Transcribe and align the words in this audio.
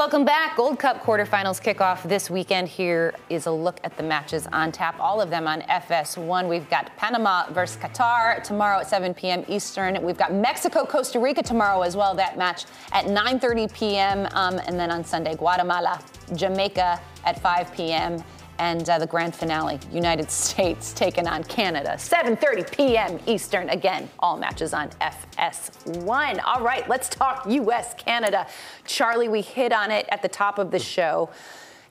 Welcome 0.00 0.24
back. 0.24 0.56
Gold 0.56 0.78
Cup 0.78 1.02
quarterfinals 1.02 1.60
kickoff 1.60 2.08
this 2.08 2.30
weekend. 2.30 2.68
Here 2.68 3.14
is 3.28 3.44
a 3.44 3.50
look 3.50 3.78
at 3.84 3.98
the 3.98 4.02
matches 4.02 4.46
on 4.50 4.72
tap, 4.72 4.98
all 4.98 5.20
of 5.20 5.28
them 5.28 5.46
on 5.46 5.60
FS1. 5.60 6.48
We've 6.48 6.68
got 6.70 6.96
Panama 6.96 7.44
versus 7.50 7.76
Qatar 7.76 8.42
tomorrow 8.42 8.78
at 8.80 8.88
7 8.88 9.12
p.m. 9.12 9.44
Eastern. 9.46 10.02
We've 10.02 10.16
got 10.16 10.32
Mexico, 10.32 10.86
Costa 10.86 11.20
Rica 11.20 11.42
tomorrow 11.42 11.82
as 11.82 11.98
well. 11.98 12.14
That 12.14 12.38
match 12.38 12.64
at 12.92 13.04
9:30 13.08 13.74
p.m. 13.74 14.26
Um, 14.32 14.58
and 14.66 14.80
then 14.80 14.90
on 14.90 15.04
Sunday, 15.04 15.34
Guatemala, 15.34 16.02
Jamaica 16.34 16.98
at 17.26 17.38
5 17.38 17.70
p.m 17.74 18.24
and 18.60 18.88
uh, 18.90 18.98
the 18.98 19.06
grand 19.06 19.34
finale, 19.34 19.80
United 19.90 20.30
States 20.50 20.92
taking 20.92 21.26
on 21.26 21.42
Canada, 21.44 21.94
7:30 21.96 22.70
p.m. 22.70 23.18
Eastern. 23.26 23.68
Again, 23.70 24.08
all 24.20 24.36
matches 24.36 24.72
on 24.72 24.90
FS1. 25.00 26.40
All 26.44 26.62
right, 26.62 26.88
let's 26.88 27.08
talk 27.08 27.46
U.S. 27.48 27.94
Canada. 27.94 28.46
Charlie, 28.84 29.28
we 29.28 29.40
hit 29.40 29.72
on 29.72 29.90
it 29.90 30.06
at 30.10 30.22
the 30.22 30.28
top 30.28 30.58
of 30.58 30.70
the 30.70 30.78
show. 30.78 31.30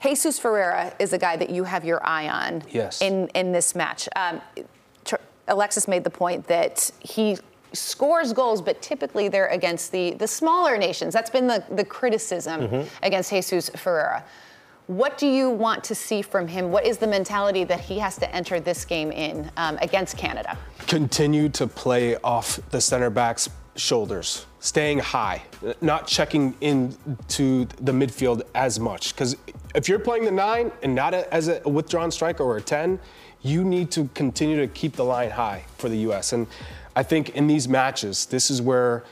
Jesus 0.01 0.39
Ferreira 0.39 0.93
is 0.99 1.11
a 1.11 1.17
guy 1.17 1.35
that 1.35 1.49
you 1.49 1.65
have 1.65 1.83
your 1.83 2.05
eye 2.05 2.29
on. 2.29 2.63
Yes. 2.69 3.01
In 3.01 3.27
in 3.29 3.51
this 3.51 3.75
match, 3.75 4.07
um, 4.15 4.39
Alexis 5.47 5.87
made 5.87 6.03
the 6.03 6.09
point 6.11 6.47
that 6.47 6.91
he 6.99 7.37
scores 7.73 8.33
goals, 8.33 8.61
but 8.61 8.81
typically 8.81 9.27
they're 9.27 9.47
against 9.47 9.91
the 9.91 10.11
the 10.11 10.27
smaller 10.27 10.77
nations. 10.77 11.15
That's 11.15 11.31
been 11.31 11.47
the 11.47 11.63
the 11.71 11.83
criticism 11.83 12.61
mm-hmm. 12.61 13.05
against 13.05 13.31
Jesus 13.31 13.69
Ferreira. 13.69 14.23
What 14.89 15.19
do 15.19 15.27
you 15.27 15.51
want 15.51 15.83
to 15.83 15.93
see 15.93 16.23
from 16.23 16.47
him? 16.47 16.71
What 16.71 16.83
is 16.83 16.97
the 16.97 17.05
mentality 17.05 17.63
that 17.63 17.79
he 17.79 17.99
has 17.99 18.17
to 18.17 18.35
enter 18.35 18.59
this 18.59 18.85
game 18.85 19.11
in 19.11 19.51
um, 19.55 19.77
against 19.83 20.17
Canada? 20.17 20.57
Continue 20.87 21.47
to 21.49 21.67
play 21.67 22.15
off 22.23 22.59
the 22.71 22.81
center 22.81 23.11
back's 23.11 23.51
shoulders, 23.75 24.47
staying 24.59 24.97
high, 24.97 25.43
not 25.79 26.07
checking 26.07 26.55
into 26.61 27.65
the 27.81 27.91
midfield 27.91 28.41
as 28.55 28.79
much. 28.79 29.13
Because 29.13 29.37
if 29.75 29.87
you're 29.87 29.99
playing 29.99 30.25
the 30.25 30.31
nine 30.31 30.71
and 30.81 30.95
not 30.95 31.13
a, 31.13 31.31
as 31.31 31.49
a 31.49 31.61
withdrawn 31.69 32.09
striker 32.09 32.41
or 32.41 32.57
a 32.57 32.61
10, 32.61 32.99
you 33.43 33.63
need 33.63 33.91
to 33.91 34.09
continue 34.15 34.57
to 34.57 34.65
keep 34.65 34.95
the 34.95 35.05
line 35.05 35.29
high 35.29 35.65
for 35.77 35.87
the 35.87 35.97
U.S. 35.97 36.33
And 36.33 36.47
I 36.95 37.03
think 37.03 37.29
in 37.35 37.45
these 37.45 37.67
matches, 37.67 38.25
this 38.25 38.49
is 38.49 38.59
where 38.59 39.03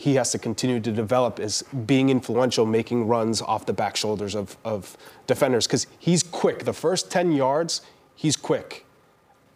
he 0.00 0.14
has 0.14 0.32
to 0.32 0.38
continue 0.38 0.80
to 0.80 0.90
develop 0.90 1.38
is 1.38 1.62
being 1.84 2.08
influential, 2.08 2.64
making 2.64 3.06
runs 3.06 3.42
off 3.42 3.66
the 3.66 3.72
back 3.74 3.96
shoulders 3.96 4.34
of, 4.34 4.56
of 4.64 4.96
defenders 5.26 5.66
because 5.66 5.86
he's 5.98 6.22
quick. 6.22 6.64
The 6.64 6.72
first 6.72 7.10
10 7.10 7.32
yards, 7.32 7.82
he's 8.16 8.34
quick. 8.34 8.86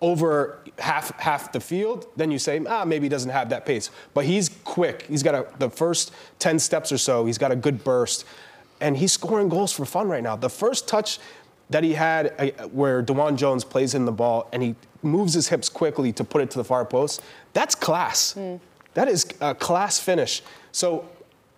Over 0.03 0.59
half 0.79 1.19
half 1.19 1.51
the 1.51 1.61
field, 1.61 2.09
then 2.17 2.31
you 2.31 2.39
say, 2.39 2.63
ah, 2.69 2.85
maybe 2.85 3.07
he 3.07 3.09
doesn't 3.09 3.31
have 3.31 3.49
that 3.49 3.65
pace. 3.65 3.89
But 4.13 4.27
he's 4.27 4.51
quick. 4.65 5.07
He's 5.09 5.23
got 5.23 5.35
a, 5.35 5.47
the 5.59 5.71
first 5.71 6.13
10 6.41 6.59
steps 6.59 6.93
or 6.93 6.99
so, 6.99 7.25
he's 7.25 7.39
got 7.39 7.51
a 7.51 7.57
good 7.57 7.83
burst. 7.83 8.27
And 8.83 8.99
he's 8.99 9.13
scoring 9.13 9.49
goals 9.49 9.73
for 9.73 9.87
fun 9.87 10.09
right 10.09 10.23
now. 10.23 10.37
The 10.37 10.51
first 10.51 10.87
touch 10.87 11.21
that 11.71 11.85
he 11.85 11.95
had 11.95 12.35
uh, 12.39 12.69
where 12.69 13.03
DeJuan 13.03 13.37
Jones 13.37 13.65
plays 13.65 13.95
in 13.95 14.05
the 14.05 14.13
ball 14.13 14.51
and 14.53 14.63
he 14.63 14.75
moves 15.03 15.33
his 15.33 15.49
hips 15.49 15.71
quickly 15.71 16.13
to 16.13 16.23
put 16.23 16.43
it 16.43 16.51
to 16.51 16.59
the 16.59 16.65
far 16.65 16.85
post, 16.85 17.23
that's 17.55 17.75
class. 17.75 18.35
Mm. 18.35 18.61
That 18.95 19.09
is 19.09 19.27
a 19.41 19.55
class 19.55 19.99
finish. 19.99 20.43
So 20.73 21.09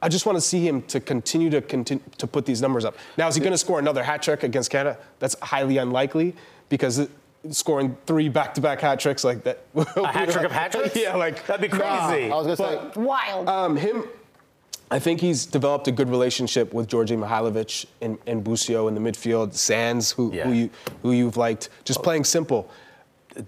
I 0.03 0.09
just 0.09 0.27
want 0.27 0.37
to 0.37 0.41
see 0.41 0.67
him 0.67 0.83
to 0.83 1.01
continue 1.01 1.51
to 1.51 1.61
continue 1.61 2.05
to 2.19 2.27
put 2.27 2.47
these 2.47 2.61
numbers 2.61 2.85
up. 2.85 2.97
Now, 3.17 3.29
is 3.29 3.35
he 3.35 3.41
going 3.41 3.53
to 3.53 3.59
score 3.59 3.79
another 3.79 4.03
hat 4.03 4.23
trick 4.23 4.43
against 4.43 4.71
Canada? 4.71 4.99
That's 5.19 5.39
highly 5.41 5.79
unlikely 5.79 6.35
because 6.69 7.09
scoring 7.51 7.97
three 8.07 8.29
back-to-back 8.29 8.81
hat 8.81 9.01
tricks 9.01 9.25
like 9.25 9.45
that. 9.45 9.65
A 9.75 10.07
hat 10.07 10.31
trick 10.31 10.45
of 10.45 10.53
hat 10.53 10.73
tricks? 10.73 10.97
yeah, 11.01 11.15
like 11.15 11.47
that'd 11.47 11.63
be 11.63 11.69
crazy. 11.69 12.29
Nah, 12.29 12.37
I 12.37 12.43
was 12.43 12.59
going 12.59 12.79
to 12.79 12.95
say 12.95 13.01
wild. 13.01 13.49
Um, 13.49 13.77
him. 13.77 14.05
I 14.89 15.01
think 15.01 15.21
he's 15.21 15.47
developed 15.47 15.89
a 15.89 15.93
good 15.93 16.09
relationship 16.09 16.73
with 16.73 16.87
Djordje 16.87 17.19
Mihailovic 17.19 17.87
and, 18.01 18.19
and 18.29 18.45
Busio 18.45 18.87
in 18.87 18.95
the 18.95 19.01
midfield. 19.01 19.55
Sands, 19.55 20.13
who, 20.13 20.33
yeah. 20.33 20.45
who 20.45 20.53
you 20.53 20.71
who 21.03 21.11
you've 21.11 21.37
liked, 21.37 21.71
just 21.85 22.03
playing 22.05 22.23
simple 22.23 22.71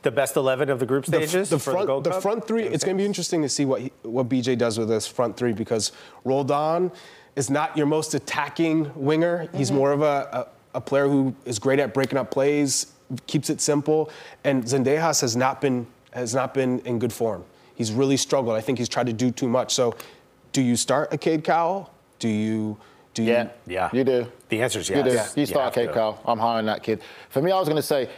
the 0.02 0.10
best 0.10 0.36
11 0.36 0.68
of 0.68 0.78
the 0.78 0.86
group 0.86 1.06
stages 1.06 1.48
the, 1.48 1.56
the 1.56 1.60
front, 1.60 1.86
the, 1.86 2.10
the 2.10 2.20
front 2.20 2.46
three 2.46 2.64
it's 2.64 2.84
going 2.84 2.96
to 2.96 3.00
be 3.00 3.06
interesting 3.06 3.42
to 3.42 3.48
see 3.48 3.64
what 3.64 3.80
he, 3.80 3.92
what 4.02 4.28
bj 4.28 4.56
does 4.56 4.78
with 4.78 4.88
this 4.88 5.06
front 5.06 5.36
three 5.36 5.52
because 5.52 5.92
roldan 6.24 6.92
is 7.36 7.48
not 7.48 7.76
your 7.76 7.86
most 7.86 8.14
attacking 8.14 8.90
winger. 8.94 9.44
Mm-hmm. 9.44 9.56
he's 9.56 9.72
more 9.72 9.92
of 9.92 10.02
a, 10.02 10.48
a, 10.74 10.78
a, 10.78 10.80
player 10.80 11.08
who 11.08 11.34
is 11.44 11.58
great 11.58 11.78
at 11.78 11.94
breaking 11.94 12.18
up 12.18 12.30
plays 12.30 12.92
keeps 13.26 13.48
it 13.48 13.60
simple 13.60 14.10
and 14.44 14.64
zendejas 14.64 15.20
has 15.20 15.36
not 15.36 15.60
been 15.60 15.86
has 16.12 16.34
not 16.34 16.54
been 16.54 16.80
in 16.80 16.98
good 16.98 17.12
form. 17.12 17.44
He's 17.74 17.92
really 17.92 18.16
struggled. 18.16 18.56
I 18.56 18.60
think 18.60 18.78
he's 18.78 18.88
tried 18.88 19.06
to 19.06 19.12
do 19.12 19.30
too 19.30 19.48
much. 19.48 19.74
So 19.74 19.94
do 20.52 20.62
you 20.62 20.74
start 20.74 21.12
a 21.12 21.18
cade 21.18 21.44
cowell 21.44 21.92
do 22.18 22.28
you 22.28 22.76
do 23.14 23.22
you, 23.22 23.32
yeah 23.32 23.48
yeah. 23.66 23.90
you 23.92 24.04
do. 24.04 24.26
The 24.48 24.62
answer 24.62 24.80
is 24.80 24.90
yes 24.90 24.96
you 24.98 25.34
do. 25.34 25.40
you 25.40 25.46
start 25.46 25.76
you 25.76 25.86
cade 25.86 25.94
cowell 25.94 26.20
i'm 26.26 26.38
high 26.38 26.58
on 26.58 26.66
that 26.66 26.82
kid. 26.82 27.00
For 27.30 27.40
me 27.40 27.52
i 27.52 27.58
was 27.58 27.68
going 27.68 27.76
to 27.76 27.82
say 27.82 28.08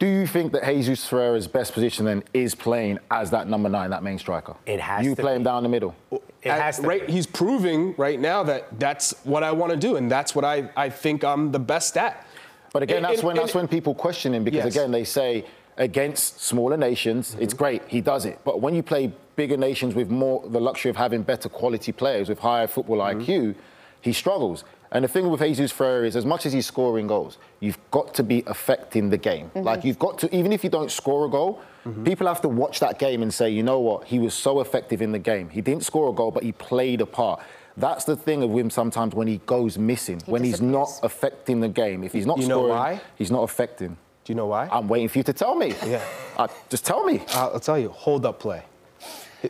do 0.00 0.06
you 0.06 0.26
think 0.26 0.52
that 0.52 0.64
Jesus 0.64 1.06
Ferreira's 1.06 1.46
best 1.46 1.74
position 1.74 2.06
then 2.06 2.24
is 2.32 2.54
playing 2.54 2.98
as 3.10 3.30
that 3.30 3.46
number 3.48 3.68
nine, 3.68 3.90
that 3.90 4.02
main 4.02 4.18
striker? 4.18 4.56
It 4.64 4.80
has. 4.80 5.04
You 5.04 5.14
play 5.14 5.32
be. 5.32 5.36
him 5.36 5.42
down 5.42 5.62
the 5.62 5.68
middle. 5.68 5.94
It 6.10 6.50
has 6.50 6.78
to. 6.78 6.86
Right, 6.86 7.08
he's 7.08 7.26
proving 7.26 7.94
right 7.98 8.18
now 8.18 8.42
that 8.44 8.80
that's 8.80 9.14
what 9.24 9.44
I 9.44 9.52
want 9.52 9.72
to 9.72 9.78
do, 9.78 9.96
and 9.96 10.10
that's 10.10 10.34
what 10.34 10.44
I, 10.44 10.70
I 10.74 10.88
think 10.88 11.22
I'm 11.22 11.52
the 11.52 11.58
best 11.58 11.98
at. 11.98 12.26
But 12.72 12.82
again, 12.82 13.02
that's 13.02 13.22
when 13.22 13.36
that's 13.36 13.54
when 13.54 13.68
people 13.68 13.94
question 13.94 14.32
him 14.32 14.42
because 14.42 14.64
yes. 14.64 14.74
again 14.74 14.90
they 14.90 15.04
say 15.04 15.44
against 15.76 16.40
smaller 16.40 16.78
nations, 16.78 17.32
mm-hmm. 17.32 17.42
it's 17.42 17.52
great 17.52 17.82
he 17.86 18.00
does 18.00 18.24
it. 18.24 18.38
But 18.42 18.62
when 18.62 18.74
you 18.74 18.82
play 18.82 19.12
bigger 19.36 19.58
nations 19.58 19.94
with 19.94 20.08
more 20.08 20.42
the 20.48 20.60
luxury 20.60 20.88
of 20.88 20.96
having 20.96 21.22
better 21.22 21.48
quality 21.50 21.92
players 21.92 22.28
with 22.28 22.38
higher 22.38 22.66
football 22.66 22.98
mm-hmm. 22.98 23.20
IQ, 23.20 23.54
he 24.00 24.14
struggles. 24.14 24.64
And 24.92 25.04
the 25.04 25.08
thing 25.08 25.28
with 25.30 25.40
Jesus 25.40 25.70
Ferreira 25.70 26.06
is, 26.06 26.16
as 26.16 26.26
much 26.26 26.46
as 26.46 26.52
he's 26.52 26.66
scoring 26.66 27.06
goals, 27.06 27.38
you've 27.60 27.78
got 27.92 28.12
to 28.14 28.22
be 28.24 28.42
affecting 28.46 29.10
the 29.10 29.16
game. 29.16 29.46
Mm-hmm. 29.50 29.62
Like 29.62 29.84
you've 29.84 29.98
got 30.00 30.18
to, 30.18 30.34
even 30.34 30.52
if 30.52 30.64
you 30.64 30.70
don't 30.70 30.90
score 30.90 31.26
a 31.26 31.28
goal, 31.28 31.62
mm-hmm. 31.84 32.02
people 32.02 32.26
have 32.26 32.40
to 32.40 32.48
watch 32.48 32.80
that 32.80 32.98
game 32.98 33.22
and 33.22 33.32
say, 33.32 33.50
you 33.50 33.62
know 33.62 33.78
what, 33.78 34.04
he 34.04 34.18
was 34.18 34.34
so 34.34 34.60
effective 34.60 35.00
in 35.00 35.12
the 35.12 35.18
game. 35.18 35.48
He 35.48 35.60
didn't 35.60 35.84
score 35.84 36.10
a 36.10 36.12
goal, 36.12 36.32
but 36.32 36.42
he 36.42 36.52
played 36.52 37.00
a 37.00 37.06
part. 37.06 37.40
That's 37.76 38.04
the 38.04 38.16
thing 38.16 38.42
of 38.42 38.50
him 38.50 38.68
sometimes 38.68 39.14
when 39.14 39.28
he 39.28 39.38
goes 39.46 39.78
missing, 39.78 40.20
he 40.24 40.30
when 40.30 40.42
he's 40.42 40.60
not 40.60 40.90
affecting 41.04 41.60
the 41.60 41.68
game. 41.68 42.02
If 42.02 42.12
he's 42.12 42.26
not 42.26 42.38
you 42.38 42.44
scoring, 42.44 43.00
he's 43.16 43.30
not 43.30 43.44
affecting. 43.44 43.96
Do 44.24 44.32
you 44.32 44.34
know 44.34 44.46
why? 44.46 44.68
I'm 44.70 44.88
waiting 44.88 45.08
for 45.08 45.18
you 45.18 45.24
to 45.24 45.32
tell 45.32 45.54
me. 45.54 45.74
Yeah. 45.86 46.04
Uh, 46.36 46.48
just 46.68 46.84
tell 46.84 47.04
me. 47.04 47.22
Uh, 47.34 47.50
I'll 47.52 47.60
tell 47.60 47.78
you. 47.78 47.90
Hold 47.90 48.26
up 48.26 48.40
play. 48.40 48.64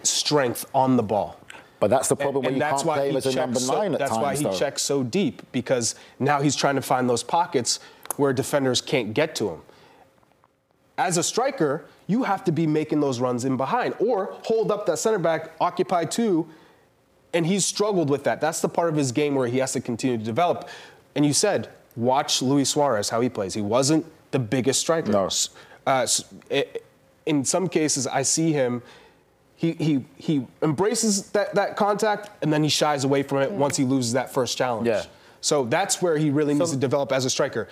strength 0.02 0.64
on 0.74 0.96
the 0.96 1.02
ball. 1.02 1.38
But 1.80 1.88
that's 1.90 2.08
the 2.08 2.16
problem 2.16 2.44
and, 2.44 2.54
when 2.54 2.62
and 2.62 2.70
you 2.70 2.76
can't 2.76 2.82
play 2.82 3.10
him 3.10 3.16
as 3.16 3.26
a 3.26 3.34
number 3.34 3.58
so, 3.58 3.74
nine 3.74 3.94
at 3.94 3.98
that's 3.98 4.10
times. 4.12 4.22
That's 4.22 4.22
why 4.22 4.36
he 4.36 4.44
though. 4.44 4.58
checks 4.58 4.82
so 4.82 5.02
deep 5.02 5.42
because 5.50 5.94
now 6.18 6.40
he's 6.40 6.54
trying 6.54 6.76
to 6.76 6.82
find 6.82 7.08
those 7.08 7.22
pockets 7.22 7.80
where 8.16 8.32
defenders 8.32 8.80
can't 8.80 9.14
get 9.14 9.34
to 9.36 9.48
him. 9.48 9.60
As 10.98 11.16
a 11.16 11.22
striker, 11.22 11.86
you 12.06 12.24
have 12.24 12.44
to 12.44 12.52
be 12.52 12.66
making 12.66 13.00
those 13.00 13.18
runs 13.18 13.46
in 13.46 13.56
behind 13.56 13.94
or 13.98 14.36
hold 14.44 14.70
up 14.70 14.84
that 14.86 14.98
center 14.98 15.18
back, 15.18 15.52
occupy 15.58 16.04
two, 16.04 16.46
and 17.32 17.46
he's 17.46 17.64
struggled 17.64 18.10
with 18.10 18.24
that. 18.24 18.40
That's 18.40 18.60
the 18.60 18.68
part 18.68 18.90
of 18.90 18.96
his 18.96 19.10
game 19.10 19.34
where 19.34 19.48
he 19.48 19.58
has 19.58 19.72
to 19.72 19.80
continue 19.80 20.18
to 20.18 20.24
develop. 20.24 20.68
And 21.14 21.24
you 21.24 21.32
said, 21.32 21.70
watch 21.96 22.42
Luis 22.42 22.68
Suarez, 22.68 23.08
how 23.08 23.22
he 23.22 23.30
plays. 23.30 23.54
He 23.54 23.62
wasn't 23.62 24.04
the 24.32 24.38
biggest 24.38 24.80
striker. 24.80 25.10
No. 25.10 25.30
Uh, 25.86 26.06
in 27.24 27.44
some 27.44 27.68
cases, 27.68 28.06
I 28.06 28.22
see 28.22 28.52
him 28.52 28.82
he 29.60 29.72
he 29.72 30.04
he 30.16 30.46
embraces 30.62 31.30
that, 31.32 31.54
that 31.54 31.76
contact 31.76 32.30
and 32.42 32.50
then 32.50 32.62
he 32.62 32.70
shies 32.70 33.04
away 33.04 33.22
from 33.22 33.42
it 33.42 33.52
once 33.52 33.76
he 33.76 33.84
loses 33.84 34.14
that 34.14 34.32
first 34.32 34.56
challenge. 34.56 34.86
Yeah. 34.86 35.04
So 35.42 35.66
that's 35.66 36.00
where 36.00 36.16
he 36.16 36.30
really 36.30 36.54
needs 36.54 36.70
to 36.70 36.78
develop 36.78 37.12
as 37.12 37.26
a 37.26 37.30
striker. 37.30 37.68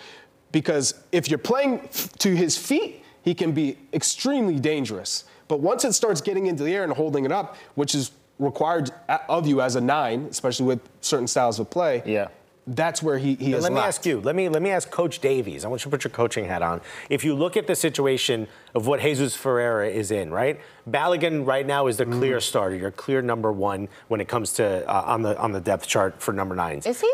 Because 0.52 0.92
if 1.12 1.30
you're 1.30 1.38
playing 1.38 1.80
f- 1.84 2.12
to 2.18 2.34
his 2.36 2.58
feet, 2.58 3.02
he 3.22 3.34
can 3.34 3.52
be 3.52 3.78
extremely 3.94 4.58
dangerous. 4.58 5.24
But 5.48 5.60
once 5.60 5.82
it 5.86 5.94
starts 5.94 6.20
getting 6.20 6.44
into 6.44 6.62
the 6.62 6.74
air 6.74 6.84
and 6.84 6.92
holding 6.92 7.24
it 7.24 7.32
up, 7.32 7.56
which 7.74 7.94
is 7.94 8.10
required 8.38 8.90
of 9.30 9.46
you 9.46 9.62
as 9.62 9.74
a 9.74 9.80
nine, 9.80 10.26
especially 10.30 10.66
with 10.66 10.80
certain 11.00 11.26
styles 11.26 11.58
of 11.58 11.70
play, 11.70 12.02
Yeah. 12.04 12.28
That's 12.74 13.02
where 13.02 13.18
he, 13.18 13.34
he 13.34 13.52
has 13.52 13.62
Let 13.62 13.72
me 13.72 13.76
lacked. 13.76 13.88
ask 13.88 14.06
you. 14.06 14.20
Let 14.20 14.36
me 14.36 14.48
let 14.48 14.62
me 14.62 14.70
ask 14.70 14.90
Coach 14.90 15.20
Davies. 15.20 15.64
I 15.64 15.68
want 15.68 15.80
you 15.84 15.90
to 15.90 15.96
put 15.96 16.04
your 16.04 16.10
coaching 16.10 16.44
hat 16.44 16.62
on. 16.62 16.80
If 17.08 17.24
you 17.24 17.34
look 17.34 17.56
at 17.56 17.66
the 17.66 17.74
situation 17.74 18.46
of 18.74 18.86
what 18.86 19.00
Jesus 19.00 19.34
Ferreira 19.34 19.88
is 19.88 20.10
in, 20.10 20.30
right? 20.30 20.60
Balogun 20.88 21.46
right 21.46 21.66
now 21.66 21.86
is 21.86 21.96
the 21.96 22.04
Mm-hmm. 22.04 22.18
clear 22.18 22.40
starter. 22.40 22.76
Your 22.76 22.90
clear 22.90 23.22
number 23.22 23.50
one 23.52 23.88
when 24.08 24.20
it 24.20 24.28
comes 24.28 24.52
to 24.54 24.88
uh, 24.88 25.02
on 25.06 25.22
the 25.22 25.38
on 25.38 25.52
the 25.52 25.60
depth 25.60 25.86
chart 25.86 26.20
for 26.22 26.32
number 26.32 26.54
nines. 26.54 26.86
Is 26.86 27.00
he? 27.00 27.12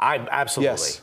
I 0.00 0.18
absolutely. 0.30 0.70
Yes. 0.72 1.02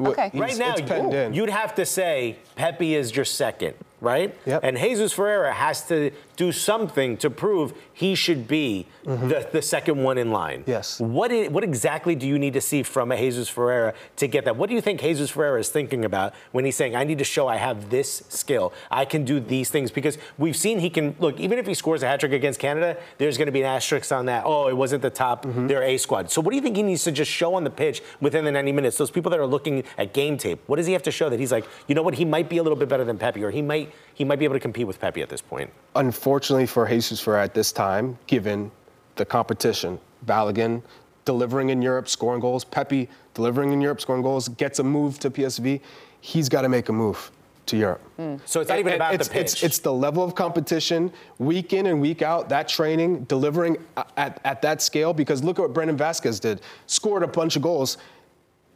Okay. 0.00 0.30
He's- 0.32 0.40
Right 0.42 0.56
now, 0.58 0.72
it's 0.72 0.82
penned 0.82 1.14
in. 1.14 1.34
you'd 1.34 1.50
have 1.50 1.74
to 1.76 1.86
say 1.86 2.36
Pepi 2.56 2.94
is 2.94 3.14
your 3.16 3.24
second, 3.24 3.74
right? 4.00 4.34
Yep. 4.46 4.60
And 4.64 4.76
Jesus 4.76 5.12
Ferreira 5.12 5.52
has 5.52 5.86
to 5.88 6.10
do 6.36 6.50
something 6.52 7.16
to 7.18 7.30
prove 7.30 7.72
he 7.92 8.14
should 8.14 8.48
be 8.48 8.86
the, 9.04 9.46
the 9.52 9.62
second 9.62 10.02
one 10.02 10.16
in 10.18 10.30
line. 10.30 10.60
Mm-hmm. 10.62 10.70
Yes. 10.70 10.98
What 11.00 11.30
i- 11.30 11.48
what 11.48 11.62
exactly 11.64 12.14
do 12.14 12.26
you 12.26 12.38
need 12.38 12.52
to 12.54 12.60
see 12.60 12.82
from 12.82 13.12
a 13.12 13.16
Jesus 13.16 13.48
Ferreira 13.48 13.94
to 14.16 14.26
get 14.26 14.44
that? 14.44 14.56
What 14.56 14.68
do 14.68 14.74
you 14.74 14.80
think 14.80 15.00
Jesus 15.00 15.30
Ferreira 15.30 15.60
is 15.60 15.68
thinking 15.68 16.04
about 16.04 16.34
when 16.52 16.64
he's 16.64 16.76
saying, 16.76 16.94
"I 16.96 17.04
need 17.04 17.18
to 17.18 17.24
show 17.24 17.48
I 17.48 17.56
have 17.56 17.90
this 17.90 18.22
skill. 18.28 18.72
I 18.90 19.04
can 19.04 19.24
do 19.24 19.40
these 19.40 19.70
things"? 19.70 19.90
Because 19.90 20.18
we've 20.38 20.56
seen 20.56 20.78
he 20.80 20.90
can 20.90 21.14
look. 21.20 21.38
Even 21.40 21.58
if 21.58 21.66
he 21.66 21.74
scores 21.74 22.02
a 22.02 22.06
hat 22.08 22.20
trick 22.20 22.32
against 22.32 22.58
Canada, 22.60 22.96
there's 23.18 23.36
going 23.38 23.46
to 23.46 23.52
be 23.52 23.60
an 23.60 23.66
asterisk 23.66 24.10
on 24.12 24.26
that. 24.26 24.44
Oh, 24.46 24.68
it 24.68 24.76
wasn't 24.76 25.02
the 25.02 25.10
top. 25.10 25.44
Mm-hmm. 25.46 25.66
Their 25.68 25.82
A 25.82 25.96
squad. 25.96 26.30
So 26.30 26.40
what 26.40 26.50
do 26.50 26.56
you 26.56 26.62
think 26.62 26.76
he 26.76 26.82
needs 26.82 27.04
to 27.04 27.12
just 27.12 27.30
show 27.30 27.54
on 27.54 27.64
the 27.64 27.70
pitch 27.70 28.02
within 28.20 28.44
the 28.44 28.52
90 28.52 28.72
minutes? 28.72 28.96
Those 28.98 29.10
people 29.10 29.30
that 29.30 29.38
are 29.40 29.46
looking 29.46 29.61
at 29.98 30.12
game 30.12 30.36
tape. 30.36 30.60
What 30.66 30.76
does 30.76 30.86
he 30.86 30.92
have 30.92 31.02
to 31.04 31.10
show 31.10 31.28
that 31.28 31.40
he's 31.40 31.52
like, 31.52 31.66
you 31.86 31.94
know 31.94 32.02
what? 32.02 32.14
He 32.14 32.24
might 32.24 32.48
be 32.48 32.58
a 32.58 32.62
little 32.62 32.76
bit 32.76 32.88
better 32.88 33.04
than 33.04 33.18
Pepi, 33.18 33.42
or 33.42 33.50
he 33.50 33.62
might 33.62 33.92
he 34.14 34.24
might 34.24 34.38
be 34.38 34.44
able 34.44 34.54
to 34.54 34.60
compete 34.60 34.86
with 34.86 35.00
Pepi 35.00 35.22
at 35.22 35.28
this 35.28 35.40
point. 35.40 35.70
unfortunately 35.96 36.66
for 36.66 36.86
Jesus 36.86 37.20
for 37.20 37.36
at 37.36 37.54
this 37.54 37.72
time, 37.72 38.18
given 38.26 38.70
the 39.16 39.24
competition, 39.24 39.98
Balogun 40.26 40.82
delivering 41.24 41.70
in 41.70 41.80
Europe, 41.82 42.08
scoring 42.08 42.40
goals, 42.40 42.64
Pepi 42.64 43.08
delivering 43.34 43.72
in 43.72 43.80
Europe, 43.80 44.00
scoring 44.00 44.22
goals, 44.22 44.48
gets 44.48 44.78
a 44.78 44.84
move 44.84 45.18
to 45.20 45.30
PSV, 45.30 45.80
he's 46.20 46.48
got 46.48 46.62
to 46.62 46.68
make 46.68 46.88
a 46.88 46.92
move 46.92 47.30
to 47.66 47.76
Europe. 47.76 48.00
Hmm. 48.16 48.36
So 48.44 48.60
it's 48.60 48.68
not 48.68 48.78
even 48.78 48.94
about 48.94 49.14
it's, 49.14 49.28
the 49.28 49.32
pitch. 49.32 49.52
It's, 49.52 49.62
it's 49.62 49.78
the 49.78 49.92
level 49.92 50.24
of 50.24 50.34
competition, 50.34 51.12
week 51.38 51.72
in 51.72 51.86
and 51.86 52.00
week 52.00 52.20
out, 52.22 52.48
that 52.48 52.68
training, 52.68 53.24
delivering 53.24 53.76
uh, 53.96 54.04
at, 54.16 54.40
at 54.44 54.62
that 54.62 54.82
scale, 54.82 55.12
because 55.12 55.44
look 55.44 55.58
at 55.58 55.62
what 55.62 55.72
Brandon 55.72 55.96
Vazquez 55.96 56.40
did. 56.40 56.60
Scored 56.86 57.22
a 57.22 57.28
bunch 57.28 57.56
of 57.56 57.62
goals. 57.62 57.98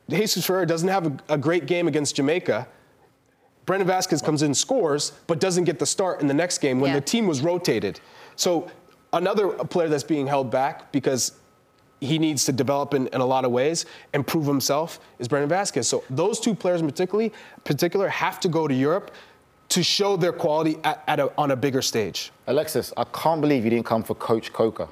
Jesus 0.08 0.47
Ferreira 0.47 0.67
doesn't 0.67 0.88
have 0.88 1.06
a, 1.06 1.35
a 1.35 1.38
great 1.38 1.67
game 1.67 1.88
against 1.88 2.17
Jamaica. 2.17 2.67
Brandon 3.64 3.88
Vazquez 3.88 4.23
comes 4.25 4.43
in, 4.43 4.55
scores, 4.55 5.12
but 5.26 5.41
doesn't 5.41 5.64
get 5.64 5.79
the 5.81 5.87
start 5.87 6.20
in 6.20 6.29
the 6.29 6.35
next 6.35 6.58
game 6.58 6.79
when 6.81 6.91
Yeah. 6.93 6.97
the 7.00 7.05
team 7.05 7.26
was 7.26 7.41
rotated. 7.41 7.99
So 8.37 8.70
another 9.12 9.49
player 9.49 9.88
that's 9.88 10.05
being 10.05 10.26
held 10.29 10.50
back 10.50 10.93
because 10.93 11.32
he 12.00 12.19
needs 12.19 12.44
to 12.44 12.53
develop 12.53 12.94
in, 12.94 13.08
in 13.08 13.20
a 13.20 13.26
lot 13.26 13.44
of 13.44 13.50
ways 13.50 13.87
and 14.12 14.25
prove 14.25 14.47
himself 14.47 15.00
is 15.19 15.26
Brandon 15.26 15.50
Vazquez. 15.50 15.87
So 15.87 16.05
those 16.11 16.38
two 16.38 16.55
players 16.55 16.81
in 16.81 16.87
particularly, 16.87 17.32
particular 17.64 18.09
have 18.09 18.38
to 18.41 18.49
go 18.49 18.69
to 18.69 18.75
Europe 18.75 19.11
to 19.70 19.82
show 19.82 20.17
their 20.17 20.32
quality 20.32 20.76
at, 20.85 21.02
at 21.09 21.19
a, 21.19 21.32
on 21.37 21.50
a 21.50 21.56
bigger 21.56 21.82
stage. 21.82 22.31
Alexis, 22.47 22.93
I 22.97 23.02
can't 23.05 23.41
believe 23.41 23.64
you 23.64 23.70
didn't 23.70 23.87
come 23.87 24.05
for 24.05 24.14
Coach 24.14 24.52
Coca. 24.52 24.88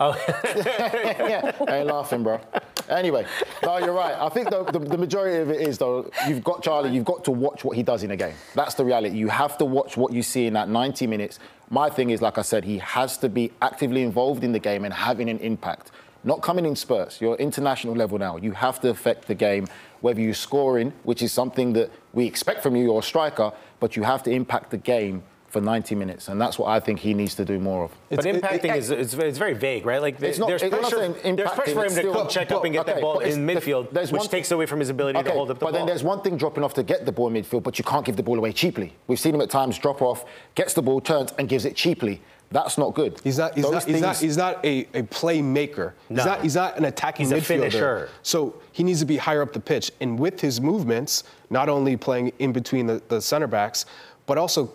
Oh. 0.00 0.16
yeah, 0.44 1.52
I 1.68 1.76
ain't 1.78 1.86
laughing, 1.86 2.24
bro. 2.24 2.40
Anyway, 2.90 3.24
no, 3.62 3.78
you're 3.78 3.92
right. 3.92 4.14
I 4.18 4.28
think 4.28 4.50
the, 4.50 4.64
the, 4.64 4.80
the 4.80 4.98
majority 4.98 5.38
of 5.38 5.50
it 5.50 5.60
is, 5.60 5.78
though, 5.78 6.10
you've 6.28 6.42
got 6.42 6.62
Charlie, 6.62 6.90
you've 6.90 7.04
got 7.04 7.24
to 7.24 7.30
watch 7.30 7.64
what 7.64 7.76
he 7.76 7.82
does 7.82 8.02
in 8.02 8.10
a 8.10 8.16
game. 8.16 8.34
That's 8.54 8.74
the 8.74 8.84
reality. 8.84 9.16
You 9.16 9.28
have 9.28 9.56
to 9.58 9.64
watch 9.64 9.96
what 9.96 10.12
you 10.12 10.22
see 10.22 10.46
in 10.46 10.54
that 10.54 10.68
90 10.68 11.06
minutes. 11.06 11.38
My 11.70 11.88
thing 11.88 12.10
is, 12.10 12.20
like 12.20 12.36
I 12.36 12.42
said, 12.42 12.64
he 12.64 12.78
has 12.78 13.16
to 13.18 13.28
be 13.28 13.52
actively 13.62 14.02
involved 14.02 14.42
in 14.42 14.50
the 14.52 14.58
game 14.58 14.84
and 14.84 14.92
having 14.92 15.30
an 15.30 15.38
impact. 15.38 15.92
Not 16.24 16.42
coming 16.42 16.66
in 16.66 16.76
spurts. 16.76 17.20
You're 17.20 17.36
international 17.36 17.94
level 17.94 18.18
now. 18.18 18.36
You 18.36 18.52
have 18.52 18.80
to 18.80 18.90
affect 18.90 19.26
the 19.28 19.34
game, 19.34 19.68
whether 20.00 20.20
you're 20.20 20.34
scoring, 20.34 20.92
which 21.04 21.22
is 21.22 21.32
something 21.32 21.72
that 21.74 21.90
we 22.12 22.26
expect 22.26 22.62
from 22.62 22.74
you, 22.76 22.84
you're 22.84 22.98
a 22.98 23.02
striker, 23.02 23.52
but 23.78 23.96
you 23.96 24.02
have 24.02 24.22
to 24.24 24.30
impact 24.30 24.70
the 24.70 24.78
game 24.78 25.22
for 25.50 25.60
90 25.60 25.96
minutes, 25.96 26.28
and 26.28 26.40
that's 26.40 26.58
what 26.58 26.68
I 26.68 26.78
think 26.78 27.00
he 27.00 27.12
needs 27.12 27.34
to 27.34 27.44
do 27.44 27.58
more 27.58 27.84
of. 27.84 27.90
but 28.08 28.20
It's- 28.24 28.36
it- 28.36 28.42
impacting 28.42 28.72
it- 28.72 28.78
is 28.78 28.90
it's, 28.90 29.14
it's 29.14 29.36
very 29.38 29.52
vague, 29.52 29.84
right? 29.84 30.00
Like 30.00 30.22
It's 30.22 30.38
not- 30.38 30.48
there's 30.48 30.62
it's 30.62 30.70
not 30.70 30.80
pressure, 30.82 31.14
saying 31.22 31.36
there's 31.36 31.50
pressure 31.50 31.72
for 31.74 31.80
him 31.84 31.88
to 31.88 31.94
still- 31.94 32.12
come 32.14 32.28
check 32.28 32.52
up 32.52 32.64
and 32.64 32.72
get 32.72 32.86
but- 32.86 32.94
the 32.94 33.00
ball 33.00 33.18
in 33.18 33.46
midfield, 33.46 33.90
there's 33.90 34.12
which 34.12 34.20
one- 34.20 34.28
takes 34.28 34.50
away 34.52 34.66
from 34.66 34.78
his 34.78 34.88
ability 34.90 35.20
to 35.22 35.30
hold 35.32 35.50
up 35.50 35.58
the 35.58 35.64
but 35.64 35.66
ball. 35.66 35.72
But 35.72 35.78
then 35.78 35.86
there's 35.88 36.04
one 36.04 36.20
thing 36.22 36.36
dropping 36.36 36.62
off 36.62 36.74
to 36.74 36.84
get 36.84 37.04
the 37.04 37.12
ball 37.12 37.26
in 37.28 37.34
midfield, 37.34 37.64
but 37.64 37.78
you 37.78 37.84
can't 37.84 38.06
give 38.06 38.16
the 38.16 38.22
ball 38.22 38.38
away 38.38 38.52
cheaply. 38.52 38.94
We've 39.08 39.18
seen 39.18 39.34
him 39.34 39.40
at 39.40 39.50
times 39.50 39.76
drop 39.78 40.00
off, 40.00 40.24
gets 40.54 40.72
the 40.74 40.82
ball, 40.82 41.00
turns, 41.00 41.32
and 41.36 41.48
gives 41.48 41.64
it 41.64 41.74
cheaply. 41.74 42.22
That's 42.52 42.78
not 42.78 42.94
good. 42.94 43.20
He's 43.22 43.38
not. 43.38 43.54
He's 43.54 43.64
Those 43.64 43.72
not. 43.72 43.84
He's 43.84 44.00
not. 44.00 44.16
He's 44.18 44.36
not 44.36 44.64
a, 44.64 44.80
a 44.94 45.02
playmaker. 45.04 45.92
No. 46.08 46.16
He's 46.16 46.24
not. 46.26 46.42
He's 46.42 46.54
not 46.56 46.76
an 46.78 46.84
attacking 46.84 47.26
He's 47.26 47.32
a 47.32 47.36
midfielder. 47.36 47.46
finisher. 47.46 48.08
So 48.22 48.54
he 48.72 48.82
needs 48.82 48.98
to 49.00 49.06
be 49.06 49.16
higher 49.18 49.42
up 49.42 49.52
the 49.52 49.60
pitch, 49.60 49.92
and 50.00 50.18
with 50.18 50.40
his 50.40 50.60
movements, 50.60 51.22
not 51.48 51.68
only 51.68 51.96
playing 51.96 52.32
in 52.40 52.52
between 52.52 52.86
the, 52.86 53.02
the 53.08 53.20
center 53.20 53.46
backs, 53.46 53.84
but 54.26 54.36
also. 54.38 54.72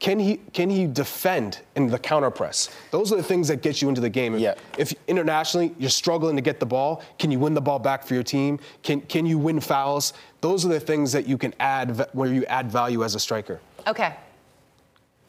Can 0.00 0.18
he 0.18 0.38
can 0.54 0.70
he 0.70 0.86
defend 0.86 1.60
in 1.76 1.86
the 1.88 1.98
counter 1.98 2.30
press? 2.30 2.70
Those 2.90 3.12
are 3.12 3.16
the 3.16 3.22
things 3.22 3.48
that 3.48 3.60
get 3.60 3.80
you 3.82 3.88
into 3.90 4.00
the 4.00 4.08
game. 4.08 4.34
If, 4.34 4.40
Yeah. 4.40 4.54
if 4.78 4.94
internationally 5.06 5.74
you're 5.78 5.90
struggling 5.90 6.36
to 6.36 6.42
get 6.42 6.58
the 6.58 6.66
ball, 6.66 7.02
can 7.18 7.30
you 7.30 7.38
win 7.38 7.52
the 7.52 7.60
ball 7.60 7.78
back 7.78 8.04
for 8.06 8.14
your 8.14 8.22
team? 8.22 8.58
Can 8.82 9.02
can 9.02 9.26
you 9.26 9.38
win 9.38 9.60
fouls? 9.60 10.14
Those 10.40 10.64
are 10.64 10.68
the 10.70 10.80
things 10.80 11.12
that 11.12 11.28
you 11.28 11.36
can 11.36 11.52
add 11.60 12.08
where 12.14 12.32
you 12.32 12.46
add 12.46 12.72
value 12.72 13.04
as 13.04 13.14
a 13.14 13.20
striker. 13.20 13.60
Okay. 13.86 14.14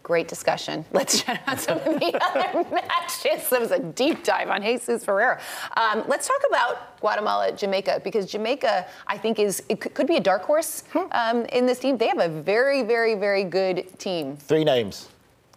Great 0.03 0.27
discussion. 0.27 0.83
Let's 0.91 1.21
check 1.21 1.41
out 1.47 1.59
some 1.59 1.77
of 1.77 1.99
the 1.99 2.19
other 2.23 2.69
matches. 2.71 3.49
That 3.49 3.61
was 3.61 3.71
a 3.71 3.79
deep 3.79 4.23
dive 4.23 4.49
on 4.49 4.61
Jesus 4.61 5.05
Ferreira. 5.05 5.39
Um, 5.77 6.03
let's 6.07 6.27
talk 6.27 6.41
about 6.49 6.99
Guatemala, 6.99 7.51
Jamaica, 7.51 8.01
because 8.03 8.25
Jamaica, 8.25 8.85
I 9.07 9.17
think, 9.17 9.39
is 9.39 9.63
it 9.69 9.79
could, 9.79 9.93
could 9.93 10.07
be 10.07 10.17
a 10.17 10.21
dark 10.21 10.43
horse 10.43 10.83
um, 11.11 11.45
in 11.45 11.65
this 11.65 11.79
team. 11.79 11.97
They 11.97 12.07
have 12.07 12.19
a 12.19 12.29
very, 12.29 12.83
very, 12.83 13.15
very 13.15 13.43
good 13.43 13.97
team. 13.99 14.37
Three 14.37 14.63
names. 14.63 15.09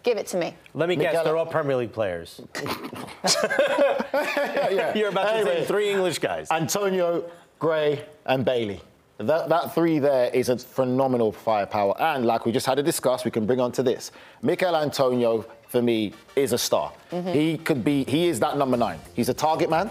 Give 0.02 0.18
it 0.18 0.26
to 0.28 0.36
me. 0.36 0.54
Let 0.74 0.90
me 0.90 0.96
guess, 0.96 1.24
they're 1.24 1.36
all 1.36 1.46
Premier 1.46 1.76
League 1.76 1.92
players. 1.92 2.42
yeah, 2.62 4.68
yeah. 4.68 4.94
You're 4.94 5.08
about 5.08 5.24
to 5.24 5.34
Anyway, 5.36 5.60
say 5.60 5.64
three 5.64 5.90
English 5.90 6.18
guys. 6.18 6.48
Antonio, 6.50 7.24
Gray, 7.58 8.04
and 8.26 8.44
Bailey. 8.44 8.82
That, 9.18 9.48
that 9.48 9.74
three 9.74 10.00
there 10.00 10.28
is 10.34 10.48
a 10.48 10.58
phenomenal 10.58 11.30
firepower. 11.30 11.94
And 12.00 12.26
like 12.26 12.46
we 12.46 12.52
just 12.52 12.66
had 12.66 12.74
to 12.76 12.82
discuss, 12.82 13.24
we 13.24 13.30
can 13.30 13.46
bring 13.46 13.60
on 13.60 13.70
to 13.72 13.82
this. 13.82 14.10
Michail 14.42 14.74
Antonio, 14.74 15.46
for 15.68 15.80
me, 15.80 16.12
is 16.34 16.52
a 16.52 16.58
star. 16.58 16.92
Mm-hmm. 17.12 17.32
He 17.32 17.58
could 17.58 17.84
be, 17.84 18.04
he 18.04 18.26
is 18.26 18.40
that 18.40 18.58
number 18.58 18.76
nine. 18.76 18.98
He's 19.14 19.28
a 19.28 19.34
target 19.34 19.70
man. 19.70 19.90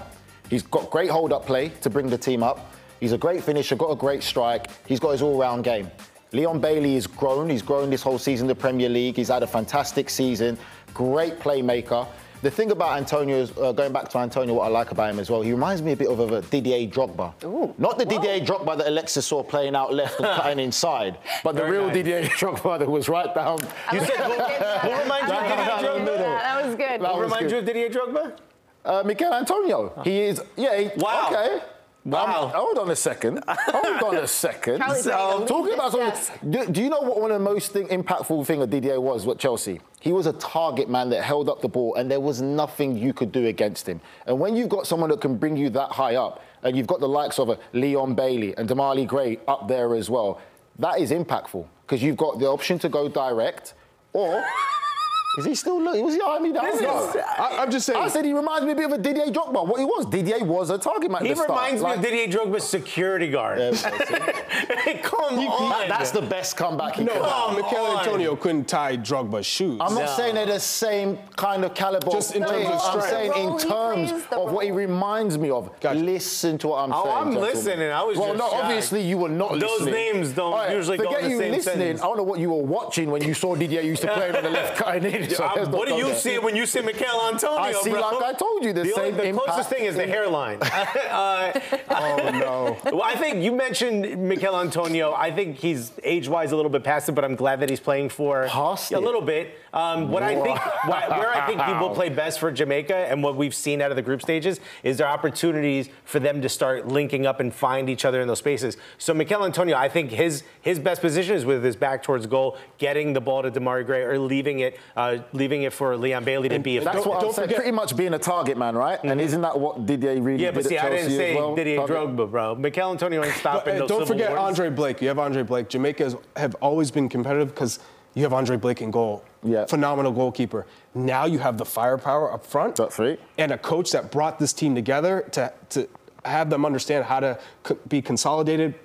He's 0.49 0.63
got 0.63 0.89
great 0.91 1.09
hold-up 1.09 1.45
play 1.45 1.69
to 1.81 1.89
bring 1.89 2.09
the 2.09 2.17
team 2.17 2.43
up. 2.43 2.73
He's 2.99 3.13
a 3.13 3.17
great 3.17 3.43
finisher, 3.43 3.75
got 3.75 3.91
a 3.91 3.95
great 3.95 4.23
strike. 4.23 4.67
He's 4.87 4.99
got 4.99 5.11
his 5.11 5.21
all-round 5.21 5.63
game. 5.63 5.89
Leon 6.33 6.59
Bailey 6.59 6.95
has 6.95 7.07
grown. 7.07 7.49
He's 7.49 7.61
grown 7.61 7.89
this 7.89 8.01
whole 8.01 8.17
season 8.17 8.45
in 8.45 8.47
the 8.49 8.55
Premier 8.55 8.89
League. 8.89 9.15
He's 9.15 9.29
had 9.29 9.43
a 9.43 9.47
fantastic 9.47 10.09
season. 10.09 10.57
Great 10.93 11.39
playmaker. 11.39 12.07
The 12.43 12.51
thing 12.51 12.71
about 12.71 12.97
Antonio 12.97 13.37
is, 13.37 13.57
uh, 13.57 13.71
going 13.71 13.93
back 13.93 14.09
to 14.09 14.17
Antonio, 14.17 14.53
what 14.53 14.65
I 14.65 14.67
like 14.67 14.91
about 14.91 15.09
him 15.09 15.17
as 15.17 15.29
well, 15.29 15.41
he 15.41 15.51
reminds 15.51 15.81
me 15.81 15.93
a 15.93 15.95
bit 15.95 16.09
of 16.09 16.19
a 16.19 16.41
Didier 16.41 16.89
Drogba. 16.89 17.33
Ooh. 17.45 17.73
Not 17.77 17.97
the 17.97 18.03
Didier 18.03 18.41
Drogba 18.41 18.77
that 18.79 18.87
Alexis 18.87 19.25
saw 19.25 19.41
playing 19.43 19.77
out 19.77 19.93
left 19.93 20.19
and 20.19 20.27
cutting 20.27 20.59
inside, 20.67 21.17
but 21.41 21.55
the 21.55 21.61
Very 21.61 21.77
real 21.77 21.87
nice. 21.87 21.93
Didier 21.95 22.23
Drogba 22.41 22.79
that 22.79 22.89
was 22.89 23.07
right 23.07 23.33
down. 23.33 23.59
You 23.93 23.99
said 24.01 24.17
who, 24.81 24.91
reminds 25.03 25.31
you 25.31 25.37
of 25.37 25.47
Didier 25.47 25.79
Drogba? 25.79 26.17
That 26.17 26.65
was 26.65 26.75
good. 26.75 27.01
Who 27.01 27.21
reminds 27.21 27.51
you 27.53 27.57
of 27.59 27.65
Didier 27.65 27.89
Drogba? 27.89 28.37
Uh, 28.83 29.03
Miguel 29.05 29.33
Antonio. 29.33 30.01
He 30.03 30.19
is, 30.23 30.41
yeah. 30.57 30.77
He, 30.77 30.89
Wow. 30.97 31.29
Okay. 31.31 31.61
Wow. 32.05 32.51
Hold 32.53 32.79
on 32.79 32.91
a 32.91 32.95
second. 32.95 33.43
Hold 33.47 34.03
on 34.03 34.23
a 34.23 34.27
second. 34.45 34.79
Charlie's 34.79 35.07
I'm 35.07 35.45
talking 35.45 35.73
about 35.73 35.91
something. 35.93 36.51
Do, 36.51 36.65
do 36.67 36.81
you 36.81 36.89
know 36.89 36.99
what 37.01 37.21
one 37.21 37.31
of 37.31 37.39
the 37.39 37.43
most 37.43 37.71
thing, 37.71 37.87
impactful 37.87 38.45
thing 38.45 38.61
of 38.61 38.69
Didier 38.69 38.99
was? 38.99 39.25
What 39.25 39.39
Chelsea? 39.39 39.79
He 40.01 40.11
was 40.11 40.25
a 40.25 40.33
target 40.33 40.89
man 40.89 41.09
that 41.11 41.23
held 41.23 41.47
up 41.47 41.61
the 41.61 41.69
ball, 41.69 41.95
and 41.95 42.11
there 42.11 42.19
was 42.19 42.41
nothing 42.41 42.97
you 42.97 43.13
could 43.13 43.31
do 43.31 43.45
against 43.47 43.87
him. 43.87 44.01
And 44.25 44.37
when 44.37 44.55
you've 44.57 44.67
got 44.67 44.85
someone 44.85 45.09
that 45.11 45.21
can 45.21 45.37
bring 45.37 45.55
you 45.55 45.69
that 45.69 45.91
high 45.91 46.15
up, 46.15 46.43
and 46.63 46.75
you've 46.75 46.87
got 46.87 46.99
the 46.99 47.07
likes 47.07 47.39
of 47.39 47.49
a 47.49 47.57
Leon 47.71 48.15
Bailey 48.15 48.55
and 48.57 48.67
Demarai 48.67 49.07
Gray 49.07 49.39
up 49.47 49.69
there 49.69 49.95
as 49.95 50.09
well, 50.09 50.41
that 50.79 50.99
is 50.99 51.11
impactful 51.11 51.65
because 51.85 52.03
you've 52.03 52.17
got 52.17 52.39
the 52.39 52.47
option 52.47 52.79
to 52.79 52.89
go 52.89 53.07
direct, 53.07 53.75
or 54.11 54.43
Is 55.39 55.45
he 55.45 55.55
still 55.55 55.81
looking? 55.81 56.05
Was 56.05 56.13
he 56.13 56.21
eyeing 56.21 56.43
me 56.43 56.51
down? 56.51 56.65
This 56.65 56.81
No. 56.81 57.09
is- 57.09 57.15
I, 57.15 57.57
I'm 57.63 57.71
just 57.71 57.87
saying. 57.87 57.99
I 57.99 58.07
said 58.07 58.23
he 58.23 58.33
reminds 58.33 58.65
me 58.65 58.73
a 58.73 58.75
bit 58.75 58.85
of 58.85 58.91
a 58.91 58.97
Didier 58.99 59.25
Drogba. 59.27 59.65
What 59.67 59.79
he 59.79 59.85
was, 59.85 60.05
Didier 60.05 60.43
was 60.45 60.69
a 60.69 60.77
target 60.77 61.09
man. 61.09 61.21
at 61.21 61.27
He 61.27 61.29
the 61.33 61.35
start. 61.37 61.49
reminds 61.49 61.81
me 61.81 61.87
Like, 61.87 61.97
of 61.97 62.03
Didier 62.03 62.27
Drogba's 62.27 62.63
security 62.63 63.29
guard. 63.31 63.57
Yeah, 63.59 63.71
see? 63.73 64.93
Come 65.01 65.39
on. 65.39 65.69
That- 65.69 65.85
that's 65.89 66.11
the 66.11 66.21
best 66.21 66.55
comeback. 66.55 66.95
He 66.97 67.03
no, 67.03 67.13
could 67.13 67.21
have. 67.23 67.31
Come 67.31 67.61
Michail. 67.61 67.97
Antonio 67.99 68.35
couldn't 68.35 68.65
tie 68.65 68.95
Drogba's 68.97 69.45
shoes. 69.47 69.79
I'm 69.81 69.95
not 69.95 70.05
No. 70.05 70.15
saying 70.17 70.35
they're 70.35 70.45
the 70.45 70.59
same 70.59 71.17
kind 71.35 71.65
of 71.65 71.73
caliber. 71.73 72.11
Just 72.11 72.35
in 72.35 72.43
terms 72.43 72.51
player. 72.65 72.67
of 72.67 72.81
I'm 72.95 73.01
saying 73.01 73.31
The 73.31 73.39
in 73.39 73.57
terms 73.57 74.23
of 74.31 74.51
what 74.51 74.65
he 74.65 74.71
reminds 74.71 75.37
me 75.37 75.49
of. 75.49 75.71
Gotcha. 75.79 75.97
Listen 75.99 76.57
to 76.59 76.67
what 76.69 76.77
I'm 76.83 76.93
Oh, 76.93 77.03
saying. 77.05 77.15
I'm 77.17 77.23
gentlemen. 77.31 77.53
listening. 77.55 77.91
I 77.91 78.03
was 78.03 78.17
just. 78.17 78.27
well, 78.27 78.37
no, 78.37 78.49
shocked. 78.51 78.63
obviously 78.65 79.01
you 79.01 79.17
were 79.17 79.29
not 79.29 79.53
listening. 79.53 79.69
Those 79.69 79.79
listening. 79.87 80.13
names 80.13 80.31
don't 80.33 80.53
All 80.53 80.59
right, 80.59 80.75
usually 80.75 80.97
go 80.97 81.05
forget 81.05 81.19
in 81.23 81.25
the 81.29 81.31
you 81.35 81.39
same 81.41 81.51
listening. 81.53 81.77
sentence. 81.79 82.01
I 82.01 82.05
don't 82.05 82.17
know 82.17 82.23
what 82.23 82.39
you 82.39 82.51
were 82.51 82.61
watching 82.63 83.09
when 83.09 83.23
you 83.23 83.33
saw 83.33 83.55
Didier 83.55 83.81
used 83.81 84.01
to 84.03 84.13
play 84.13 84.31
on 84.31 84.43
the 84.43 84.49
left 84.49 84.77
kind 84.83 85.03
So 85.37 85.43
Uh, 85.43 85.65
what 85.69 85.87
do 85.87 85.95
you 85.95 86.05
there. 86.07 86.15
see 86.15 86.37
when 86.39 86.55
you 86.55 86.65
see 86.65 86.81
Michail 86.81 87.21
Antonio, 87.31 87.57
I 87.59 87.71
see, 87.73 87.89
bro? 87.91 88.01
like 88.01 88.23
I 88.23 88.33
told 88.37 88.63
you, 88.63 88.73
the 88.73 88.83
the, 88.83 88.93
only- 89.01 89.31
the 89.31 89.37
closest 89.37 89.69
thing 89.69 89.85
is 89.85 89.95
the 89.95 90.05
hairline. 90.07 90.59
uh, 90.61 91.59
oh 91.89 92.29
no. 92.33 92.77
well, 92.91 93.03
I 93.03 93.15
think 93.15 93.43
you 93.43 93.51
mentioned 93.51 94.27
Michail 94.27 94.59
Antonio. 94.59 95.13
I 95.13 95.31
think 95.31 95.57
he's 95.57 95.91
age-wise 96.03 96.51
a 96.51 96.55
little 96.55 96.71
bit 96.71 96.83
past 96.83 97.09
it, 97.09 97.13
but 97.13 97.23
I'm 97.25 97.35
glad 97.35 97.59
that 97.61 97.69
he's 97.69 97.79
playing 97.79 98.09
for 98.09 98.47
Past 98.47 98.91
a 98.91 98.99
little 98.99 99.21
bit. 99.21 99.57
Um, 99.73 100.09
what 100.11 100.21
I 100.21 100.35
think, 100.35 100.59
where 100.85 101.35
I 101.35 101.47
think 101.47 101.61
he 101.61 101.73
will 101.73 101.89
play 101.95 102.09
best 102.09 102.39
for 102.39 102.51
Jamaica, 102.51 102.95
and 102.95 103.23
what 103.23 103.35
we've 103.35 103.55
seen 103.55 103.81
out 103.81 103.89
of 103.91 103.95
the 103.95 104.03
group 104.03 104.21
stages, 104.21 104.59
is 104.83 104.97
there 104.97 105.07
are 105.07 105.13
opportunities 105.13 105.89
for 106.05 106.19
them 106.19 106.41
to 106.41 106.49
start 106.49 106.87
linking 106.87 107.25
up 107.25 107.39
and 107.39 107.53
find 107.53 107.89
each 107.89 108.05
other 108.05 108.21
in 108.21 108.27
those 108.27 108.37
spaces. 108.39 108.77
So 108.99 109.13
Michail 109.13 109.43
Antonio, 109.43 109.75
I 109.75 109.89
think 109.89 110.11
his 110.11 110.43
his 110.61 110.77
best 110.79 111.01
position 111.01 111.35
is 111.35 111.43
with 111.45 111.63
his 111.63 111.75
back 111.75 112.03
towards 112.03 112.27
goal, 112.27 112.57
getting 112.77 113.13
the 113.13 113.21
ball 113.21 113.41
to 113.41 113.49
Demarai 113.51 113.85
Gray, 113.85 114.03
or 114.03 114.19
leaving 114.19 114.59
it 114.59 114.77
uh, 114.95 115.12
leaving 115.33 115.63
it 115.63 115.73
for 115.73 115.95
Leon 115.97 116.23
Bailey 116.23 116.49
to 116.49 116.59
be. 116.59 116.77
That's 116.79 116.85
effective. 116.87 117.05
what 117.07 117.15
I'm 117.17 117.21
don't 117.23 117.33
saying. 117.35 117.47
forget- 117.47 117.57
Pretty 117.57 117.71
much 117.71 117.95
being 117.95 118.13
a 118.13 118.19
target 118.19 118.57
man, 118.57 118.75
right? 118.75 118.99
And 119.03 119.19
isn't 119.21 119.41
that 119.41 119.59
what 119.59 119.85
Didier 119.85 120.21
really 120.21 120.41
Yeah, 120.43 120.51
did 120.51 120.55
but 120.55 120.65
see, 120.65 120.77
at 120.77 120.85
I 120.85 120.89
didn't 120.89 121.11
say 121.11 121.31
as 121.31 121.37
well? 121.37 121.55
Didier 121.55 121.77
Target- 121.77 121.95
Drogba, 121.97 122.31
bro. 122.31 122.55
Michail 122.55 122.91
Antonio 122.91 123.23
ain't 123.23 123.35
stopping 123.35 123.75
Uh, 123.75 123.79
those 123.79 123.89
don't 123.89 123.99
civil 124.01 124.15
forget 124.15 124.29
wars. 124.31 124.41
Andre 124.41 124.69
Blake. 124.69 125.01
You 125.01 125.07
have 125.09 125.19
Andre 125.19 125.43
Blake. 125.43 125.69
Jamaica 125.69 126.03
has, 126.03 126.15
have 126.35 126.55
always 126.61 126.91
been 126.91 127.09
competitive 127.09 127.49
because 127.49 127.79
you 128.15 128.23
have 128.23 128.33
Andre 128.33 128.57
Blake 128.57 128.81
in 128.81 128.91
goal. 128.91 129.23
Yeah. 129.43 129.65
Phenomenal 129.65 130.11
goalkeeper. 130.11 130.65
Now 130.93 131.25
you 131.25 131.39
have 131.39 131.57
the 131.57 131.65
firepower 131.65 132.31
up 132.31 132.45
front. 132.45 132.75
That's 132.75 132.99
right. 132.99 133.19
And 133.37 133.51
a 133.51 133.57
coach 133.57 133.91
that 133.91 134.11
brought 134.11 134.39
this 134.39 134.53
team 134.53 134.75
together 134.75 135.27
to, 135.31 135.51
to 135.71 135.87
have 136.23 136.49
them 136.49 136.65
understand 136.65 137.05
how 137.05 137.19
to 137.19 137.37
co- 137.63 137.77
be 137.87 138.01
consolidated, 138.01 138.75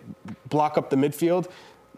block 0.48 0.76
up 0.78 0.90
the 0.90 0.96
midfield. 0.96 1.46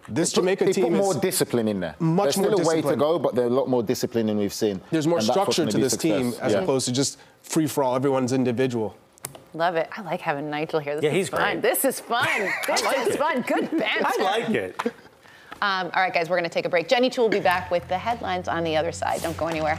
This 0.08 0.32
Jamaica 0.32 0.64
he 0.66 0.72
team 0.72 0.84
put 0.84 0.92
more 0.92 1.14
is, 1.14 1.20
discipline 1.20 1.68
in 1.68 1.80
there. 1.80 1.94
Much 1.98 2.24
There's 2.24 2.34
still 2.36 2.50
more 2.50 2.62
a 2.62 2.64
way 2.66 2.82
to 2.82 2.96
go, 2.96 3.18
but 3.18 3.34
there's 3.34 3.50
a 3.50 3.54
lot 3.54 3.68
more 3.68 3.82
discipline 3.82 4.26
than 4.26 4.38
we've 4.38 4.52
seen. 4.52 4.80
there's 4.90 5.06
more 5.06 5.18
And 5.18 5.28
that's 5.28 5.36
what's 5.36 5.54
structure 5.54 5.62
gonna 5.62 5.70
to 5.72 5.76
be 5.78 5.82
this 5.82 5.96
team 5.96 6.34
as 6.40 6.52
Yeah. 6.52 6.60
opposed 6.60 6.86
to 6.86 6.92
just 6.92 7.18
free 7.42 7.66
for 7.66 7.84
all. 7.84 7.94
Everyone's 7.96 8.32
individual. 8.32 8.96
Love 9.54 9.74
it. 9.76 9.88
I 9.96 10.02
like 10.02 10.20
having 10.20 10.48
Nigel 10.48 10.78
here. 10.80 10.94
This 10.96 11.04
Yeah, 11.04 11.10
is 11.10 11.16
he's 11.16 11.28
fun. 11.28 11.40
great. 11.60 11.62
This 11.62 11.84
is 11.84 12.00
fun. 12.00 12.26
This 12.66 12.82
is 13.08 13.16
fun. 13.16 13.42
Good 13.42 13.70
banter. 13.78 14.06
I 14.06 14.16
like 14.22 14.50
it. 14.50 14.80
Um, 15.62 15.90
all 15.94 16.00
right, 16.02 16.14
guys, 16.14 16.30
we're 16.30 16.38
going 16.38 16.48
to 16.48 16.54
take 16.54 16.64
a 16.64 16.68
break. 16.70 16.88
Jenny 16.88 17.10
Chiu 17.10 17.22
will 17.22 17.28
be 17.28 17.40
back 17.40 17.70
with 17.70 17.86
the 17.88 17.98
headlines 17.98 18.48
on 18.48 18.64
the 18.64 18.76
other 18.76 18.92
side. 18.92 19.20
Don't 19.22 19.36
go 19.36 19.46
anywhere. 19.46 19.78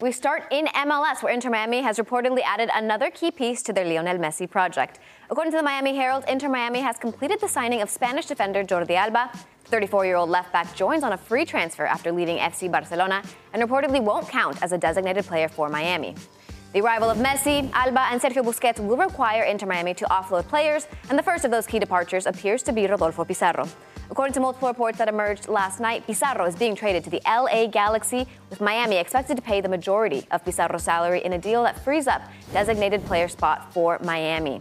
We 0.00 0.10
start 0.10 0.48
in 0.50 0.66
MLS, 0.66 1.22
where 1.22 1.32
Inter 1.32 1.50
Miami 1.50 1.80
has 1.80 2.00
reportedly 2.00 2.40
added 2.44 2.68
another 2.74 3.12
key 3.12 3.30
piece 3.30 3.62
to 3.62 3.72
their 3.72 3.84
Lionel 3.84 4.18
Messi 4.18 4.50
project. 4.50 4.98
According 5.30 5.52
to 5.52 5.58
the 5.58 5.62
Miami 5.62 5.94
Herald, 5.94 6.24
Inter 6.26 6.48
Miami 6.48 6.80
has 6.80 6.96
completed 6.96 7.40
the 7.40 7.46
signing 7.46 7.80
of 7.80 7.88
Spanish 7.88 8.26
defender 8.26 8.64
Jordi 8.64 8.96
Alba. 8.96 9.30
34 9.66 10.04
year 10.04 10.16
old 10.16 10.30
left 10.30 10.52
back 10.52 10.74
joins 10.74 11.04
on 11.04 11.12
a 11.12 11.16
free 11.16 11.44
transfer 11.44 11.86
after 11.86 12.10
leaving 12.10 12.38
FC 12.38 12.68
Barcelona 12.68 13.22
and 13.52 13.62
reportedly 13.62 14.02
won't 14.02 14.28
count 14.28 14.60
as 14.64 14.72
a 14.72 14.78
designated 14.78 15.24
player 15.26 15.48
for 15.48 15.68
Miami. 15.68 16.16
The 16.72 16.80
arrival 16.80 17.08
of 17.08 17.18
Messi, 17.18 17.70
Alba, 17.72 18.08
and 18.10 18.20
Sergio 18.20 18.42
Busquets 18.42 18.80
will 18.84 18.96
require 18.96 19.44
Inter 19.44 19.66
Miami 19.68 19.94
to 19.94 20.04
offload 20.06 20.48
players, 20.48 20.88
and 21.08 21.16
the 21.16 21.22
first 21.22 21.44
of 21.44 21.52
those 21.52 21.68
key 21.68 21.78
departures 21.78 22.26
appears 22.26 22.64
to 22.64 22.72
be 22.72 22.88
Rodolfo 22.88 23.24
Pizarro. 23.24 23.68
According 24.10 24.34
to 24.34 24.40
multiple 24.40 24.68
reports 24.68 24.98
that 24.98 25.08
emerged 25.08 25.48
last 25.48 25.80
night, 25.80 26.06
Pizarro 26.06 26.44
is 26.44 26.54
being 26.54 26.76
traded 26.76 27.04
to 27.04 27.10
the 27.10 27.22
LA 27.26 27.66
Galaxy, 27.66 28.26
with 28.50 28.60
Miami 28.60 28.96
expected 28.96 29.36
to 29.36 29.42
pay 29.42 29.60
the 29.60 29.68
majority 29.68 30.26
of 30.30 30.44
Pizarro's 30.44 30.82
salary 30.82 31.24
in 31.24 31.32
a 31.32 31.38
deal 31.38 31.62
that 31.62 31.82
frees 31.82 32.06
up 32.06 32.22
designated 32.52 33.04
player 33.06 33.28
spot 33.28 33.72
for 33.72 33.98
Miami. 34.04 34.60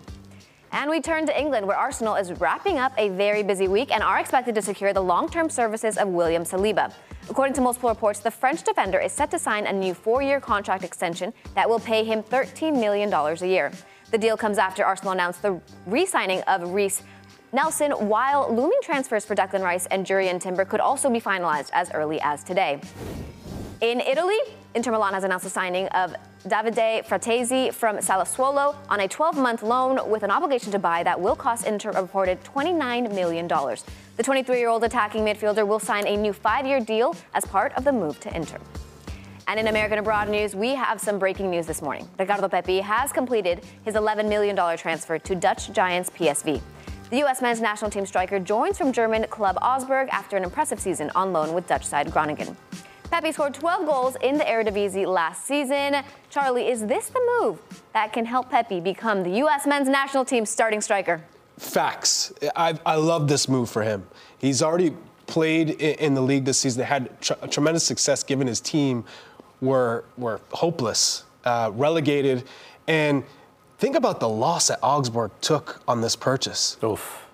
And 0.71 0.89
we 0.89 1.01
turn 1.01 1.27
to 1.27 1.39
England, 1.39 1.67
where 1.67 1.77
Arsenal 1.77 2.15
is 2.15 2.31
wrapping 2.39 2.79
up 2.79 2.93
a 2.97 3.09
very 3.09 3.43
busy 3.43 3.67
week 3.67 3.91
and 3.91 4.01
are 4.01 4.19
expected 4.19 4.55
to 4.55 4.61
secure 4.61 4.91
the 4.93 5.01
long 5.01 5.29
term 5.29 5.49
services 5.49 5.97
of 5.97 6.07
William 6.07 6.43
Saliba. 6.43 6.91
According 7.29 7.53
to 7.55 7.61
multiple 7.61 7.89
reports, 7.89 8.21
the 8.21 8.31
French 8.31 8.63
defender 8.63 8.99
is 8.99 9.11
set 9.11 9.29
to 9.31 9.39
sign 9.39 9.67
a 9.67 9.73
new 9.73 9.93
four 9.93 10.23
year 10.23 10.39
contract 10.39 10.83
extension 10.83 11.33
that 11.53 11.69
will 11.69 11.79
pay 11.79 12.03
him 12.03 12.23
$13 12.23 12.79
million 12.79 13.13
a 13.13 13.45
year. 13.45 13.71
The 14.09 14.17
deal 14.17 14.37
comes 14.37 14.57
after 14.57 14.85
Arsenal 14.85 15.13
announced 15.13 15.41
the 15.41 15.59
re 15.85 16.05
signing 16.05 16.41
of 16.41 16.69
Reiss 16.71 17.03
Nelson, 17.53 17.91
while 17.91 18.51
looming 18.51 18.79
transfers 18.81 19.25
for 19.25 19.35
Declan 19.35 19.61
Rice 19.61 19.85
and 19.85 20.07
Jurrien 20.07 20.41
Timber 20.41 20.65
could 20.65 20.79
also 20.79 21.07
be 21.07 21.21
finalized 21.21 21.69
as 21.71 21.91
early 21.91 22.19
as 22.21 22.43
today. 22.43 22.81
In 23.79 24.01
Italy, 24.01 24.39
Inter 24.73 24.91
Milan 24.91 25.13
has 25.13 25.23
announced 25.23 25.43
the 25.43 25.51
signing 25.51 25.87
of 25.89 26.15
Davide 26.47 27.05
Frattesi 27.05 27.71
from 27.71 27.97
Sassuolo 27.97 28.75
on 28.89 29.01
a 29.01 29.07
12-month 29.07 29.61
loan 29.61 30.09
with 30.09 30.23
an 30.23 30.31
obligation 30.31 30.71
to 30.71 30.79
buy 30.79 31.03
that 31.03 31.21
will 31.21 31.35
cost 31.35 31.67
Inter 31.67 31.91
a 31.91 32.01
reported 32.01 32.43
$29 32.43 33.13
million. 33.13 33.47
The 33.47 34.23
23-year-old 34.23 34.83
attacking 34.83 35.23
midfielder 35.23 35.67
will 35.67 35.79
sign 35.79 36.07
a 36.07 36.17
new 36.17 36.33
five-year 36.33 36.79
deal 36.79 37.15
as 37.35 37.45
part 37.45 37.71
of 37.73 37.83
the 37.83 37.91
move 37.91 38.19
to 38.21 38.35
Inter. 38.35 38.57
And 39.47 39.59
in 39.59 39.67
American 39.67 39.99
Abroad 39.99 40.27
news, 40.27 40.55
we 40.55 40.69
have 40.69 40.99
some 40.99 41.19
breaking 41.19 41.51
news 41.51 41.67
this 41.67 41.83
morning. 41.83 42.09
Ricardo 42.17 42.47
Pepi 42.47 42.79
has 42.79 43.11
completed 43.11 43.63
his 43.83 43.93
$11 43.93 44.27
million 44.27 44.55
transfer 44.75 45.19
to 45.19 45.35
Dutch 45.35 45.71
Giants 45.71 46.09
PSV. 46.09 46.59
The 47.09 47.17
U.S. 47.19 47.41
men's 47.41 47.61
national 47.61 47.91
team 47.91 48.05
striker 48.05 48.39
joins 48.39 48.77
from 48.77 48.91
German 48.91 49.27
club 49.27 49.57
Augsburg 49.61 50.09
after 50.11 50.35
an 50.37 50.43
impressive 50.43 50.79
season 50.79 51.11
on 51.15 51.31
loan 51.31 51.53
with 51.53 51.67
Dutch 51.67 51.85
side 51.85 52.11
Groningen. 52.11 52.57
Pepi 53.11 53.31
scored 53.31 53.53
12 53.53 53.85
goals 53.85 54.17
in 54.21 54.37
the 54.37 54.43
Eredivisie 54.43 55.05
last 55.05 55.45
season. 55.45 55.97
Charlie, 56.31 56.67
is 56.67 56.87
this 56.87 57.09
the 57.09 57.39
move 57.39 57.59
that 57.93 58.11
can 58.11 58.25
help 58.25 58.49
Pepi 58.49 58.79
become 58.79 59.21
the 59.21 59.29
U.S. 59.37 59.67
men's 59.67 59.87
national 59.87 60.25
team 60.25 60.45
starting 60.45 60.81
striker? 60.81 61.21
Facts. 61.59 62.33
I, 62.55 62.79
I 62.85 62.95
love 62.95 63.27
this 63.27 63.47
move 63.47 63.69
for 63.69 63.83
him. 63.83 64.07
He's 64.39 64.63
already 64.63 64.95
played 65.27 65.69
in 65.81 66.15
the 66.15 66.21
league 66.21 66.45
this 66.45 66.57
season, 66.57 66.83
had 66.85 67.21
tr- 67.21 67.33
tremendous 67.51 67.83
success 67.83 68.23
given 68.23 68.47
his 68.47 68.59
team 68.59 69.05
were, 69.61 70.05
were 70.17 70.41
hopeless, 70.51 71.23
uh, 71.45 71.71
relegated. 71.73 72.43
And 72.87 73.23
think 73.83 73.97
about 73.97 74.21
the 74.21 74.29
loss 74.29 74.69
that 74.69 74.79
Augsburg 74.81 75.31
took 75.41 75.81
on 75.89 75.99
this 75.99 76.15
purchase. 76.15 76.77
Oof. 76.81 77.27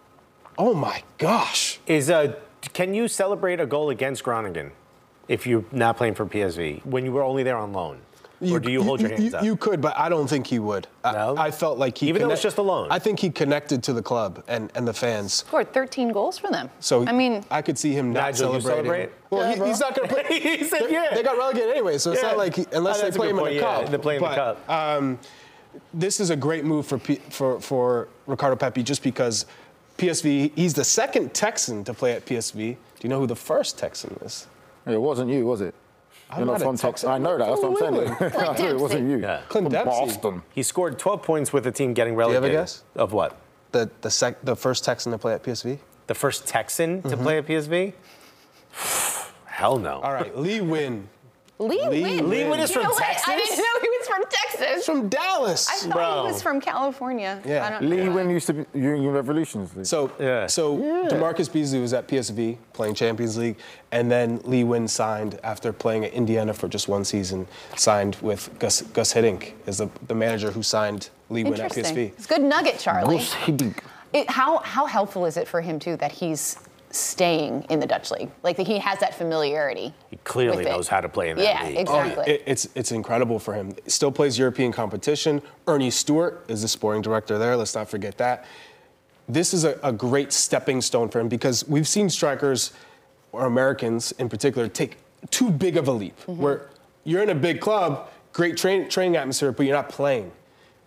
Oh 0.58 0.74
my 0.74 1.04
gosh. 1.20 1.80
Is 1.86 2.10
uh, 2.10 2.34
can 2.74 2.96
you 2.96 3.08
celebrate 3.08 3.60
a 3.60 3.68
goal 3.68 3.92
against 3.92 4.24
Groningen 4.24 4.72
if 5.28 5.46
you're 5.46 5.64
not 5.72 5.96
playing 5.96 6.16
for 6.16 6.26
PSV 6.26 6.84
when 6.88 7.06
you 7.06 7.12
were 7.12 7.22
only 7.22 7.44
there 7.44 7.56
on 7.58 7.72
loan? 7.72 8.00
or 8.42 8.58
do 8.60 8.72
you 8.72 8.82
hold 8.82 9.02
your 9.02 9.10
hands 9.10 9.34
up? 9.34 9.44
You 9.44 9.58
could, 9.58 9.82
but 9.82 9.96
I 10.00 10.08
don't 10.10 10.26
think 10.28 10.48
he 10.48 10.60
would. 10.60 10.88
I- 11.04 11.12
No? 11.12 11.36
I, 11.38 11.52
felt 11.52 11.78
like 11.78 11.98
he 11.98 12.08
Even 12.08 12.22
though 12.24 12.32
it's 12.32 12.42
just 12.42 12.58
a 12.58 12.62
loan? 12.62 12.88
I 12.90 12.98
think 12.98 13.20
he 13.20 13.30
connected 13.30 13.84
to 13.84 13.92
the 13.94 14.02
club 14.02 14.44
and, 14.48 14.72
and 14.76 14.88
the 14.88 14.94
fans. 14.94 15.34
Scored 15.34 15.74
13 15.74 16.10
goals 16.14 16.38
for 16.40 16.50
them. 16.50 16.70
So 16.80 17.06
I 17.06 17.12
mean, 17.12 17.44
I 17.52 17.62
could 17.62 17.78
see 17.78 17.92
him 17.92 18.14
not 18.14 18.22
Nigel, 18.32 18.54
you 18.56 18.62
celebrating. 18.62 18.86
celebrate? 18.86 19.10
Well, 19.30 19.42
Yeah, 19.58 19.64
he, 19.66 19.70
he's 19.70 19.80
not 19.82 19.94
going 19.94 20.08
to 20.08 20.16
play. 20.16 20.40
He 20.58 20.64
said 20.64 20.84
they- 20.88 20.92
yeah. 20.94 21.14
They 21.14 21.22
got 21.22 21.38
relegated 21.38 21.70
anyway, 21.72 21.98
so 22.00 22.14
it's 22.14 22.22
Yeah. 22.24 22.30
not 22.30 22.38
like 22.38 22.56
he, 22.56 22.66
unless 22.72 23.00
Oh, 23.04 23.10
they 23.12 23.18
play 23.18 23.28
good 23.28 23.32
him 23.32 23.38
in 23.40 23.44
point, 23.44 23.54
the 23.56 23.60
yeah, 23.60 23.82
cup. 23.82 23.92
they 23.92 23.98
play 23.98 24.16
in 24.16 24.22
the 24.22 24.28
cup. 24.30 24.70
Um, 24.70 25.20
this 25.94 26.20
is 26.20 26.30
a 26.30 26.36
great 26.36 26.66
move 26.66 26.86
for 26.86 26.98
P, 26.98 27.16
for 27.30 27.60
for 27.60 28.08
Ricardo 28.28 28.56
Pepi 28.56 28.84
just 28.84 29.04
because 29.04 29.46
PSV. 29.98 30.52
He's 30.56 30.74
the 30.74 30.84
second 30.84 31.34
Texan 31.34 31.84
to 31.84 31.94
play 31.94 32.14
at 32.14 32.26
PSV. 32.26 32.56
Do 32.56 32.78
you 33.02 33.10
know 33.10 33.20
who 33.20 33.28
the 33.28 33.36
first 33.36 33.78
Texan 33.78 34.18
is? 34.24 34.48
It 34.86 35.00
wasn't 35.00 35.30
you, 35.30 35.46
was 35.46 35.62
it? 35.62 35.76
I'm 36.30 36.40
You're 36.40 36.46
not 36.46 36.52
not 36.60 36.62
from 36.62 36.78
Texas. 36.78 37.10
I 37.10 37.18
know 37.18 37.38
that. 37.38 37.48
That's 37.48 37.62
what 37.62 37.84
I'm 37.84 37.96
saying. 37.96 38.34
I 38.48 38.62
knew 38.62 38.70
it 38.70 38.80
wasn't 38.80 39.10
you. 39.10 39.18
Yeah. 39.18 39.42
Clint 39.50 39.66
From 39.66 39.72
Dempsey. 39.72 39.90
Boston. 39.90 40.42
He 40.54 40.62
scored 40.62 41.00
12 41.00 41.24
points 41.24 41.52
with 41.52 41.64
the 41.64 41.72
team 41.72 41.94
getting 41.94 42.14
you 42.14 42.20
have 42.20 42.44
a 42.44 42.50
guess? 42.50 42.84
Of 42.96 43.14
what? 43.14 43.38
The 43.72 43.90
the 44.02 44.10
sec, 44.10 44.44
the 44.44 44.56
first 44.56 44.84
Texan 44.84 45.12
to 45.12 45.18
play 45.18 45.34
at 45.34 45.44
PSV. 45.44 45.80
the 46.08 46.16
first 46.16 46.48
Texan 46.48 47.02
to 47.04 47.10
mm-hmm. 47.10 47.24
play 47.24 47.38
at 47.38 47.48
PSV? 47.48 47.94
Hell 49.46 49.78
no. 49.78 50.00
All 50.00 50.14
right, 50.14 50.36
Lee 50.38 50.60
Nguyen. 50.60 51.06
Lee, 51.60 51.68
Lee 51.88 52.04
Nguyen. 52.04 52.28
Lee 52.30 52.42
Nguyen 52.42 52.60
is 52.60 52.70
You 52.70 52.76
from 52.76 52.84
know 52.84 52.90
what? 52.90 53.04
I 53.28 53.38
didn't 53.38 53.58
know 53.58 53.64
he 53.82 53.90
was 53.90 54.08
from 54.08 54.24
Texas. 54.24 54.49
He's 54.90 55.00
from 55.00 55.10
Dallas. 55.10 55.68
I 55.70 55.74
thought 55.88 55.92
Bro. 55.94 56.26
he 56.26 56.32
was 56.32 56.42
from 56.42 56.62
California. 56.62 57.42
Yeah. 57.46 57.66
I 57.66 57.70
don't 57.70 57.90
Lee 57.90 58.06
know. 58.06 58.12
when 58.12 58.30
used 58.30 58.48
to 58.48 58.54
be 58.54 58.66
Union 58.80 59.12
Revolutions. 59.12 59.76
League. 59.76 59.86
So, 59.86 60.12
Yeah. 60.20 60.48
so 60.48 60.78
DaMarcus 61.10 61.52
Beasley 61.52 61.80
was 61.80 61.94
at 61.94 62.08
PSV 62.08 62.58
playing 62.74 62.96
Champions 62.96 63.38
League, 63.38 63.58
and 63.92 64.12
then 64.12 64.40
Lee 64.44 64.64
Nguyen 64.64 64.90
signed 64.90 65.40
after 65.44 65.72
playing 65.74 66.06
at 66.06 66.14
Indiana 66.14 66.54
for 66.54 66.68
just 66.68 66.88
one 66.88 67.04
season. 67.06 67.48
Signed 67.76 68.18
with 68.22 68.50
Guus 68.60 68.84
Guus 68.84 69.14
Hiddink 69.14 69.54
as 69.68 69.78
the, 69.78 69.90
the 70.08 70.16
manager 70.16 70.52
who 70.52 70.64
signed 70.64 71.10
Lee 71.30 71.44
Nguyen 71.44 71.60
at 71.60 71.72
PSV. 71.72 71.98
It's 72.14 72.26
a 72.26 72.30
good 72.30 72.42
nugget, 72.42 72.80
Charlie. 72.80 73.18
Guus 73.18 73.32
Hiddink. 73.32 73.78
It, 74.12 74.30
how 74.30 74.58
how 74.60 74.86
helpful 74.88 75.26
is 75.26 75.38
it 75.38 75.48
for 75.48 75.62
him 75.62 75.78
too 75.80 75.96
that 75.98 76.12
he's 76.12 76.58
staying 76.92 77.64
in 77.70 77.80
the 77.80 77.86
Dutch 77.88 78.12
league? 78.12 78.30
Like 78.44 78.58
he 78.58 78.80
has 78.80 79.00
that 79.00 79.16
familiarity. 79.16 79.94
He 80.10 80.18
clearly 80.24 80.66
knows 80.66 80.88
how 80.88 81.02
to 81.02 81.10
play 81.10 81.30
in 81.30 81.38
that 81.38 81.44
Yeah, 81.44 81.68
league. 81.68 81.78
exactly. 81.78 82.26
It, 82.34 82.44
it's 82.46 82.68
it's 82.76 82.92
incredible 82.92 83.40
for 83.40 83.54
him. 83.54 83.74
Still 83.88 84.12
plays 84.12 84.38
European 84.40 84.72
competition. 84.72 85.42
Earnie 85.68 85.92
Stewart 85.92 86.44
is 86.48 86.62
the 86.62 86.68
sporting 86.68 87.02
director 87.02 87.38
there. 87.38 87.56
Let's 87.56 87.76
not 87.76 87.90
forget 87.90 88.18
that. 88.18 88.46
This 89.28 89.54
is 89.54 89.64
a, 89.64 89.80
a 89.84 89.92
great 89.92 90.34
stepping 90.34 90.82
stone 90.82 91.10
for 91.10 91.20
him 91.20 91.28
because 91.30 91.68
we've 91.68 91.88
seen 91.88 92.10
strikers 92.10 92.74
or 93.32 93.46
Americans 93.46 94.12
in 94.14 94.28
particular 94.28 94.68
take 94.68 94.98
too 95.30 95.52
big 95.52 95.78
of 95.78 95.88
a 95.88 95.92
leap 95.92 96.18
Mm-hmm. 96.22 96.42
where 96.42 96.70
you're 97.04 97.22
in 97.24 97.30
a 97.30 97.36
big 97.36 97.62
club, 97.62 98.10
great 98.34 98.58
train, 98.58 98.90
training 98.90 99.16
atmosphere, 99.18 99.52
but 99.52 99.66
you're 99.66 99.76
not 99.76 99.90
playing. 99.90 100.32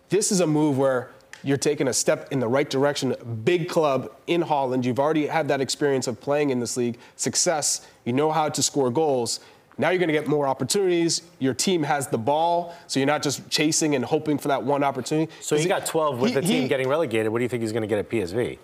This 0.09 0.31
is 0.33 0.41
a 0.41 0.47
move 0.47 0.77
where 0.77 1.11
you're 1.43 1.57
taking 1.57 1.89
a 1.89 1.93
step 1.93 2.29
in 2.33 2.41
the 2.41 2.49
right 2.49 2.69
direction. 2.69 3.15
Big 3.45 3.69
club 3.69 4.11
in 4.27 4.43
Holland. 4.43 4.85
You've 4.87 5.01
already 5.01 5.27
had 5.27 5.49
that 5.49 5.61
experience 5.61 6.07
of 6.07 6.21
playing 6.21 6.51
in 6.51 6.61
this 6.61 6.77
league, 6.77 6.99
success. 7.17 7.87
You 8.05 8.13
know 8.13 8.31
how 8.33 8.49
to 8.49 8.63
score 8.63 8.91
goals. 8.91 9.41
Now 9.79 9.89
you're 9.91 9.99
going 9.99 10.09
to 10.09 10.13
get 10.13 10.27
more 10.29 10.47
opportunities. 10.47 11.23
Your 11.39 11.55
team 11.55 11.83
has 11.83 12.07
the 12.09 12.19
ball, 12.19 12.75
so 12.87 13.01
you're 13.01 13.07
not 13.07 13.23
just 13.23 13.49
chasing 13.49 13.95
and 13.95 14.05
hoping 14.05 14.37
for 14.39 14.49
that 14.49 14.63
one 14.63 14.85
opportunity. 14.85 15.33
So 15.41 15.57
he 15.57 15.67
got 15.67 15.87
12 15.87 16.21
with 16.21 16.31
He- 16.31 16.35
the 16.35 16.43
team 16.43 16.63
he- 16.63 16.69
getting 16.69 16.89
relegated. 16.89 17.33
What 17.33 17.39
do 17.39 17.43
you 17.45 17.49
think 17.49 17.63
he's 17.63 17.73
going 17.73 17.83
to 17.83 17.87
get 17.89 17.99
at 17.99 18.09
PSV? 18.11 18.59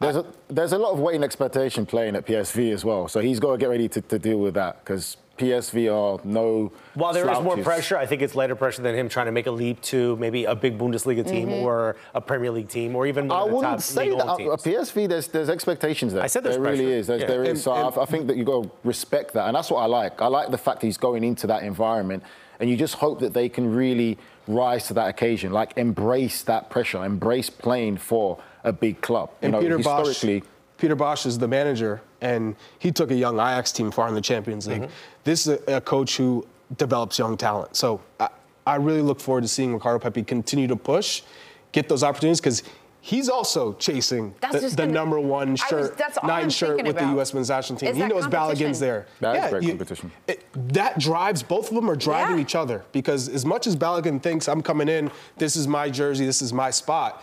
There's 0.00 0.16
a, 0.16 0.24
there's 0.48 0.72
a 0.72 0.78
lot 0.78 0.92
of 0.92 0.98
weight 1.00 1.14
and 1.16 1.22
expectation 1.24 1.86
playing 1.86 2.16
at 2.16 2.26
PSV 2.26 2.72
as 2.72 2.84
well. 2.84 3.06
So 3.08 3.20
he's 3.20 3.38
got 3.38 3.52
to 3.52 3.58
get 3.58 3.68
ready 3.68 3.88
to, 3.88 4.00
to 4.00 4.18
deal 4.18 4.38
with 4.38 4.54
that 4.54 4.84
because 4.84 5.16
PSV 5.38 5.88
are 5.92 6.20
no. 6.24 6.70
While 6.94 7.12
there 7.14 7.30
is 7.30 7.40
more 7.40 7.56
pressure, 7.56 7.96
I 7.96 8.06
think 8.06 8.22
it's 8.22 8.34
lighter 8.34 8.54
pressure 8.54 8.82
than 8.82 8.94
him 8.94 9.08
trying 9.08 9.26
to 9.26 9.32
make 9.32 9.46
a 9.46 9.50
leap 9.50 9.80
to 9.82 10.16
maybe 10.16 10.44
a 10.44 10.54
big 10.54 10.78
Bundesliga 10.78 11.26
team 11.26 11.48
Mm-hmm. 11.48 11.62
or 11.64 11.96
a 12.14 12.20
Premier 12.20 12.50
League 12.50 12.68
team 12.68 12.94
or 12.94 13.06
even 13.06 13.28
one 13.28 13.36
I 13.38 13.40
of 13.42 13.48
the 13.48 13.54
wouldn't 13.56 13.72
top 13.74 13.80
say 13.80 14.10
that. 14.10 14.26
old 14.28 14.52
At 14.52 14.60
teams. 14.62 14.90
PSV, 14.90 15.08
there's 15.08 15.28
there's 15.28 15.48
expectations 15.48 16.12
there. 16.12 16.22
I 16.22 16.26
said 16.26 16.44
there's 16.44 16.56
there 16.56 16.62
really 16.64 16.84
pressure. 16.84 16.96
is. 16.98 17.06
There's, 17.06 17.20
Yeah. 17.22 17.26
There 17.28 17.42
is. 17.44 17.48
And- 17.50 17.58
so 17.58 17.72
and- 17.74 17.98
I, 17.98 18.02
I 18.02 18.04
think 18.04 18.26
that 18.28 18.36
you 18.36 18.44
got 18.44 18.64
to 18.64 18.70
respect 18.84 19.32
that, 19.34 19.46
and 19.46 19.56
that's 19.56 19.70
what 19.70 19.78
I 19.80 19.86
like. 19.86 20.20
I 20.20 20.26
like 20.26 20.50
the 20.50 20.58
fact 20.58 20.80
that 20.80 20.86
he's 20.86 20.98
going 20.98 21.24
into 21.24 21.46
that 21.48 21.62
environment, 21.62 22.22
and 22.60 22.68
you 22.68 22.76
just 22.76 22.96
hope 22.96 23.18
that 23.20 23.32
they 23.32 23.48
can 23.48 23.74
really 23.74 24.18
rise 24.46 24.86
to 24.88 24.94
that 24.94 25.08
occasion, 25.08 25.52
like 25.52 25.72
embrace 25.78 26.42
that 26.42 26.68
pressure, 26.68 27.04
embrace 27.04 27.48
playing 27.48 27.96
for 27.96 28.38
a 28.64 28.72
big 28.72 29.00
club. 29.00 29.30
You 29.40 29.46
And 29.46 29.52
know, 29.52 29.60
Peter 29.60 29.78
Bosz, 29.78 30.06
historically. 30.08 30.42
Peter 30.82 30.96
Bosz 30.96 31.26
is 31.26 31.38
the 31.38 31.46
manager, 31.46 32.02
and 32.22 32.56
he 32.80 32.90
took 32.90 33.12
a 33.12 33.14
young 33.14 33.36
Ajax 33.36 33.70
team 33.70 33.92
far 33.92 34.08
in 34.08 34.16
the 34.16 34.20
Champions 34.20 34.66
League. 34.66 34.82
Mm-hmm. 34.82 34.92
This 35.22 35.46
is 35.46 35.60
a, 35.68 35.76
a 35.76 35.80
coach 35.80 36.16
who 36.16 36.44
develops 36.76 37.20
young 37.20 37.36
talent. 37.36 37.76
So 37.76 38.00
I, 38.18 38.28
I 38.66 38.74
really 38.76 39.00
look 39.00 39.20
forward 39.20 39.42
to 39.42 39.48
seeing 39.48 39.72
Ricardo 39.72 40.00
Pepi 40.00 40.24
continue 40.24 40.66
to 40.66 40.74
push, 40.74 41.22
get 41.70 41.88
those 41.88 42.02
opportunities, 42.02 42.40
because 42.40 42.64
he's 43.00 43.28
also 43.28 43.74
chasing 43.74 44.34
the, 44.40 44.58
the 44.58 44.74
gonna- 44.76 44.90
number 44.92 45.20
one 45.20 45.50
I 45.50 45.52
was- 45.52 45.60
shirt, 45.60 45.96
that's 45.96 46.18
nine 46.24 46.50
shirt 46.50 46.70
thinking 46.78 46.86
with 46.86 46.96
the. 46.98 47.10
U.S. 47.12 47.32
men's 47.32 47.48
national 47.48 47.78
team. 47.78 47.90
Is 47.90 47.94
He 47.94 48.02
that 48.02 48.08
knows 48.08 48.26
competition. 48.26 48.66
Balogun's 48.72 48.80
there. 48.80 49.06
That 49.20 49.36
is 49.44 49.50
great 49.50 49.68
competition. 49.68 50.10
it- 50.26 50.44
that 50.74 50.98
drives 50.98 51.44
both 51.44 51.68
of 51.68 51.76
them 51.76 51.88
are 51.88 51.94
driving 51.94 52.38
Yeah. 52.38 52.42
each 52.42 52.56
other 52.56 52.84
because 52.90 53.28
as 53.28 53.46
much 53.46 53.68
as 53.68 53.76
Balogun 53.76 54.20
thinks 54.20 54.48
I'm 54.48 54.62
coming 54.62 54.88
in, 54.88 55.12
this 55.36 55.54
is 55.54 55.68
my 55.68 55.88
jersey, 55.90 56.26
this 56.26 56.42
is 56.42 56.52
my 56.52 56.70
spot. 56.72 57.22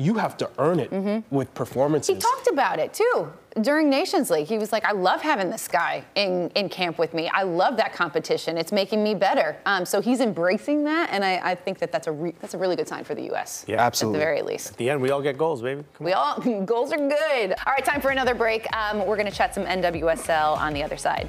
You 0.00 0.14
have 0.14 0.36
to 0.38 0.50
earn 0.58 0.80
it 0.80 0.90
with 1.30 1.52
performances. 1.54 2.14
He 2.14 2.20
talked 2.20 2.48
about 2.48 2.78
it 2.78 2.94
too 2.94 3.32
during 3.60 3.90
Nations 3.90 4.30
League. 4.30 4.46
He 4.46 4.58
was 4.58 4.72
like, 4.72 4.84
"I 4.84 4.92
love 4.92 5.20
having 5.20 5.50
this 5.50 5.68
guy 5.68 6.04
in, 6.14 6.50
in 6.54 6.68
camp 6.68 6.98
with 6.98 7.12
me. 7.14 7.28
I 7.28 7.42
love 7.42 7.76
that 7.76 7.92
competition. 7.92 8.56
It's 8.56 8.72
making 8.72 9.02
me 9.02 9.14
better." 9.14 9.58
Um, 9.66 9.84
so 9.84 10.00
he's 10.00 10.20
embracing 10.20 10.84
that, 10.84 11.10
and 11.10 11.24
I, 11.24 11.50
I 11.50 11.54
think 11.54 11.78
that 11.80 11.92
that's 11.92 12.06
a 12.06 12.12
re- 12.12 12.34
that's 12.40 12.54
a 12.54 12.58
really 12.58 12.76
good 12.76 12.88
sign 12.88 13.04
for 13.04 13.14
the 13.14 13.24
U.S. 13.24 13.64
Yeah. 13.68 13.80
Absolutely. 13.80 14.18
At 14.18 14.20
the 14.20 14.24
very 14.24 14.42
least. 14.42 14.70
At 14.70 14.76
the 14.78 14.88
end, 14.90 15.02
we 15.02 15.10
all 15.10 15.20
get 15.20 15.36
goals, 15.36 15.60
baby. 15.62 15.84
We 15.98 16.12
all 16.12 16.38
goals 16.64 16.92
are 16.92 16.96
good. 16.96 17.54
All 17.66 17.72
right, 17.72 17.84
time 17.84 18.00
for 18.00 18.10
another 18.10 18.34
break. 18.34 18.66
Um, 18.74 19.04
we're 19.06 19.16
going 19.16 19.30
to 19.30 19.36
chat 19.36 19.54
some 19.54 19.64
NWSL 19.64 20.56
on 20.56 20.72
the 20.72 20.82
other 20.82 20.96
side. 20.96 21.28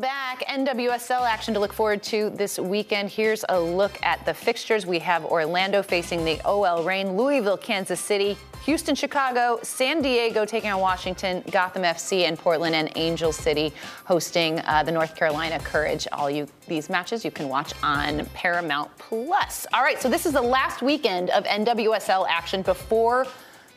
Back. 0.00 0.44
NWSL 0.46 1.22
action 1.22 1.54
to 1.54 1.60
look 1.60 1.72
forward 1.72 2.02
to 2.04 2.30
this 2.30 2.58
weekend. 2.58 3.08
Here's 3.08 3.44
a 3.48 3.58
look 3.58 3.98
at 4.02 4.24
the 4.26 4.34
fixtures. 4.34 4.84
We 4.84 4.98
have 4.98 5.24
Orlando 5.24 5.82
facing 5.82 6.24
the 6.24 6.40
OL 6.44 6.82
Reign, 6.82 7.16
Louisville, 7.16 7.56
Kansas 7.56 8.00
City, 8.00 8.36
Houston, 8.64 8.94
Chicago, 8.94 9.58
San 9.62 10.02
Diego 10.02 10.44
taking 10.44 10.70
on 10.70 10.80
Washington, 10.80 11.42
Gotham 11.50 11.82
FC, 11.82 12.28
and 12.28 12.38
Portland 12.38 12.74
and 12.74 12.90
Angel 12.96 13.32
City 13.32 13.72
hosting 14.04 14.60
uh, 14.60 14.82
the 14.82 14.92
North 14.92 15.14
Carolina 15.16 15.58
Courage. 15.60 16.06
All 16.12 16.30
you 16.30 16.46
these 16.66 16.90
matches 16.90 17.24
you 17.24 17.30
can 17.30 17.48
watch 17.48 17.72
on 17.82 18.26
Paramount 18.34 18.90
Plus. 18.98 19.66
All 19.72 19.82
right, 19.82 20.00
so 20.00 20.08
this 20.08 20.26
is 20.26 20.32
the 20.32 20.42
last 20.42 20.82
weekend 20.82 21.30
of 21.30 21.44
NWSL 21.44 22.26
action 22.28 22.62
before 22.62 23.26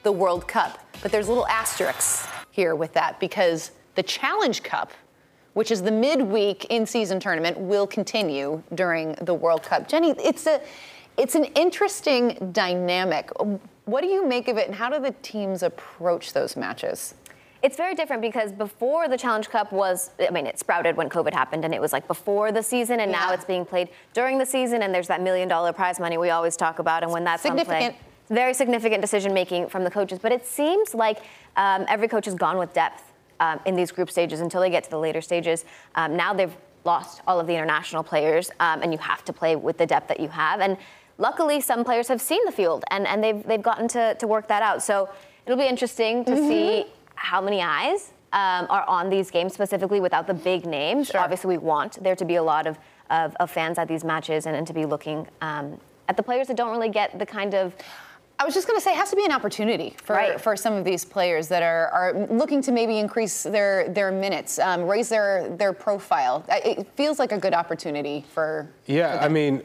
the 0.04 0.12
World 0.12 0.48
Cup, 0.48 0.80
but 1.02 1.12
there's 1.12 1.28
little 1.28 1.48
asterisks 1.48 2.28
here 2.52 2.76
with 2.76 2.94
that 2.94 3.20
because 3.20 3.72
the 3.96 4.04
Challenge 4.04 4.64
Cup 4.64 4.92
which 5.60 5.72
is 5.72 5.82
the 5.82 5.92
midweek 5.92 6.64
in-season 6.70 7.20
tournament, 7.20 7.58
will 7.58 7.86
continue 7.86 8.64
during 8.76 9.12
the 9.16 9.34
World 9.34 9.62
Cup. 9.62 9.90
Jenny, 9.90 10.12
it's 10.12 10.48
a 10.48 10.62
it's 11.18 11.36
an 11.36 11.44
interesting 11.44 12.52
dynamic. 12.54 13.30
What 13.84 14.00
do 14.00 14.08
you 14.08 14.26
make 14.26 14.48
of 14.48 14.56
it, 14.56 14.68
and 14.68 14.76
how 14.76 14.90
do 14.90 15.02
the 15.02 15.14
teams 15.22 15.62
approach 15.62 16.32
those 16.32 16.56
matches? 16.56 17.14
It's 17.62 17.76
very 17.76 17.94
different 17.94 18.22
because 18.22 18.54
before 18.54 19.10
the 19.10 19.18
Challenge 19.18 19.50
Cup 19.50 19.74
was, 19.74 20.12
I 20.26 20.30
mean, 20.30 20.48
it 20.48 20.58
sprouted 20.58 20.96
when 20.96 21.10
COVID 21.10 21.34
happened 21.34 21.66
and 21.66 21.74
it 21.74 21.82
was 21.82 21.92
like 21.92 22.08
before 22.08 22.54
the 22.54 22.64
season, 22.64 23.02
and 23.02 23.12
now 23.12 23.34
it's 23.34 23.44
being 23.44 23.66
played 23.66 23.90
during 24.14 24.38
the 24.38 24.46
season, 24.46 24.82
and 24.84 24.96
there's 24.96 25.08
that 25.08 25.22
million 25.22 25.50
dollar 25.50 25.74
prize 25.74 26.00
money 26.00 26.18
we 26.18 26.30
always 26.30 26.56
talk 26.56 26.80
about, 26.80 27.04
and 27.04 27.12
when 27.12 27.26
that's 27.26 27.46
on 27.46 27.52
play. 27.52 27.66
Significant. 27.66 27.96
Very 28.30 28.54
significant 28.54 29.02
decision 29.02 29.34
making 29.34 29.68
from 29.68 29.84
the 29.84 29.92
coaches, 29.92 30.20
but 30.20 30.32
it 30.32 30.46
seems 30.46 30.96
like 30.96 31.18
um, 31.58 31.84
every 31.90 32.08
coach 32.08 32.24
has 32.24 32.36
gone 32.36 32.58
with 32.58 32.72
depth 32.74 33.09
um, 33.40 33.60
in 33.66 33.76
these 33.76 33.92
group 33.92 34.10
stages 34.10 34.42
until 34.42 34.62
they 34.62 34.70
get 34.70 34.84
to 34.84 34.90
the 34.90 35.00
later 35.00 35.22
stages. 35.22 35.66
Um, 35.96 36.16
now 36.16 36.34
they've 36.34 36.56
lost 36.86 37.22
all 37.28 37.40
of 37.40 37.48
the 37.48 37.54
international 37.54 38.04
players, 38.04 38.52
um, 38.60 38.82
and 38.82 38.92
you 38.92 39.00
have 39.00 39.24
to 39.26 39.34
play 39.34 39.56
with 39.56 39.78
the 39.78 39.86
depth 39.86 40.08
that 40.08 40.20
you 40.20 40.30
have. 40.30 40.60
And 40.60 40.78
luckily, 41.18 41.62
some 41.62 41.84
players 41.84 42.08
have 42.08 42.22
seen 42.22 42.44
the 42.46 42.52
field 42.52 42.84
and, 42.90 43.06
and 43.08 43.24
they've, 43.24 43.44
they've 43.44 43.62
gotten 43.62 43.88
to, 43.90 44.16
to 44.16 44.28
work 44.28 44.48
that 44.48 44.64
out. 44.64 44.82
So 44.82 45.10
it'll 45.46 45.58
be 45.58 45.68
interesting 45.68 46.26
to 46.26 46.36
see 46.36 46.86
how 47.16 47.42
many 47.42 47.62
eyes 47.62 48.14
um, 48.32 48.68
are 48.70 48.86
on 48.88 49.10
these 49.10 49.32
games 49.32 49.54
specifically 49.54 50.00
without 50.00 50.28
the 50.28 50.34
big 50.34 50.66
names. 50.66 51.14
Obviously, 51.14 51.58
we 51.58 51.58
want 51.58 52.02
there 52.04 52.16
to 52.16 52.26
be 52.26 52.36
a 52.36 52.44
lot 52.44 52.68
of, 52.68 52.78
of, 53.10 53.36
of 53.40 53.52
fans 53.52 53.78
at 53.78 53.88
these 53.88 54.04
matches 54.04 54.46
and, 54.46 54.56
and 54.56 54.66
to 54.68 54.74
be 54.74 54.86
looking 54.86 55.28
um, 55.42 55.80
at 56.08 56.16
the 56.16 56.24
players 56.24 56.48
that 56.48 56.58
don't 56.58 56.72
really 56.72 56.90
get 56.90 57.18
the 57.20 57.26
kind 57.26 57.54
of 57.54 57.76
I 58.40 58.46
was 58.46 58.54
just 58.54 58.68
going 58.68 58.80
to 58.80 58.84
say, 58.84 58.92
it 58.94 58.96
has 58.98 59.10
to 59.10 59.18
be 59.18 59.26
an 59.26 59.32
opportunity 59.34 59.96
for, 60.02 60.16
Right. 60.16 60.40
for 60.40 60.56
some 60.56 60.74
of 60.74 60.86
these 60.86 61.04
players 61.04 61.50
that 61.50 61.62
are, 61.62 61.88
are 61.90 62.14
looking 62.30 62.62
to 62.64 62.72
maybe 62.72 62.98
increase 62.98 63.44
their 63.44 63.90
their 63.90 64.12
minutes, 64.12 64.58
um, 64.60 64.84
raise 64.88 65.10
their 65.10 65.50
their 65.58 65.74
profile. 65.74 66.46
It 66.50 66.88
feels 66.96 67.20
like 67.20 67.34
a 67.34 67.38
good 67.38 67.54
opportunity 67.54 68.24
for. 68.34 68.70
Yeah, 68.86 69.20
I 69.22 69.28
mean, 69.28 69.64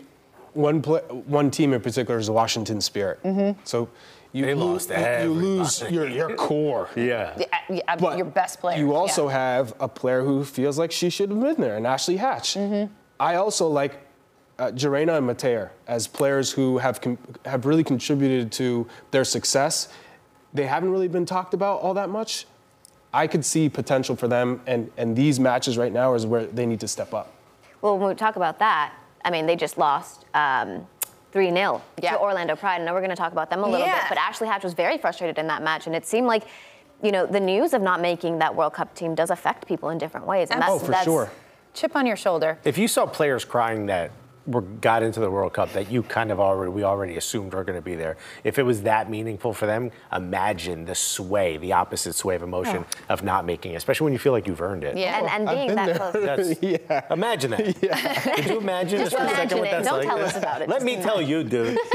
one 0.55 0.83
pla 0.83 0.99
one 1.01 1.51
team 1.53 1.73
in 1.73 1.81
particular 1.81 2.19
is 2.19 2.27
the 2.27 2.33
Washington 2.33 2.81
Spirit. 2.81 3.21
So 3.65 3.89
you, 4.33 4.45
They 4.45 4.55
lo- 4.55 4.73
lost 4.73 4.89
you 4.89 4.97
everybody. 4.97 5.29
lose 5.29 5.81
your, 5.91 6.09
your 6.09 6.35
core. 6.35 6.89
Yeah. 6.97 7.35
Yeah, 7.39 7.47
yeah, 7.71 7.97
But 7.97 8.17
your 8.17 8.27
best 8.27 8.59
player. 8.59 8.77
You 8.79 8.93
also 8.95 9.29
yeah. 9.29 9.35
have 9.39 9.75
a 9.79 9.87
player 9.87 10.23
who 10.25 10.45
feels 10.45 10.77
like 10.77 10.91
she 10.91 11.09
should 11.11 11.31
have 11.31 11.41
been 11.41 11.61
there, 11.61 11.77
and 11.77 11.87
Ashley 11.87 12.17
Hatch. 12.17 12.55
Mm-hmm. 12.55 12.93
I 13.21 13.37
also 13.37 13.69
like 13.69 13.95
uh, 14.59 14.71
Jarena 14.71 15.19
and 15.19 15.29
Mateer 15.29 15.71
as 15.87 16.07
players 16.07 16.53
who 16.53 16.79
have 16.79 17.01
com- 17.01 17.19
have 17.45 17.67
really 17.67 17.85
contributed 17.85 18.53
to 18.53 18.87
their 19.11 19.25
success. 19.25 19.89
They 20.53 20.67
haven't 20.67 20.91
really 20.91 21.09
been 21.09 21.27
talked 21.27 21.55
about 21.55 21.81
all 21.81 21.95
that 21.95 22.09
much. 22.09 22.47
I 23.13 23.27
could 23.27 23.45
see 23.45 23.69
potential 23.69 24.17
for 24.17 24.29
them, 24.29 24.61
and, 24.67 24.91
and 24.97 25.15
these 25.17 25.39
matches 25.39 25.77
right 25.79 25.93
now 25.93 26.15
is 26.15 26.27
where 26.27 26.47
they 26.47 26.67
need 26.67 26.81
to 26.81 26.89
step 26.89 27.15
up. 27.15 27.33
Well, 27.81 27.99
when 27.99 28.09
we 28.09 28.15
talk 28.15 28.37
about 28.37 28.59
that, 28.61 28.93
I 29.25 29.31
mean, 29.31 29.47
they 29.47 29.57
just 29.57 29.79
lost 29.79 30.25
um, 30.35 30.87
3 31.33 31.51
0 31.51 31.83
Yeah. 32.03 32.13
to 32.13 32.21
Orlando 32.21 32.57
Pride. 32.57 32.81
I 32.81 32.85
know 32.85 32.93
we're 32.93 33.01
going 33.01 33.11
to 33.11 33.17
talk 33.17 33.33
about 33.33 33.51
them 33.51 33.61
a 33.61 33.67
little 33.69 33.87
Yeah. 33.87 34.01
bit, 34.01 34.09
but 34.09 34.19
Ashley 34.19 34.49
Hatch 34.49 34.65
was 34.65 34.75
very 34.75 34.99
frustrated 34.99 35.39
in 35.39 35.47
that 35.49 35.63
match, 35.63 35.87
and 35.87 35.95
it 35.95 36.07
seemed 36.07 36.27
like, 36.27 36.45
you 37.03 37.13
know, 37.13 37.27
the 37.27 37.41
news 37.41 37.73
of 37.73 37.83
not 37.83 38.01
making 38.01 38.39
that 38.39 38.55
World 38.55 38.73
Cup 38.73 38.95
team 38.95 39.15
does 39.15 39.31
affect 39.31 39.67
people 39.67 39.91
in 39.91 39.99
different 39.99 40.27
ways. 40.27 40.51
And 40.51 40.61
that's, 40.63 40.73
Oh, 40.73 40.79
for 40.81 40.91
that's, 40.91 41.05
sure. 41.05 41.31
chip 41.73 41.95
on 41.97 42.07
your 42.07 42.17
shoulder. 42.17 42.59
If 42.65 42.79
you 42.79 42.89
saw 42.89 43.07
players 43.07 43.45
crying 43.45 43.87
that 43.87 44.11
were 44.47 44.61
got 44.61 45.03
into 45.03 45.21
the 45.21 45.31
World 45.31 45.55
Cup 45.55 45.73
that 45.73 45.91
you 45.91 46.03
kind 46.03 46.31
of 46.31 46.39
already 46.39 46.71
we 46.71 46.85
already 46.85 47.17
assumed 47.17 47.55
were 47.55 47.65
going 47.65 47.79
to 47.79 47.83
be 47.83 47.95
there, 47.95 48.17
if 48.43 48.59
it 48.59 48.63
was 48.63 48.83
that 48.83 49.09
meaningful 49.09 49.55
for 49.55 49.67
them, 49.67 49.91
imagine 50.13 50.85
the 50.85 50.95
sway, 50.95 51.57
the 51.57 51.73
opposite 51.73 52.15
sway 52.15 52.35
of 52.35 52.43
emotion 52.43 52.85
of 53.09 53.23
not 53.23 53.47
making 53.47 53.73
it, 53.73 53.77
especially 53.77 54.05
when 54.05 54.13
you 54.13 54.19
feel 54.19 54.33
like 54.33 54.47
you've 54.47 54.61
earned 54.61 54.85
it. 54.85 54.97
Yeah. 54.97 55.19
And, 55.19 55.49
and 55.49 55.57
being 55.57 55.75
that 55.75 55.87
there. 55.87 56.11
close. 56.11 56.59
That's, 56.59 56.63
yeah. 56.91 57.13
Imagine 57.13 57.51
that. 57.53 57.65
Yeah. 57.85 58.35
Could 58.37 58.47
you 58.47 58.59
imagine 58.59 59.01
Just 59.01 59.13
just 59.13 59.23
for 59.23 59.27
a 59.27 59.37
second 59.37 59.59
imagine 59.59 59.59
what 59.59 59.71
that's 59.71 59.89
Don't 59.89 59.99
like? 59.99 60.09
tell 60.09 60.25
us 60.25 60.37
about 60.37 60.63
it. 60.63 60.69
Let 60.69 60.77
Just 60.77 60.87
me 60.87 60.97
tell 61.03 61.21
you, 61.21 61.45
dude. 61.45 61.79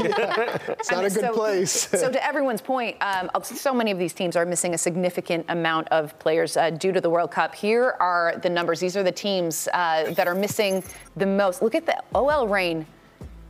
It's 0.80 0.90
not 0.90 1.04
a 1.04 1.10
good 1.10 1.20
so, 1.20 1.32
place. 1.34 1.72
so 1.72 2.10
to 2.10 2.24
everyone's 2.24 2.60
point, 2.60 2.96
um, 3.00 3.30
so 3.42 3.74
many 3.74 3.90
of 3.90 3.98
these 3.98 4.12
teams 4.12 4.36
are 4.36 4.46
missing 4.46 4.74
a 4.74 4.78
significant 4.78 5.44
amount 5.48 5.88
of 5.88 6.18
players 6.18 6.56
uh, 6.56 6.70
due 6.70 6.92
to 6.92 7.00
the 7.00 7.10
World 7.10 7.30
Cup. 7.30 7.54
Here 7.54 7.96
are 8.00 8.36
the 8.42 8.48
numbers. 8.48 8.80
These 8.80 8.96
are 8.96 9.02
the 9.02 9.12
teams 9.12 9.68
uh, 9.72 10.12
that 10.14 10.26
are 10.26 10.34
missing 10.34 10.82
the 11.16 11.26
most. 11.26 11.62
Look 11.62 11.74
at 11.74 11.86
the 11.86 12.02
OL 12.14 12.48
Reign 12.48 12.86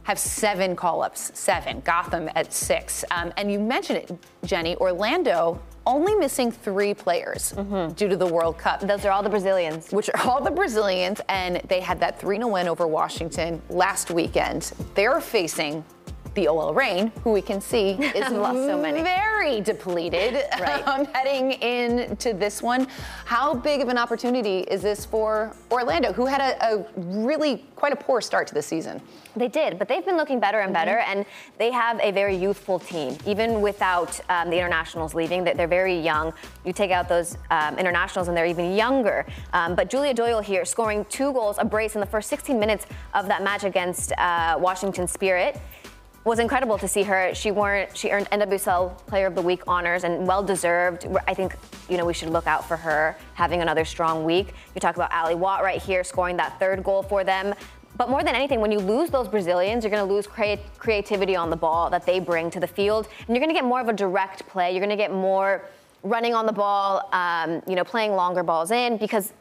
have 0.04 0.18
seven 0.18 0.74
call-ups, 0.74 1.32
seven. 1.34 1.80
Gotham 1.80 2.28
at 2.34 2.52
six. 2.52 3.04
Um, 3.10 3.32
and 3.36 3.52
you 3.52 3.58
mentioned 3.60 3.98
it, 3.98 4.10
Jenny. 4.44 4.74
Orlando 4.76 5.60
only 5.86 6.14
missing 6.14 6.50
three 6.50 6.94
players 6.94 7.52
due 7.96 8.08
to 8.08 8.16
the 8.16 8.26
World 8.26 8.58
Cup 8.58 8.80
Those 8.80 9.04
are 9.04 9.10
all 9.10 9.22
the 9.22 9.30
Brazilians. 9.30 9.90
which 9.90 10.10
are 10.10 10.20
all 10.28 10.42
the 10.42 10.50
Brazilians, 10.50 11.20
and 11.28 11.56
they 11.68 11.80
had 11.80 12.00
that 12.00 12.20
3 12.20 12.36
0 12.36 12.48
win 12.48 12.68
over 12.68 12.86
Washington 12.86 13.60
last 13.70 14.10
weekend. 14.10 14.72
They're 14.94 15.20
facing 15.20 15.84
the 16.34 16.48
OL 16.48 16.74
Reign, 16.74 17.12
who 17.24 17.32
we 17.32 17.42
can 17.42 17.60
see 17.60 17.90
is 17.92 18.30
Lost 18.40 18.58
so 18.66 18.80
many. 18.80 19.02
very 19.02 19.60
depleted 19.60 20.44
Right. 20.60 20.86
um, 20.88 21.04
heading 21.06 21.52
into 21.52 22.32
this 22.32 22.62
one. 22.62 22.86
How 23.24 23.54
big 23.54 23.80
of 23.80 23.88
an 23.88 23.98
opportunity 23.98 24.60
is 24.60 24.82
this 24.82 25.04
for 25.04 25.54
Orlando, 25.70 26.12
who 26.12 26.26
had 26.26 26.40
a, 26.40 26.74
a 26.74 26.86
really 26.96 27.64
quite 27.76 27.92
a 27.92 27.96
poor 27.96 28.20
start 28.20 28.46
to 28.48 28.54
the 28.54 28.62
season? 28.62 29.00
They 29.36 29.48
did, 29.48 29.78
but 29.78 29.88
they've 29.88 30.04
been 30.04 30.16
looking 30.16 30.40
better 30.40 30.60
and 30.60 30.72
better, 30.72 30.98
and 30.98 31.24
they 31.58 31.70
have 31.70 32.00
a 32.02 32.10
very 32.10 32.34
youthful 32.36 32.78
team. 32.78 33.16
Even 33.26 33.60
without 33.60 34.18
um, 34.28 34.50
the 34.50 34.56
internationals 34.56 35.14
leaving, 35.14 35.44
they're, 35.44 35.54
they're 35.54 35.68
very 35.68 35.98
young. 35.98 36.32
You 36.64 36.72
take 36.72 36.90
out 36.90 37.08
those 37.08 37.36
um, 37.50 37.78
internationals, 37.78 38.28
and 38.28 38.36
they're 38.36 38.46
even 38.46 38.74
younger. 38.74 39.26
Um, 39.52 39.74
but 39.74 39.88
Julie 39.88 40.14
Doyle 40.14 40.40
here, 40.40 40.64
scoring 40.64 41.04
two 41.08 41.32
goals, 41.32 41.56
a 41.58 41.64
brace 41.64 41.94
in 41.94 42.00
the 42.00 42.06
first 42.06 42.28
16 42.28 42.58
minutes 42.58 42.86
of 43.14 43.28
that 43.28 43.42
match 43.42 43.64
against 43.64 44.12
uh, 44.18 44.56
Washington 44.60 45.06
Spirit. 45.06 45.60
Was 46.24 46.38
incredible 46.38 46.76
to 46.76 46.86
see 46.86 47.02
her. 47.04 47.34
She 47.34 47.50
weren't. 47.50 47.96
She 47.96 48.10
earned 48.10 48.28
NWSL 48.30 49.06
Player 49.06 49.26
of 49.26 49.34
the 49.34 49.40
Week 49.40 49.62
honors 49.66 50.04
and 50.04 50.26
well 50.26 50.42
deserved. 50.42 51.06
I 51.26 51.32
think 51.32 51.56
you 51.88 51.96
know 51.96 52.04
we 52.04 52.12
should 52.12 52.28
look 52.28 52.46
out 52.46 52.68
for 52.68 52.76
her 52.76 53.16
having 53.32 53.62
another 53.62 53.86
strong 53.86 54.22
week. 54.24 54.52
You 54.74 54.82
talk 54.82 54.96
about 54.96 55.10
Ally 55.12 55.32
Watt 55.32 55.62
right 55.62 55.80
here 55.80 56.04
scoring 56.04 56.36
that 56.36 56.58
third 56.58 56.84
goal 56.84 57.02
for 57.02 57.24
them. 57.24 57.54
But 57.96 58.10
more 58.10 58.22
than 58.22 58.34
anything, 58.34 58.60
when 58.60 58.70
you 58.70 58.80
lose 58.80 59.08
those 59.08 59.28
Brazilians, 59.28 59.82
you're 59.82 59.90
going 59.90 60.06
to 60.06 60.14
lose 60.14 60.26
crea- 60.26 60.60
creativity 60.78 61.36
on 61.36 61.48
the 61.48 61.56
ball 61.56 61.88
that 61.90 62.04
they 62.04 62.20
bring 62.20 62.50
to 62.50 62.60
the 62.60 62.66
field, 62.66 63.08
and 63.26 63.28
you're 63.28 63.44
going 63.44 63.54
to 63.54 63.54
get 63.54 63.64
more 63.64 63.80
of 63.80 63.88
a 63.88 63.92
direct 63.92 64.46
play. 64.46 64.72
You're 64.72 64.80
going 64.80 64.90
to 64.90 64.96
get 64.96 65.12
more 65.12 65.62
running 66.02 66.34
on 66.34 66.46
the 66.46 66.52
ball, 66.52 67.08
um, 67.12 67.62
you 67.66 67.74
know, 67.74 67.84
playing 67.84 68.12
longer 68.12 68.42
balls 68.42 68.70
in 68.70 68.96
because 68.96 69.32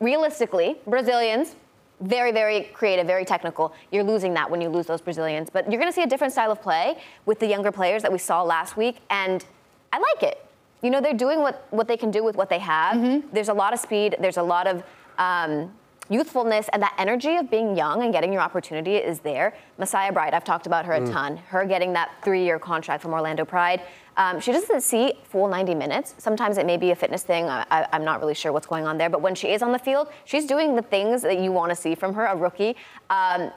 realistically, 0.00 0.76
Brazilians, 0.86 1.56
very, 2.00 2.32
very 2.32 2.64
creative, 2.72 3.06
very 3.06 3.24
technical. 3.24 3.74
You're 3.92 4.04
losing 4.04 4.34
that 4.34 4.50
when 4.50 4.60
you 4.60 4.68
lose 4.68 4.86
those 4.86 5.00
Brazilians. 5.00 5.50
But 5.50 5.70
you're 5.70 5.80
going 5.80 5.90
to 5.90 5.94
see 5.94 6.02
a 6.02 6.06
different 6.06 6.32
style 6.32 6.50
of 6.50 6.62
play 6.62 6.96
with 7.26 7.38
the 7.40 7.46
younger 7.46 7.70
players 7.72 8.02
that 8.02 8.12
we 8.12 8.18
saw 8.18 8.42
last 8.42 8.76
week, 8.76 8.98
and 9.10 9.44
I 9.92 9.98
like 9.98 10.22
it. 10.22 10.44
You 10.82 10.90
know, 10.90 11.00
they're 11.00 11.12
doing 11.12 11.40
what, 11.40 11.66
what 11.70 11.88
they 11.88 11.96
can 11.96 12.10
do 12.10 12.24
with 12.24 12.36
what 12.36 12.48
they 12.48 12.58
have. 12.58 12.96
There's 13.32 13.50
a 13.50 13.54
lot 13.54 13.74
of 13.74 13.80
speed, 13.80 14.16
there's 14.18 14.38
a 14.38 14.42
lot 14.42 14.66
of 14.66 14.82
um, 15.18 15.72
youthfulness, 16.10 16.68
and 16.72 16.82
that 16.82 16.94
energy 16.98 17.36
of 17.36 17.50
being 17.50 17.76
young 17.76 18.02
and 18.02 18.12
getting 18.12 18.32
your 18.32 18.42
opportunity 18.42 18.96
is 18.96 19.20
there. 19.20 19.54
Messiah 19.78 20.12
Bright, 20.12 20.34
I've 20.34 20.44
talked 20.44 20.66
about 20.66 20.84
her 20.84 20.92
a 20.94 21.06
ton. 21.06 21.36
Her 21.38 21.64
getting 21.64 21.94
that 21.94 22.10
three 22.22 22.44
year 22.44 22.58
contract 22.58 23.00
from 23.00 23.12
Orlando 23.12 23.44
Pride. 23.44 23.80
Um, 24.16 24.40
she 24.40 24.52
doesn't 24.52 24.82
see 24.82 25.14
full 25.22 25.48
90 25.48 25.74
minutes. 25.74 26.14
Sometimes 26.18 26.58
it 26.58 26.66
may 26.66 26.76
be 26.76 26.90
a 26.90 26.96
fitness 26.96 27.22
thing. 27.22 27.48
I, 27.48 27.64
I, 27.70 27.86
I'm 27.92 28.04
not 28.04 28.20
really 28.20 28.34
sure 28.34 28.52
what's 28.52 28.66
going 28.66 28.86
on 28.86 28.98
there. 28.98 29.08
But 29.08 29.22
when 29.22 29.34
she 29.34 29.48
is 29.52 29.62
on 29.62 29.72
the 29.72 29.78
field, 29.78 30.08
she's 30.24 30.46
doing 30.46 30.76
the 30.76 30.82
things 30.82 31.22
that 31.22 31.38
you 31.38 31.52
want 31.52 31.70
to 31.70 31.76
see 31.76 31.94
from 31.94 32.12
her, 32.14 32.26
a 32.26 32.36
rookie. 32.36 32.76
Um, 33.08 33.50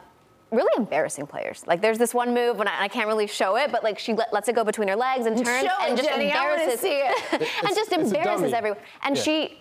really 0.51 0.71
embarrassing 0.77 1.25
players. 1.25 1.65
Like 1.65 1.81
there's 1.81 1.97
this 1.97 2.13
one 2.13 2.33
move, 2.33 2.59
and 2.59 2.69
I, 2.69 2.83
I 2.83 2.87
can't 2.87 3.07
really 3.07 3.27
show 3.27 3.57
it, 3.57 3.71
but 3.71 3.83
like 3.83 3.97
she 3.97 4.13
let, 4.13 4.31
lets 4.31 4.47
it 4.47 4.55
go 4.55 4.63
between 4.63 4.87
her 4.87 4.95
legs 4.95 5.25
and 5.25 5.35
turns 5.43 5.67
Show 5.67 5.75
and 5.81 5.93
it, 5.93 5.97
just 5.97 6.07
Jenny, 6.09 6.31
I 6.31 6.41
wanna 6.49 6.61
embarrasses 6.61 6.79
see 6.79 6.93
it. 6.93 7.15
and 7.63 7.75
just 7.75 7.91
it's 7.91 8.11
a 8.11 8.17
embarrasses 8.17 8.53
everyone. 8.53 8.79
And 9.01 9.17
Yeah. 9.17 9.23
she 9.23 9.57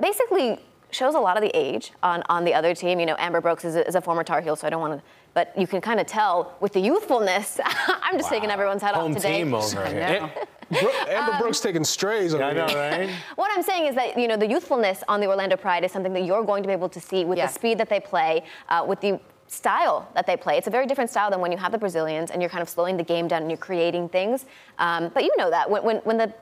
basically 0.00 0.60
shows 0.90 1.14
a 1.14 1.20
lot 1.20 1.36
of 1.36 1.42
the 1.42 1.50
age 1.56 1.92
on, 2.02 2.22
on 2.28 2.44
the 2.44 2.54
other 2.54 2.74
team. 2.74 2.98
You 3.00 3.06
know, 3.06 3.16
Amber 3.18 3.40
Brooks 3.40 3.64
is 3.64 3.76
a, 3.76 3.86
is 3.86 3.94
a 3.94 4.00
former 4.00 4.24
Tar 4.24 4.40
Heel, 4.40 4.56
so 4.56 4.66
I 4.66 4.70
don't 4.70 4.80
want 4.80 4.98
to, 4.98 5.02
but 5.34 5.52
you 5.58 5.66
can 5.66 5.80
kind 5.80 6.00
of 6.00 6.06
tell 6.06 6.54
with 6.60 6.72
the 6.72 6.80
youthfulness. 6.80 7.60
I'm 7.64 8.16
just 8.16 8.28
taking 8.30 8.50
everyone's 8.50 8.82
head 8.82 8.94
Home 8.94 9.12
off 9.12 9.16
today. 9.16 9.40
Home 9.42 9.60
team 9.60 9.78
over 9.78 9.86
here. 9.86 10.30
Bro- 10.80 10.90
Amber 11.08 11.38
Brooks 11.38 11.60
taking 11.60 11.82
strays 11.84 12.34
over 12.34 12.44
I 12.44 12.52
know, 12.52 12.66
right? 12.66 13.08
What 13.36 13.50
I'm 13.56 13.62
saying 13.62 13.86
is 13.86 13.94
that 13.94 14.18
you 14.18 14.28
know 14.28 14.36
the 14.36 14.46
youthfulness 14.46 15.02
on 15.08 15.20
the 15.20 15.26
Orlando 15.26 15.56
Pride 15.56 15.82
is 15.84 15.92
something 15.92 16.12
that 16.12 16.24
you're 16.24 16.44
going 16.44 16.62
to 16.62 16.66
be 16.66 16.74
able 16.74 16.90
to 16.90 17.00
see 17.00 17.24
with 17.24 17.38
Yeah. 17.38 17.46
the 17.46 17.52
speed 17.52 17.78
that 17.78 17.88
they 17.88 18.00
play, 18.00 18.44
uh, 18.68 18.84
with 18.86 19.00
the 19.00 19.18
style 19.46 20.06
that 20.14 20.26
they 20.26 20.36
play. 20.36 20.58
It's 20.58 20.66
a 20.66 20.70
very 20.70 20.86
different 20.86 21.08
style 21.08 21.30
than 21.30 21.40
when 21.40 21.50
you 21.52 21.56
have 21.56 21.72
the 21.72 21.78
Brazilians 21.78 22.30
and 22.30 22.42
you're 22.42 22.50
kind 22.50 22.60
of 22.60 22.68
slowing 22.68 22.98
the 22.98 23.02
game 23.02 23.28
down 23.28 23.40
and 23.40 23.50
you're 23.50 23.56
creating 23.56 24.10
things. 24.10 24.44
Um, 24.78 25.08
but 25.14 25.24
you 25.24 25.32
know 25.38 25.48
that 25.48 25.70
when, 25.70 25.82
when, 25.84 25.96
when 25.98 26.18
the 26.18 26.34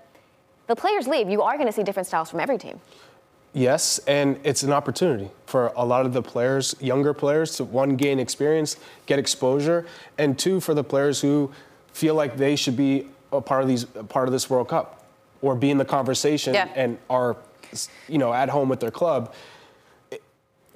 the 0.67 0.75
players 0.75 1.07
leave, 1.07 1.29
you 1.29 1.43
are 1.43 1.55
going 1.57 1.69
to 1.69 1.73
see 1.73 1.85
different 1.85 2.09
styles 2.09 2.29
from 2.29 2.41
every 2.41 2.59
team. 2.59 2.81
Yes, 3.57 3.99
and 4.07 4.38
it's 4.45 4.62
an 4.64 4.71
opportunity 4.71 5.31
for 5.47 5.73
a 5.77 5.85
lot 5.85 6.05
of 6.05 6.12
the 6.12 6.21
players, 6.21 6.75
younger 6.79 7.14
players, 7.14 7.57
to 7.57 7.64
one 7.64 7.97
gain 7.97 8.21
experience, 8.21 8.77
get 9.07 9.19
exposure, 9.19 9.87
and 10.19 10.38
two 10.38 10.61
for 10.61 10.75
the 10.75 10.85
players 10.85 11.23
who 11.23 11.51
feel 11.90 12.14
like 12.14 12.37
they 12.37 12.55
should 12.55 12.77
be 12.77 13.09
a 13.33 13.40
part 13.40 13.62
of 13.62 13.69
these, 13.69 13.87
part 14.11 14.29
of 14.29 14.33
this 14.33 14.51
World 14.51 14.69
Cup, 14.69 15.07
or 15.40 15.55
be 15.55 15.71
in 15.71 15.79
the 15.79 15.87
conversation 15.87 16.53
Yeah. 16.53 16.69
and 16.77 16.99
are, 17.09 17.38
you 18.09 18.19
know, 18.19 18.31
at 18.31 18.51
home 18.51 18.69
with 18.69 18.81
their 18.81 18.90
club. 18.90 19.33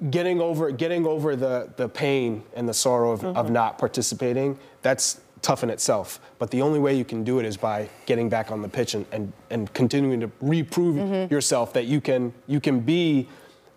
Getting 0.09 0.41
over, 0.41 0.71
getting 0.71 1.05
over 1.05 1.35
the 1.35 1.69
the 1.75 1.87
pain 1.87 2.41
and 2.55 2.67
the 2.67 2.73
sorrow 2.73 3.11
of, 3.11 3.23
of 3.23 3.35
mm-hmm. 3.35 3.53
not 3.53 3.77
participating. 3.77 4.57
That's 4.81 5.21
tough 5.41 5.63
in 5.63 5.69
itself. 5.69 6.19
But 6.39 6.51
the 6.51 6.61
only 6.61 6.79
way 6.79 6.95
you 6.95 7.05
can 7.05 7.23
do 7.23 7.39
it 7.39 7.45
is 7.45 7.57
by 7.57 7.89
getting 8.05 8.29
back 8.29 8.51
on 8.51 8.61
the 8.61 8.69
pitch 8.69 8.93
and, 8.93 9.05
and, 9.11 9.33
and 9.49 9.73
continuing 9.73 10.19
to 10.21 10.31
reprove 10.41 11.31
yourself 11.31 11.73
that 11.73 11.85
you 11.85 12.01
can 12.01 12.33
you 12.47 12.59
can 12.59 12.79
be 12.79 13.27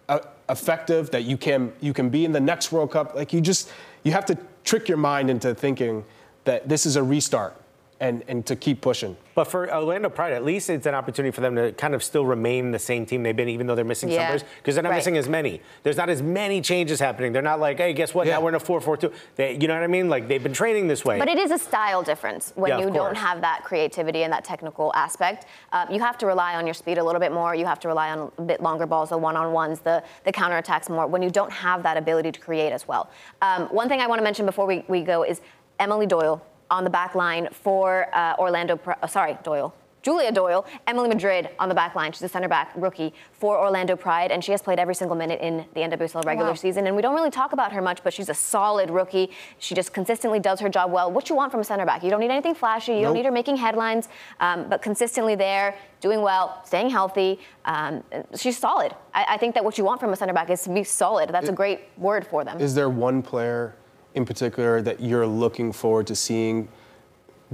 uh, 0.08 0.20
effective, 0.48 1.10
that 1.10 1.24
you 1.24 1.36
can 1.36 1.72
you 1.80 1.92
can 1.92 2.10
be 2.10 2.24
in 2.24 2.32
the 2.32 2.40
next 2.40 2.72
World 2.72 2.92
Cup. 2.92 3.14
Like 3.14 3.32
you 3.32 3.40
just 3.40 3.70
you 4.02 4.12
have 4.12 4.26
to 4.26 4.38
trick 4.64 4.88
your 4.88 4.98
mind 4.98 5.30
into 5.30 5.54
thinking 5.54 6.04
that 6.44 6.68
this 6.68 6.86
is 6.86 6.96
a 6.96 7.02
restart 7.02 7.56
and 8.04 8.22
and 8.28 8.44
to 8.46 8.54
keep 8.54 8.80
pushing. 8.82 9.16
But 9.34 9.44
for 9.44 9.72
Orlando 9.74 10.10
Pride, 10.10 10.32
at 10.32 10.44
least 10.44 10.70
it's 10.70 10.86
an 10.86 10.94
opportunity 10.94 11.32
for 11.32 11.40
them 11.40 11.56
to 11.56 11.72
kind 11.72 11.94
of 11.94 12.04
still 12.04 12.24
remain 12.24 12.70
the 12.70 12.78
same 12.78 13.04
team 13.04 13.22
they've 13.24 13.34
been, 13.34 13.48
even 13.48 13.66
though 13.66 13.74
they're 13.74 13.84
missing 13.84 14.10
some 14.10 14.18
players, 14.18 14.44
because 14.58 14.74
they're 14.76 14.84
not 14.84 14.90
Right. 14.90 14.96
missing 14.96 15.16
as 15.16 15.28
many. 15.28 15.60
There's 15.82 15.96
not 15.96 16.08
as 16.08 16.22
many 16.22 16.60
changes 16.60 17.00
happening. 17.00 17.32
They're 17.32 17.42
not 17.42 17.58
like, 17.58 17.78
hey, 17.78 17.92
guess 17.94 18.14
what? 18.14 18.26
Yeah. 18.28 18.34
Now 18.34 18.42
we're 18.42 18.50
in 18.50 18.54
a 18.54 18.60
4-4-2. 18.60 19.12
They, 19.34 19.58
you 19.60 19.66
know 19.66 19.74
what 19.74 19.82
I 19.82 19.88
mean? 19.88 20.08
Like 20.08 20.28
they've 20.28 20.42
been 20.42 20.52
training 20.52 20.86
this 20.86 21.04
way. 21.04 21.18
But 21.18 21.28
it 21.28 21.38
is 21.38 21.50
a 21.50 21.58
style 21.58 22.02
difference 22.04 22.52
when 22.54 22.70
Yeah, 22.70 22.80
you 22.80 22.90
don't 22.92 23.16
have 23.16 23.40
that 23.40 23.64
creativity 23.64 24.22
and 24.22 24.32
that 24.32 24.44
technical 24.44 24.92
aspect. 24.94 25.46
Uh, 25.72 25.86
you 25.90 25.98
have 26.00 26.16
to 26.18 26.26
rely 26.26 26.54
on 26.54 26.64
your 26.66 26.74
speed 26.74 26.98
a 26.98 27.02
little 27.04 27.20
bit 27.20 27.32
more. 27.32 27.56
You 27.56 27.66
have 27.66 27.80
to 27.80 27.88
rely 27.88 28.10
on 28.10 28.30
a 28.38 28.42
bit 28.42 28.60
longer 28.62 28.86
balls, 28.86 29.08
the 29.08 29.18
one-on-ones, 29.18 29.80
the, 29.80 30.04
the 30.24 30.32
counterattacks 30.32 30.88
more 30.88 31.08
when 31.08 31.22
you 31.22 31.30
don't 31.30 31.52
have 31.52 31.82
that 31.82 31.96
ability 31.96 32.30
to 32.32 32.38
create 32.40 32.70
as 32.72 32.86
well. 32.86 33.10
Um, 33.42 33.62
one 33.68 33.88
thing 33.88 34.00
I 34.00 34.06
want 34.06 34.20
to 34.20 34.24
mention 34.24 34.46
before 34.46 34.66
we, 34.66 34.84
we 34.86 35.02
go 35.02 35.24
is 35.24 35.40
Emily 35.80 36.06
Doyle 36.06 36.40
on 36.74 36.84
the 36.84 36.90
back 36.90 37.14
line 37.14 37.48
for 37.52 38.14
uh, 38.14 38.34
Orlando, 38.38 38.78
uh, 38.86 39.06
sorry, 39.06 39.38
Doyle. 39.44 39.74
Julie 40.04 40.30
Doyle, 40.32 40.66
Emily 40.86 41.08
Madril 41.08 41.50
on 41.58 41.70
the 41.70 41.74
back 41.74 41.94
line. 41.94 42.12
She's 42.12 42.20
a 42.20 42.28
center 42.28 42.46
back 42.46 42.72
rookie 42.76 43.14
for 43.32 43.58
Orlando 43.58 43.96
Pride, 43.96 44.30
and 44.30 44.44
she 44.44 44.52
has 44.52 44.60
played 44.60 44.78
every 44.78 44.94
single 44.94 45.16
minute 45.16 45.40
in 45.40 45.64
the 45.72 45.80
NWSL 45.80 46.26
regular 46.26 46.50
wow. 46.50 46.54
season. 46.54 46.86
And 46.86 46.94
we 46.94 47.00
don't 47.00 47.14
really 47.14 47.30
talk 47.30 47.54
about 47.54 47.72
her 47.72 47.80
much, 47.80 48.04
but 48.04 48.12
she's 48.12 48.28
a 48.28 48.34
solid 48.34 48.90
rookie. 48.90 49.30
She 49.58 49.74
just 49.74 49.94
consistently 49.94 50.40
does 50.40 50.60
her 50.60 50.68
job 50.68 50.92
well. 50.92 51.10
What 51.10 51.30
you 51.30 51.36
want 51.36 51.50
from 51.50 51.62
a 51.62 51.64
center 51.64 51.86
back? 51.86 52.02
You 52.02 52.10
don't 52.10 52.20
need 52.20 52.30
anything 52.30 52.54
flashy. 52.54 52.92
You 52.92 52.98
nope. 52.98 53.04
don't 53.06 53.14
need 53.14 53.24
her 53.24 53.32
making 53.32 53.56
headlines, 53.56 54.10
um, 54.40 54.68
but 54.68 54.82
consistently 54.82 55.36
there, 55.36 55.74
doing 56.02 56.20
well, 56.20 56.60
staying 56.66 56.90
healthy. 56.90 57.40
Um, 57.64 58.04
she's 58.36 58.58
solid. 58.58 58.94
I, 59.14 59.24
I, 59.30 59.36
think 59.38 59.54
that 59.54 59.64
what 59.64 59.78
you 59.78 59.84
want 59.84 60.00
from 60.00 60.12
a 60.12 60.16
center 60.16 60.34
back 60.34 60.50
is 60.50 60.62
to 60.64 60.70
be 60.70 60.84
solid. 60.84 61.30
That's 61.30 61.48
a 61.48 61.52
great 61.52 61.80
word 61.96 62.26
for 62.26 62.44
them. 62.44 62.60
Is 62.60 62.74
there 62.74 62.90
one 62.90 63.22
player 63.22 63.74
in 64.14 64.24
particular 64.24 64.80
that 64.82 65.00
you're 65.00 65.26
looking 65.26 65.72
forward 65.72 66.06
to 66.06 66.16
seeing 66.16 66.68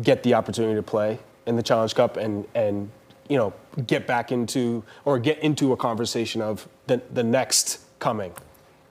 get 0.02 0.22
the 0.22 0.34
opportunity 0.34 0.74
to 0.74 0.82
play? 0.82 1.18
in 1.46 1.56
the 1.56 1.62
Challenge 1.62 1.94
Cup 1.94 2.16
and 2.16 2.46
and 2.54 2.90
you 3.28 3.36
know 3.36 3.52
get 3.86 4.06
back 4.06 4.32
into 4.32 4.82
or 5.04 5.18
get 5.18 5.38
into 5.40 5.72
a 5.72 5.76
conversation 5.76 6.40
of 6.40 6.66
the 6.86 7.00
the 7.12 7.22
next 7.22 7.80
coming. 7.98 8.32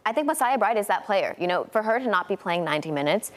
I 0.06 0.14
think 0.14 0.28
Messiah 0.28 0.58
Bright 0.58 0.78
is 0.78 0.88
that 0.88 1.06
player. 1.06 1.36
You 1.40 1.48
know, 1.48 1.66
for 1.72 1.84
her 1.84 2.00
to 2.00 2.08
not 2.08 2.28
be 2.28 2.36
playing 2.36 2.64
90 2.64 2.92
minutes 2.92 3.32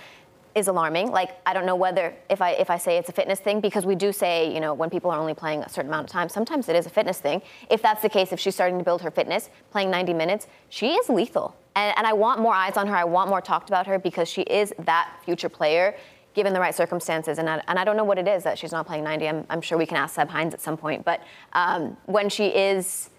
is 0.55 0.69
alarming. 0.69 1.11
Like 1.11 1.31
I 1.47 1.53
don't 1.55 1.67
know 1.67 1.77
whether 1.77 2.15
if 2.29 2.41
I 2.43 2.51
if 2.53 2.71
I 2.71 2.79
say 2.79 2.99
it's 2.99 3.09
a 3.09 3.13
fitness 3.13 3.41
thing 3.41 3.61
because 3.61 3.87
we 3.87 3.95
do 3.95 4.13
say 4.13 4.53
you 4.53 4.61
know 4.61 4.75
when 4.75 4.91
people 4.91 5.11
are 5.11 5.19
only 5.19 5.35
playing 5.35 5.63
a 5.63 5.69
certain 5.69 5.91
amount 5.91 6.05
of 6.09 6.11
time, 6.11 6.29
sometimes 6.29 6.69
it 6.69 6.77
is 6.77 6.87
a 6.87 6.91
fitness 6.91 7.19
thing. 7.21 7.43
If 7.71 7.83
that's 7.83 8.03
the 8.03 8.09
case, 8.09 8.33
if 8.33 8.41
she's 8.41 8.55
starting 8.55 8.79
to 8.79 8.85
build 8.85 9.03
her 9.03 9.11
fitness, 9.11 9.51
playing 9.71 9.91
90 9.91 10.15
minutes, 10.15 10.47
she 10.69 10.93
is 10.93 11.09
lethal. 11.09 11.57
And, 11.75 11.97
and 11.97 12.07
I 12.07 12.13
want 12.13 12.41
more 12.41 12.55
eyes 12.55 12.77
on 12.77 12.87
her. 12.87 12.97
I 12.97 13.05
want 13.05 13.31
more 13.31 13.41
talked 13.41 13.71
about 13.71 13.87
her 13.87 13.99
because 13.99 14.29
she 14.29 14.43
is 14.43 14.75
that 14.81 15.11
future 15.25 15.49
player 15.49 15.95
given 16.35 16.53
the 16.53 16.61
right 16.61 16.75
circumstances. 16.75 17.39
And 17.39 17.49
I, 17.49 17.63
and 17.69 17.79
I 17.79 17.85
don't 17.85 17.97
know 17.97 18.05
what 18.05 18.19
it 18.19 18.27
is 18.29 18.43
that 18.45 18.59
she's 18.59 18.73
not 18.73 18.87
playing 18.87 19.05
90. 19.05 19.29
I'm, 19.29 19.47
I'm 19.51 19.61
sure 19.61 19.77
we 19.79 19.87
can 19.87 19.97
ask 19.97 20.15
Seb 20.15 20.29
Hines 20.29 20.55
at 20.55 20.61
some 20.61 20.77
point. 20.77 21.05
But 21.05 21.23
um, 21.53 21.97
when 22.07 22.29
she 22.29 22.47
is 22.47 23.11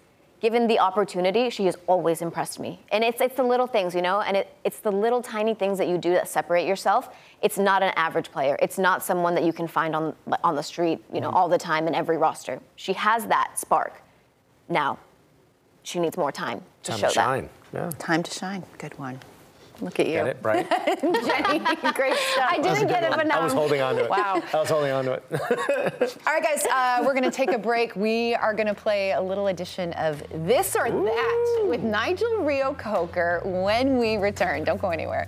given 0.44 0.68
the 0.68 0.78
opportunity, 0.78 1.50
she 1.50 1.64
has 1.64 1.78
always 1.88 2.22
impressed 2.22 2.60
me. 2.60 2.82
And 2.92 3.02
it's, 3.02 3.22
it's 3.22 3.36
the 3.36 3.44
little 3.44 3.66
things, 3.66 3.96
you 3.96 4.02
know, 4.02 4.20
and 4.20 4.36
it, 4.36 4.54
it's 4.66 4.80
the 4.80 4.92
little 4.92 5.22
tiny 5.22 5.56
things 5.56 5.78
that 5.78 5.88
you 5.88 5.98
do 5.98 6.12
that 6.12 6.28
separate 6.28 6.68
yourself. 6.68 7.16
It's 7.42 7.58
not 7.58 7.82
an 7.82 7.94
average 7.96 8.30
player. 8.30 8.58
It's 8.62 8.78
not 8.78 9.02
someone 9.02 9.36
that 9.36 9.46
you 9.46 9.54
can 9.54 9.70
find 9.70 9.96
on, 9.96 10.14
on 10.44 10.58
the 10.58 10.62
street, 10.62 11.02
you 11.14 11.22
know, 11.22 11.30
mm-hmm. 11.30 11.38
all 11.38 11.48
the 11.48 11.58
time 11.58 11.88
in 11.88 11.96
every 11.96 12.18
roster. 12.18 12.60
She 12.76 12.92
has 12.92 13.26
that 13.28 13.58
spark. 13.58 14.02
Now, 14.68 15.00
she 15.84 16.00
needs 16.00 16.18
more 16.18 16.34
time 16.34 16.62
to 16.84 16.92
time 16.92 17.00
show 17.00 17.08
to 17.08 17.14
shine. 17.14 17.50
that. 17.72 17.80
Yeah. 17.80 17.92
Time 17.98 18.22
to 18.22 18.32
shine. 18.32 18.64
Good 18.78 19.00
one. 19.00 19.20
Look 19.82 20.00
at 20.00 20.08
you. 20.08 20.14
Get 20.14 20.28
it, 20.28 20.38
right? 20.42 20.70
Jenny, 21.02 21.60
great 21.94 22.16
stuff. 22.16 22.48
I 22.50 22.60
didn't 22.62 22.88
get 22.88 23.04
it, 23.04 23.12
but 23.16 23.28
now 23.28 23.40
I 23.40 23.44
was 23.44 23.54
holding 23.54 23.82
on 23.82 23.96
to 23.96 24.04
it. 24.06 24.10
Wow. 24.14 24.44
I 24.54 24.60
was 24.60 24.70
holding 24.70 24.92
on 24.92 25.06
to 25.06 25.14
it. 25.14 25.24
All 26.28 26.34
right, 26.34 26.44
guys, 26.44 26.66
uh, 26.68 27.02
we're 27.04 27.14
going 27.14 27.24
to 27.24 27.32
take 27.32 27.52
a 27.52 27.58
break. 27.58 27.96
We 27.96 28.36
are 28.36 28.54
going 28.54 28.68
to 28.68 28.76
play 28.76 29.12
a 29.12 29.22
little 29.22 29.48
edition 29.48 29.92
of 29.94 30.24
This 30.46 30.76
or 30.76 30.88
Ooh. 30.88 31.04
That 31.06 31.66
with 31.68 31.82
Nigel 31.82 32.44
Reo-Coker 32.44 33.42
when 33.44 33.98
we 33.98 34.18
return. 34.18 34.64
Don't 34.64 34.80
go 34.80 34.90
anywhere. 34.92 35.28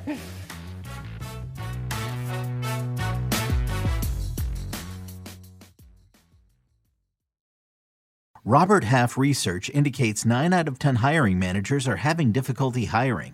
Robert 8.47 8.84
Half 8.84 9.17
research 9.17 9.71
indicates 9.71 10.23
9 10.23 10.53
out 10.53 10.67
of 10.67 10.77
10 10.77 10.97
hiring 10.97 11.39
managers 11.39 11.88
are 11.88 11.95
having 11.95 12.31
difficulty 12.31 12.86
hiring. 12.86 13.34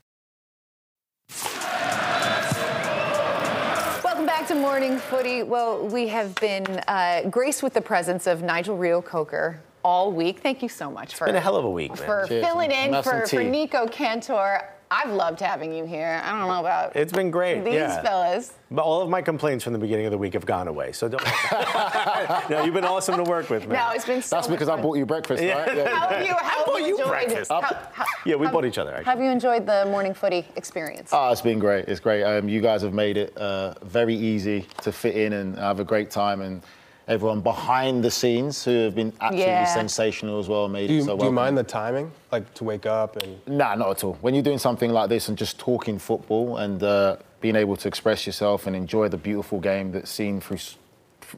Morning 4.81 4.97
footy. 4.97 5.43
Well, 5.43 5.87
we 5.89 6.07
have 6.07 6.33
been 6.35 6.65
uh, 6.87 7.29
graced 7.29 7.61
with 7.61 7.75
the 7.75 7.81
presence 7.81 8.25
of 8.25 8.41
Nigel 8.41 8.75
Reo-Coker 8.75 9.61
all 9.83 10.11
week. 10.11 10.39
Thank 10.39 10.63
you 10.63 10.69
so 10.69 10.89
much 10.89 11.09
it's 11.09 11.19
for 11.19 11.25
been 11.27 11.35
a 11.35 11.39
hell 11.39 11.55
of 11.55 11.65
a 11.65 11.69
week, 11.69 11.91
man. 11.91 11.97
for 11.97 12.25
Cheers, 12.27 12.43
filling 12.43 12.71
in 12.71 13.03
for, 13.03 13.27
for 13.27 13.43
Nico 13.43 13.85
Cantor. 13.87 14.67
I've 14.93 15.09
loved 15.09 15.39
having 15.39 15.73
you 15.73 15.85
here. 15.85 16.21
I 16.21 16.37
don't 16.37 16.49
know 16.49 16.59
about 16.59 16.97
it's 16.97 17.13
been 17.13 17.31
great. 17.31 17.63
These 17.63 17.75
yeah. 17.75 18.01
fellas. 18.01 18.51
But 18.69 18.81
all 18.81 19.01
of 19.01 19.09
my 19.09 19.21
complaints 19.21 19.63
from 19.63 19.71
the 19.71 19.79
beginning 19.79 20.05
of 20.05 20.11
the 20.11 20.17
week 20.17 20.33
have 20.33 20.45
gone 20.45 20.67
away. 20.67 20.91
So 20.91 21.07
don't. 21.07 21.23
no, 22.49 22.63
you've 22.65 22.73
been 22.73 22.83
awesome 22.83 23.15
to 23.15 23.23
work 23.23 23.49
with, 23.49 23.69
man. 23.69 23.77
No, 23.77 23.91
it's 23.95 24.05
been 24.05 24.21
so 24.21 24.35
That's 24.35 24.49
because 24.49 24.67
fun. 24.67 24.79
I 24.79 24.81
bought 24.81 24.97
you 24.97 25.05
breakfast, 25.05 25.41
yeah. 25.41 25.59
right? 25.59 25.77
Yeah. 25.77 25.87
How 25.95 26.09
have 26.09 26.27
you? 26.27 26.33
How 26.33 26.61
I 26.61 26.65
bought 26.65 26.85
you 26.85 26.97
breakfast. 26.97 27.49
How, 27.49 27.61
how, 27.61 28.05
yeah, 28.25 28.35
we 28.35 28.47
bought 28.47 28.65
each 28.65 28.77
other. 28.77 28.93
Actually. 28.93 29.05
Have 29.05 29.19
you 29.21 29.29
enjoyed 29.29 29.65
the 29.65 29.85
morning 29.85 30.13
footy 30.13 30.45
experience? 30.57 31.11
Oh, 31.13 31.31
it's 31.31 31.41
been 31.41 31.59
great. 31.59 31.87
It's 31.87 32.01
great. 32.01 32.23
Um, 32.23 32.49
you 32.49 32.59
guys 32.59 32.81
have 32.81 32.93
made 32.93 33.15
it 33.15 33.35
uh, 33.37 33.75
very 33.83 34.15
easy 34.15 34.67
to 34.81 34.91
fit 34.91 35.15
in 35.15 35.31
and 35.31 35.57
have 35.57 35.79
a 35.79 35.85
great 35.85 36.11
time 36.11 36.41
and 36.41 36.61
everyone 37.07 37.41
behind 37.41 38.03
the 38.03 38.11
scenes 38.11 38.63
who 38.63 38.71
have 38.71 38.95
been 38.95 39.13
absolutely 39.21 39.45
yeah. 39.45 39.65
sensational 39.65 40.39
as 40.39 40.47
well. 40.47 40.67
Made 40.67 40.87
do 40.87 40.93
you, 40.93 41.01
so 41.01 41.17
Do 41.17 41.25
you 41.25 41.31
mind 41.31 41.57
the 41.57 41.63
timing, 41.63 42.11
like 42.31 42.53
to 42.55 42.63
wake 42.63 42.85
up 42.85 43.17
and? 43.17 43.39
Nah, 43.47 43.75
not 43.75 43.89
at 43.89 44.03
all. 44.03 44.13
When 44.21 44.33
you're 44.33 44.43
doing 44.43 44.59
something 44.59 44.91
like 44.91 45.09
this 45.09 45.29
and 45.29 45.37
just 45.37 45.59
talking 45.59 45.99
football 45.99 46.57
and 46.57 46.81
uh, 46.81 47.17
being 47.39 47.55
able 47.55 47.75
to 47.77 47.87
express 47.87 48.25
yourself 48.25 48.67
and 48.67 48.75
enjoy 48.75 49.09
the 49.09 49.17
beautiful 49.17 49.59
game 49.59 49.91
that's 49.91 50.11
seen 50.11 50.39
through 50.39 50.59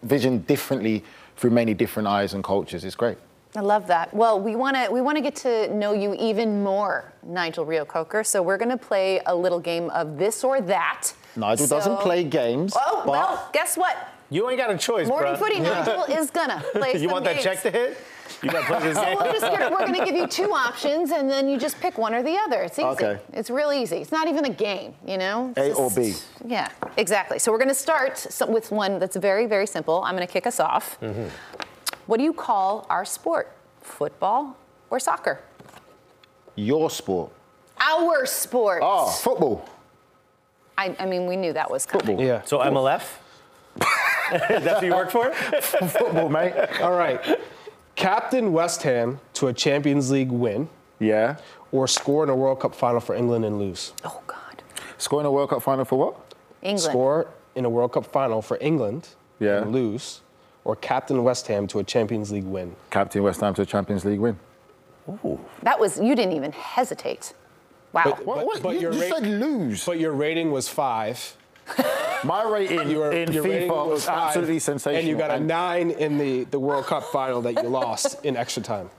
vision 0.02 0.40
differently 0.40 1.04
through 1.38 1.52
many 1.52 1.74
different 1.74 2.08
eyes 2.08 2.34
and 2.34 2.44
cultures, 2.44 2.84
it's 2.84 2.96
great. 2.96 3.18
I 3.56 3.62
love 3.62 3.86
that. 3.88 4.12
Well, 4.14 4.40
we 4.40 4.56
want 4.56 4.76
to 4.76 4.92
we 4.92 5.02
want 5.02 5.18
to 5.18 5.22
get 5.22 5.36
to 5.38 5.74
know 5.76 5.94
you 5.94 6.16
even 6.16 6.64
more, 6.64 7.14
Nigel 7.22 7.66
Reo-Coker. 7.66 8.24
So 8.24 8.42
we're 8.42 8.58
going 8.58 8.72
to 8.72 8.78
play 8.78 9.22
a 9.28 9.36
little 9.36 9.60
game 9.60 9.92
of 9.92 10.18
this 10.18 10.44
or 10.44 10.60
that. 10.62 11.12
Nigel 11.36 11.68
so, 11.68 11.76
doesn't 11.76 11.98
play 12.00 12.24
games. 12.24 12.74
Oh 12.76 13.04
well, 13.06 13.50
guess 13.54 13.78
what? 13.78 14.13
You 14.34 14.50
ain't 14.50 14.58
got 14.58 14.72
a 14.72 14.78
choice, 14.80 15.08
Morning 15.08 15.36
bro. 15.36 15.48
footy, 15.48 15.60
Nigel 15.62 16.06
is 16.06 16.32
gonna 16.32 16.64
play 16.72 16.98
You 16.98 17.08
want 17.08 17.24
games. 17.24 17.44
that 17.44 17.62
check 17.62 17.62
to 17.62 17.70
hit? 17.70 17.98
You 18.42 18.50
got 18.50 18.62
to 18.62 18.66
play 18.66 18.80
this 18.80 18.98
game. 18.98 19.16
we're, 19.16 19.32
just 19.32 19.42
gonna, 19.42 19.70
we're 19.70 19.86
gonna 19.86 20.04
give 20.04 20.16
you 20.16 20.26
two 20.26 20.52
options, 20.54 21.12
and 21.12 21.30
then 21.30 21.48
you 21.48 21.60
just 21.60 21.80
pick 21.80 22.00
one 22.00 22.16
or 22.16 22.24
the 22.24 22.36
other. 22.38 22.64
It's 22.64 22.80
easy. 22.80 22.88
Okay. 22.88 23.20
It's 23.32 23.52
real 23.52 23.72
easy. 23.72 23.98
It's 23.98 24.12
not 24.12 24.28
even 24.28 24.46
a 24.46 24.50
game, 24.50 24.96
you 25.06 25.20
know. 25.20 25.54
It's 25.56 25.60
a 25.60 25.70
just, 25.70 25.80
or 25.80 25.92
B. 25.92 26.14
Yeah, 26.52 26.70
exactly. 26.98 27.38
So 27.38 27.52
we're 27.52 27.60
gonna 27.60 27.76
start 27.76 28.26
with 28.50 28.72
one 28.72 28.98
that's 28.98 29.16
very, 29.18 29.46
very 29.46 29.68
simple. 29.68 30.04
I'm 30.04 30.16
gonna 30.16 30.26
kick 30.26 30.48
us 30.48 30.60
off. 30.60 31.00
Mm-hmm. 31.00 31.28
What 32.08 32.18
do 32.18 32.24
you 32.24 32.34
call 32.34 32.88
our 32.90 33.06
sport? 33.06 33.56
Football 33.82 34.58
or 34.90 35.00
soccer? 35.00 35.42
Your 36.56 36.90
sport. 36.90 37.32
Our 37.80 38.26
sport. 38.26 38.82
Oh, 38.84 39.12
football. 39.12 39.70
I, 40.76 40.96
I 41.00 41.06
mean, 41.06 41.28
we 41.28 41.36
knew 41.36 41.54
that 41.54 41.70
was 41.70 41.86
coming. 41.86 42.08
Football. 42.08 42.26
Yeah. 42.26 42.42
So 42.46 42.58
MLF. 42.60 43.04
That's 44.32 44.80
who 44.80 44.88
you 44.88 44.94
work 44.94 45.12
for? 45.12 45.32
Football, 45.62 46.30
mate. 46.30 46.54
All 46.82 46.94
right. 46.94 47.20
Captain 47.96 48.52
West 48.52 48.84
Ham 48.84 49.20
to 49.36 49.48
a 49.48 49.54
Champions 49.54 50.12
League 50.12 50.32
win. 50.32 50.70
Yeah. 51.00 51.38
Or 51.72 51.88
score 51.88 52.24
in 52.24 52.30
a 52.30 52.36
World 52.36 52.60
Cup 52.60 52.76
final 52.76 53.00
for 53.00 53.16
England 53.16 53.46
and 53.46 53.60
lose. 53.60 53.94
Oh, 54.04 54.22
God. 54.28 54.64
Score 54.98 55.20
in 55.20 55.26
a 55.26 55.32
World 55.32 55.50
Cup 55.50 55.62
final 55.62 55.86
for 55.86 55.98
what? 55.98 56.36
England. 56.62 56.80
Score 56.82 57.28
in 57.56 57.66
a 57.66 57.70
World 57.70 57.94
Cup 57.94 58.06
final 58.06 58.42
for 58.42 58.58
England 58.62 59.10
yeah. 59.40 59.62
and 59.62 59.72
lose. 59.72 60.22
Or 60.66 60.76
captain 60.76 61.24
West 61.24 61.48
Ham 61.48 61.68
to 61.68 61.80
a 61.80 61.84
Champions 61.84 62.32
League 62.32 62.46
win. 62.46 62.76
Captain 62.90 63.22
West 63.22 63.42
Ham 63.42 63.54
to 63.56 63.64
a 63.64 63.66
Champions 63.66 64.06
League 64.06 64.20
win. 64.20 64.40
Ooh. 65.10 65.40
That 65.64 65.80
was, 65.80 66.00
you 66.00 66.16
didn't 66.16 66.34
even 66.34 66.54
hesitate. 66.54 67.34
Wow. 67.92 68.04
But, 68.06 68.26
what, 68.26 68.46
what? 68.46 68.64
But 68.64 68.76
you, 68.76 68.82
your 68.82 68.94
you 68.94 69.00
said 69.10 69.26
lose. 69.26 69.86
But 69.86 70.00
your 70.00 70.14
rating 70.14 70.52
was 70.52 70.70
five. 70.70 71.36
My 72.24 72.44
rating 72.44 72.90
you 72.90 73.00
were, 73.00 73.12
in 73.12 73.30
FIFA 73.30 73.90
was 73.90 74.08
absolutely 74.08 74.60
sensational. 74.60 75.00
And 75.00 75.08
you 75.08 75.18
got 75.18 75.32
a 75.32 75.40
nine 75.40 75.92
in 75.92 76.18
the, 76.18 76.46
the 76.46 76.60
World 76.60 76.86
Cup 76.86 77.04
final 77.04 77.42
that 77.42 77.62
you 77.62 77.70
lost 77.70 78.24
in 78.24 78.38
extra 78.38 78.64
time. 78.64 78.90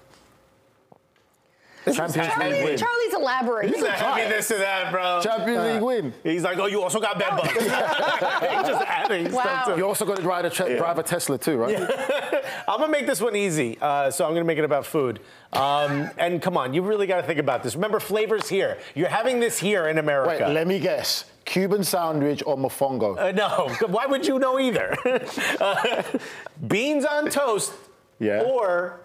Champions 1.93 2.37
League 2.39 2.65
win. 2.65 2.79
Charlie's 2.79 3.15
elaborating. 3.15 3.75
He's 3.75 3.83
like, 3.83 4.29
this 4.29 4.49
to 4.49 4.55
that, 4.55 4.91
bro. 4.91 5.21
Champions 5.23 5.75
League 5.75 5.83
win. 5.83 6.15
He's 6.23 6.43
like, 6.43 6.59
oh, 6.59 6.67
you 6.67 6.83
also 6.83 7.01
got 7.01 7.19
bed 7.19 7.31
bugs. 7.37 7.53
He's 7.53 7.69
just 7.69 8.85
adding 8.87 9.33
wow. 9.33 9.43
stuff 9.43 9.65
to 9.67 9.77
You 9.77 9.87
also 9.87 10.05
got 10.05 10.17
to 10.17 10.23
drive 10.23 10.45
a, 10.45 10.51
tra- 10.51 10.71
yeah. 10.71 10.77
drive 10.77 10.99
a 10.99 11.03
Tesla 11.03 11.39
too, 11.39 11.57
right? 11.57 11.73
Yeah. 11.73 12.41
I'm 12.69 12.81
gonna 12.81 12.91
make 12.91 13.07
this 13.07 13.21
one 13.21 13.37
easy, 13.37 13.79
uh, 13.81 14.11
so 14.11 14.25
I'm 14.25 14.33
gonna 14.33 14.45
make 14.45 14.59
it 14.59 14.65
about 14.65 14.87
food. 14.87 15.21
Um, 15.53 16.11
and 16.19 16.41
come 16.41 16.57
on, 16.57 16.75
you 16.75 16.83
really 16.83 17.07
got 17.07 17.21
to 17.21 17.23
think 17.23 17.39
about 17.39 17.63
this. 17.63 17.75
Remember, 17.75 18.01
flavors 18.01 18.49
here. 18.49 18.79
You're 18.95 19.09
having 19.09 19.39
this 19.39 19.59
here 19.59 19.89
in 19.89 19.99
America. 19.99 20.45
Wait, 20.47 20.53
let 20.53 20.67
me 20.67 20.81
guess. 20.81 21.27
Cuban 21.45 21.85
sandwich 21.85 22.43
or 22.47 22.57
mofongo? 22.57 23.19
Uh, 23.19 23.33
no, 23.33 23.69
why 23.89 24.07
would 24.07 24.27
you 24.27 24.39
know 24.39 24.59
either? 24.59 24.97
uh, 25.61 26.03
beans 26.67 27.05
on 27.05 27.29
toast 27.31 27.73
yeah. 28.19 28.43
or 28.43 29.01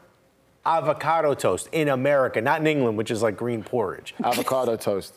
avocado 0.78 1.34
toast 1.34 1.68
in 1.72 1.90
America, 1.90 2.40
not 2.42 2.62
in 2.62 2.68
England, 2.68 2.98
which 2.98 3.12
is 3.12 3.22
like 3.22 3.36
green 3.36 3.64
porridge. 3.64 4.14
Avocado 4.24 4.76
toast. 4.76 5.14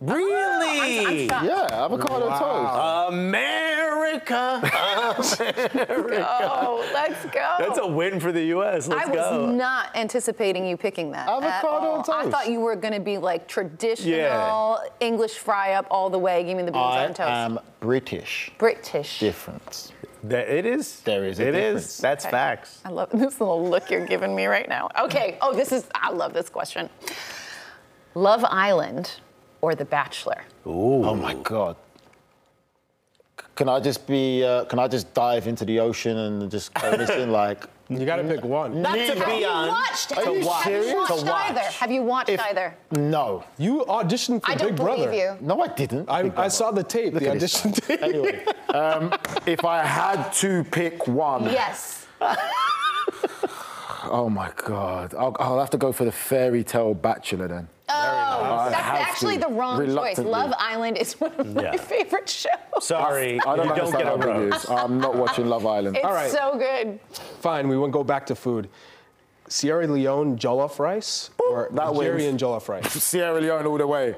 Really? 0.00 1.24
Yeah, 1.26 1.68
avocado 1.70 2.28
toast. 2.28 3.12
America. 3.14 4.60
Oh, 5.18 6.88
let's 6.94 7.24
go. 7.26 7.54
That's 7.58 7.78
a 7.78 7.86
win 7.86 8.18
for 8.18 8.32
the 8.32 8.42
U.S. 8.46 8.88
Let's 8.88 9.06
I 9.06 9.10
was 9.10 9.18
go. 9.18 9.50
not 9.50 9.94
anticipating 9.94 10.66
you 10.66 10.76
picking 10.76 11.10
that. 11.12 11.28
at 11.28 11.42
Avocado 11.42 11.96
toast. 11.98 12.10
I 12.10 12.30
thought 12.30 12.48
you 12.50 12.60
were 12.60 12.76
going 12.76 12.94
to 12.94 13.00
be 13.00 13.18
like 13.18 13.46
traditional 13.46 14.16
Yeah. 14.18 14.76
English 15.00 15.34
fry 15.38 15.74
up 15.74 15.86
all 15.90 16.10
the 16.10 16.18
way. 16.18 16.42
Give 16.44 16.56
me 16.56 16.62
the 16.64 16.72
beans 16.72 16.84
I 16.84 17.02
on 17.04 17.08
toast. 17.08 17.20
I 17.20 17.44
am 17.44 17.58
British. 17.80 18.50
British. 18.58 19.20
Difference. 19.20 19.92
That- 20.24 20.48
it 20.48 20.66
is. 20.66 21.00
There 21.00 21.24
is 21.24 21.38
a 21.38 21.48
It 21.48 21.54
is. 21.54 21.56
difference. 21.56 21.96
That's 21.98 22.24
Okay. 22.24 22.30
facts. 22.32 22.80
I 22.84 22.88
love 22.90 23.10
this 23.12 23.40
little 23.40 23.68
look 23.68 23.90
you're 23.90 24.06
giving 24.06 24.34
me 24.34 24.46
right 24.46 24.68
now. 24.68 24.88
Okay. 25.00 25.38
Oh, 25.40 25.52
this 25.54 25.72
is. 25.72 25.86
I 25.94 26.10
love 26.10 26.32
this 26.32 26.48
question. 26.48 26.88
Love 28.14 28.44
Island 28.44 29.12
or 29.60 29.74
The 29.74 29.84
Bachelor? 29.84 30.42
Oh 30.64 31.14
my 31.14 31.34
god. 31.34 31.76
C- 33.56 33.64
Can 33.64 33.68
I 33.68 33.80
just 33.80 34.06
be? 34.06 34.44
Uh, 34.44 34.64
can 34.66 34.78
I 34.78 34.88
just 34.88 35.12
dive 35.14 35.46
into 35.46 35.64
the 35.64 35.80
ocean 35.80 36.16
and 36.16 36.50
just 36.50 36.72
go 36.74 36.90
listen? 36.90 37.30
Like, 37.42 37.64
You 37.88 38.04
got 38.04 38.16
to 38.16 38.24
pick 38.24 38.44
one. 38.44 38.82
Not 38.82 38.94
to 38.94 39.14
Have 39.14 39.26
be 39.26 39.40
you 39.40 39.46
on. 39.46 39.68
watched? 39.68 40.12
Are 40.12 40.24
have 40.24 40.34
you 40.34 40.40
you 40.40 40.48
have 40.48 40.64
serious? 40.64 40.90
you 40.90 40.96
watched 40.96 41.18
To 41.20 41.24
watch. 41.26 41.50
either? 41.50 41.60
Have 41.60 41.90
you 41.90 42.02
watched 42.02 42.28
If- 42.30 42.40
either? 42.40 42.76
no, 42.92 43.44
You 43.58 43.84
auditioned 43.88 44.44
for 44.44 44.50
I 44.50 44.54
don't 44.56 44.68
Big 44.68 44.76
believe 44.76 44.96
Brother. 45.04 45.14
you. 45.14 45.36
no, 45.40 45.60
I 45.62 45.68
didn't. 45.68 46.08
I, 46.10 46.32
I 46.36 46.48
saw 46.48 46.70
the 46.72 46.82
tape, 46.82 47.14
Look 47.14 47.22
the 47.22 47.30
audition 47.30 47.72
tape. 47.72 48.02
Anyway, 48.02 48.44
um, 48.74 49.12
if 49.46 49.64
I 49.64 49.84
had 49.84 50.30
to 50.42 50.64
pick 50.64 51.06
one, 51.06 51.44
Yes. 51.44 52.06
oh 54.04 54.28
my 54.30 54.50
god, 54.56 55.14
I'll, 55.14 55.36
I'll 55.38 55.58
have 55.58 55.70
to 55.70 55.78
go 55.78 55.92
for 55.92 56.04
the 56.04 56.12
fairy 56.12 56.64
tale 56.64 56.94
bachelor 56.94 57.48
then. 57.48 57.68
Oh, 58.06 58.70
that's 58.70 59.00
actually 59.08 59.36
the 59.38 59.48
wrong 59.48 59.78
choice. 59.78 59.88
reluctantly. 59.88 60.32
Love 60.32 60.52
Island 60.58 60.96
is 60.98 61.14
one 61.20 61.32
of 61.38 61.54
my 61.54 61.62
Yeah. 61.62 61.76
favorite 61.76 62.28
shows. 62.28 62.52
Sorry, 62.80 63.40
I 63.40 63.56
don't 63.56 63.68
you 63.68 63.74
don't 63.74 63.80
understand 63.80 63.92
get 63.92 64.06
a 64.06 64.10
how 64.10 64.16
good 64.16 64.36
it 64.48 64.50
rose. 64.52 64.70
I'm 64.70 64.98
not 65.00 65.14
watching 65.16 65.46
Love 65.48 65.66
Island. 65.66 65.96
It's 65.96 66.04
All 66.06 66.12
right. 66.12 66.30
so 66.30 66.56
good. 66.58 67.00
Fine, 67.40 67.68
we 67.68 67.76
won't 67.78 67.92
go 67.92 68.04
back 68.04 68.26
to 68.26 68.34
food. 68.34 68.68
Sierra 69.48 69.86
Leone 69.86 70.36
jollof 70.38 70.78
rice 70.78 71.30
or 71.38 71.68
That 71.72 71.94
wins. 71.94 72.00
Nigerian 72.00 72.36
jollof 72.36 72.68
rice? 72.68 72.92
Sierra 73.02 73.40
Leone 73.40 73.64
all 73.66 73.78
the 73.78 73.86
way. 73.86 74.14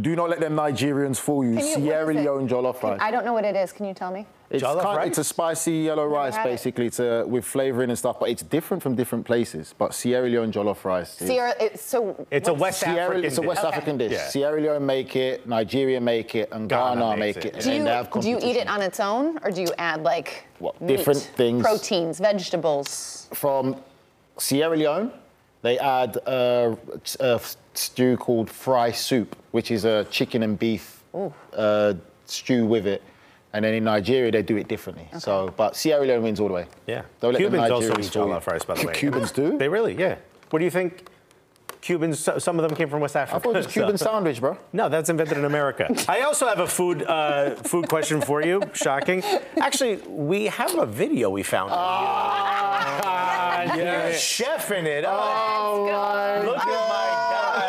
Do 0.00 0.14
not 0.14 0.30
let 0.30 0.38
them 0.38 0.54
Nigerians 0.54 1.16
fool 1.18 1.44
you. 1.44 1.54
You- 1.54 1.60
Sierra? 1.62 2.14
Leone 2.14 2.48
jollof 2.48 2.80
rice. 2.82 2.98
I 3.02 3.10
don't 3.10 3.24
know 3.24 3.32
what 3.32 3.44
it 3.44 3.56
is. 3.56 3.72
Can 3.72 3.86
you 3.86 3.94
tell 3.94 4.12
me? 4.12 4.24
It's, 4.48 4.64
Jollof 4.64 4.82
kind, 4.82 4.96
rice? 4.96 5.08
it's 5.08 5.18
a 5.18 5.24
spicy 5.24 5.72
yellow 5.74 6.06
rice, 6.06 6.34
had 6.34 6.44
it. 6.46 6.50
basically, 6.50 6.90
with 7.28 7.44
flavoring 7.44 7.88
and 7.90 7.96
stuff, 7.98 8.18
but 8.18 8.30
it's 8.30 8.42
different 8.42 8.82
from 8.82 8.96
different 8.96 9.24
places. 9.24 9.74
But 9.78 9.94
Sierra 9.94 10.28
Leone 10.28 10.50
jollof 10.52 10.84
rice. 10.84 11.20
is- 11.20 11.28
Sierra, 11.28 11.54
it's 11.60 11.82
so. 11.82 12.26
It's 12.32 12.48
a 12.48 12.54
West 12.54 12.80
Sierra, 12.80 13.00
African 13.16 13.24
it's 13.24 13.38
a 13.38 13.42
West 13.42 13.60
dish. 13.62 13.68
Okay. 13.68 13.76
African 13.76 13.98
dish. 13.98 14.12
Yeah. 14.12 14.26
Sierra 14.28 14.60
Leone 14.60 14.84
make 14.86 15.14
it, 15.14 15.46
Nigeria 15.48 16.00
make 16.00 16.34
it, 16.34 16.48
and 16.52 16.68
Ghana 16.68 17.00
Ghana, 17.00 17.16
make 17.16 17.36
it. 17.36 17.44
it. 17.46 17.60
Do 17.60 17.70
and 17.70 17.78
you, 17.78 17.84
have 17.86 18.10
do 18.10 18.28
you 18.28 18.38
eat 18.42 18.56
it 18.56 18.68
on 18.68 18.82
its 18.82 18.98
own, 18.98 19.38
or 19.44 19.50
do 19.52 19.60
you 19.60 19.68
add 19.78 20.02
like 20.02 20.46
What, 20.58 20.80
meat, 20.80 20.96
different 20.96 21.20
things? 21.20 21.62
proteins, 21.62 22.18
vegetables? 22.18 23.28
From 23.32 23.76
Sierra 24.38 24.76
Leone, 24.76 25.12
they 25.62 25.78
add 25.78 26.16
a, 26.26 26.76
a 27.20 27.40
stew 27.74 28.16
called 28.16 28.50
fry 28.50 28.90
soup, 28.92 29.36
which 29.50 29.70
is 29.70 29.84
a 29.84 30.04
chicken 30.10 30.42
and 30.42 30.58
beef 30.58 31.02
uh, 31.54 31.94
stew 32.26 32.66
with 32.66 32.86
it. 32.86 33.02
And 33.52 33.64
then 33.64 33.74
in 33.74 33.84
Nigeria, 33.84 34.30
they 34.30 34.42
do 34.42 34.56
it 34.56 34.68
differently. 34.68 35.08
So, 35.18 35.52
but 35.56 35.76
Sierra 35.76 36.06
Leone 36.06 36.22
wins 36.22 36.38
all 36.38 36.46
the 36.46 36.54
way. 36.54 36.66
Yeah. 36.86 37.02
Don't 37.20 37.32
let 37.32 37.40
Cubans 37.40 37.70
also 37.70 37.92
Nigerians 37.92 38.04
eat 38.06 38.12
fool 38.12 38.26
jollof 38.28 38.46
rice, 38.46 38.64
by 38.64 38.74
the 38.74 38.86
way. 38.86 38.94
Cubans 38.94 39.32
do? 39.32 39.58
They 39.58 39.68
really, 39.68 39.94
yeah. 39.98 40.16
What 40.50 40.60
do 40.60 40.64
you 40.64 40.70
think? 40.70 41.08
Cubans, 41.80 42.28
some 42.38 42.58
of 42.60 42.68
them 42.68 42.76
came 42.76 42.88
from 42.88 43.00
West 43.00 43.16
Africa. 43.16 43.36
I 43.36 43.38
thought 43.40 43.56
it 43.56 43.66
was 43.66 43.66
Cuban 43.72 43.98
so- 43.98 44.04
sandwich, 44.04 44.40
bro. 44.40 44.56
No, 44.72 44.88
that's 44.88 45.08
invented 45.08 45.38
in 45.38 45.44
America. 45.44 45.92
I 46.08 46.20
also 46.20 46.46
have 46.46 46.60
a 46.60 46.66
food 46.66 47.02
uh, 47.02 47.54
food 47.56 47.88
question 47.88 48.20
for 48.20 48.42
you. 48.42 48.62
Shocking. 48.74 49.24
Actually, 49.58 49.96
we 50.06 50.46
have 50.46 50.74
a 50.78 50.86
video 50.86 51.30
we 51.30 51.42
found. 51.42 51.72
You're 53.64 54.12
chefing 54.12 54.84
it 54.84 55.04
up. 55.04 55.20
Oh, 55.22 55.86
my 55.86 56.40
Look 56.46 56.56
at 56.58 56.66
my 56.66 57.16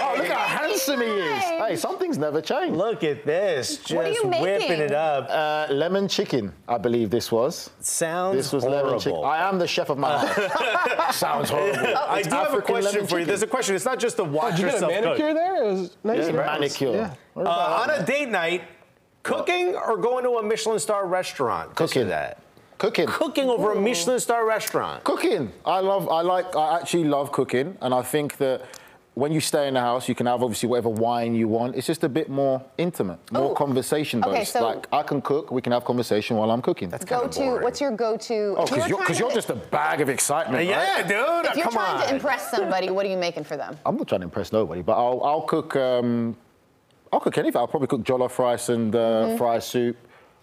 Oh, 0.04 0.16
look 0.18 0.28
how 0.28 0.58
handsome 0.60 1.02
he 1.02 1.08
is. 1.08 1.44
Hey, 1.44 1.76
some 1.76 1.98
things 1.98 2.18
never 2.18 2.42
change. 2.42 2.76
Look 2.76 3.04
at 3.04 3.26
this. 3.26 3.78
Just 3.78 3.94
What 3.94 4.06
are 4.06 4.10
you 4.12 4.24
whipping 4.24 4.42
making? 4.70 4.72
it 4.82 4.92
up. 4.92 5.28
Uh, 5.30 5.72
lemon 5.74 6.08
chicken, 6.08 6.54
I 6.68 6.78
believe 6.78 7.10
this 7.10 7.32
was. 7.32 7.70
Sounds 7.80 8.36
This 8.38 8.52
was 8.54 8.64
horrible. 8.64 8.86
lemon 8.88 9.00
chicken. 9.00 9.24
I 9.24 9.48
am 9.48 9.58
the 9.60 9.68
chef 9.68 9.90
of 9.90 9.98
my 9.98 10.18
house. 10.26 11.16
Sounds 11.16 11.50
horrible. 11.50 11.96
I 11.98 12.20
It's 12.20 12.28
do 12.28 12.36
have 12.36 12.54
a 12.54 12.62
question 12.62 12.92
for 13.08 13.20
you. 13.20 13.26
chicken. 13.26 13.28
There's 13.28 13.44
a 13.44 13.48
question. 13.48 13.76
It's 13.76 13.86
not 13.86 14.00
just 14.00 14.18
to 14.18 14.24
watch 14.24 14.56
Did 14.56 14.60
you 14.62 14.66
get 14.66 14.72
a 14.72 14.74
yourself 14.76 14.92
cook. 14.94 15.04
manicure 15.06 15.34
there? 15.34 15.64
It 15.64 15.72
was 15.72 15.98
nice. 16.04 16.20
It's 16.20 16.28
a 16.30 16.34
manicure. 16.34 16.92
Yeah. 16.94 17.14
Uh, 17.36 17.84
on 17.88 17.90
a 17.90 18.06
date 18.06 18.30
night, 18.30 18.64
cooking 19.24 19.76
or 19.76 19.98
going 19.98 20.24
to 20.26 20.32
a 20.32 20.44
Michelin 20.44 20.80
star 20.80 21.06
restaurant? 21.08 21.76
Cooking. 21.76 22.08
that. 22.10 22.40
Cooking. 22.82 23.06
Cooking 23.06 23.48
over 23.48 23.74
a 23.74 23.80
Michelin 23.80 24.20
star 24.20 24.44
restaurant. 24.44 25.04
Cooking. 25.04 25.52
I 25.66 25.82
love. 25.82 26.10
I 26.10 26.22
like. 26.22 26.56
I 26.56 26.80
actually 26.80 27.04
love 27.04 27.32
cooking, 27.32 27.78
and 27.80 27.94
I 27.94 28.02
think 28.02 28.38
that 28.38 28.64
when 29.14 29.32
you 29.32 29.40
stay 29.40 29.68
in 29.68 29.76
the 29.76 29.80
house, 29.82 30.10
you 30.10 30.16
can 30.16 30.26
have 30.26 30.42
obviously 30.42 30.68
whatever 30.68 30.90
wine 30.90 31.36
you 31.36 31.48
want. 31.48 31.76
It's 31.76 31.86
just 31.86 32.04
a 32.04 32.10
bit 32.10 32.28
more 32.28 32.60
intimate, 32.80 33.20
more 33.32 33.52
Oh. 33.52 33.54
conversation 33.54 34.24
Okay, 34.24 34.40
based. 34.40 34.54
so- 34.54 34.64
like 34.66 34.88
I 34.92 35.04
can 35.04 35.22
cook, 35.22 35.52
we 35.52 35.62
can 35.62 35.74
have 35.74 35.86
conversation 35.86 36.38
while 36.38 36.50
I'm 36.50 36.62
cooking. 36.64 36.90
That's 36.90 37.06
Go 37.06 37.20
kinda 37.20 37.34
to. 37.34 37.40
boring. 37.42 37.64
What's 37.64 37.80
your 37.82 37.92
go-to? 37.92 38.56
oh, 38.58 38.64
if 38.64 38.72
you 38.88 38.98
because 38.98 39.20
you're, 39.20 39.28
you're 39.28 39.36
just 39.36 39.52
a 39.52 39.56
bag 39.78 40.02
of 40.02 40.10
excitement, 40.10 40.66
Yeah, 40.66 40.78
right? 40.96 41.08
dude. 41.08 41.46
If 41.52 41.58
you're 41.58 41.66
come 41.66 41.74
trying 41.74 41.98
on. 42.02 42.08
to 42.08 42.16
impress 42.16 42.50
somebody, 42.50 42.90
what 42.90 43.06
are 43.06 43.10
you 43.10 43.18
making 43.18 43.44
for 43.44 43.58
them? 43.58 43.78
I'm 43.86 43.96
not 43.96 44.08
trying 44.08 44.22
to 44.22 44.26
impress 44.26 44.52
nobody, 44.52 44.82
but 44.82 44.94
I'll, 44.94 45.22
I'll 45.24 45.42
cook. 45.44 45.76
Um, 45.76 46.36
I'll 47.14 47.20
cook 47.20 47.38
anything. 47.38 47.60
I'll 47.60 47.68
probably 47.68 47.90
cook 47.90 48.02
jollof 48.04 48.40
rice 48.40 48.70
and 48.70 48.96
uh, 48.96 49.00
Mm-hmm. 49.00 49.38
fry 49.38 49.60
soup, 49.60 49.98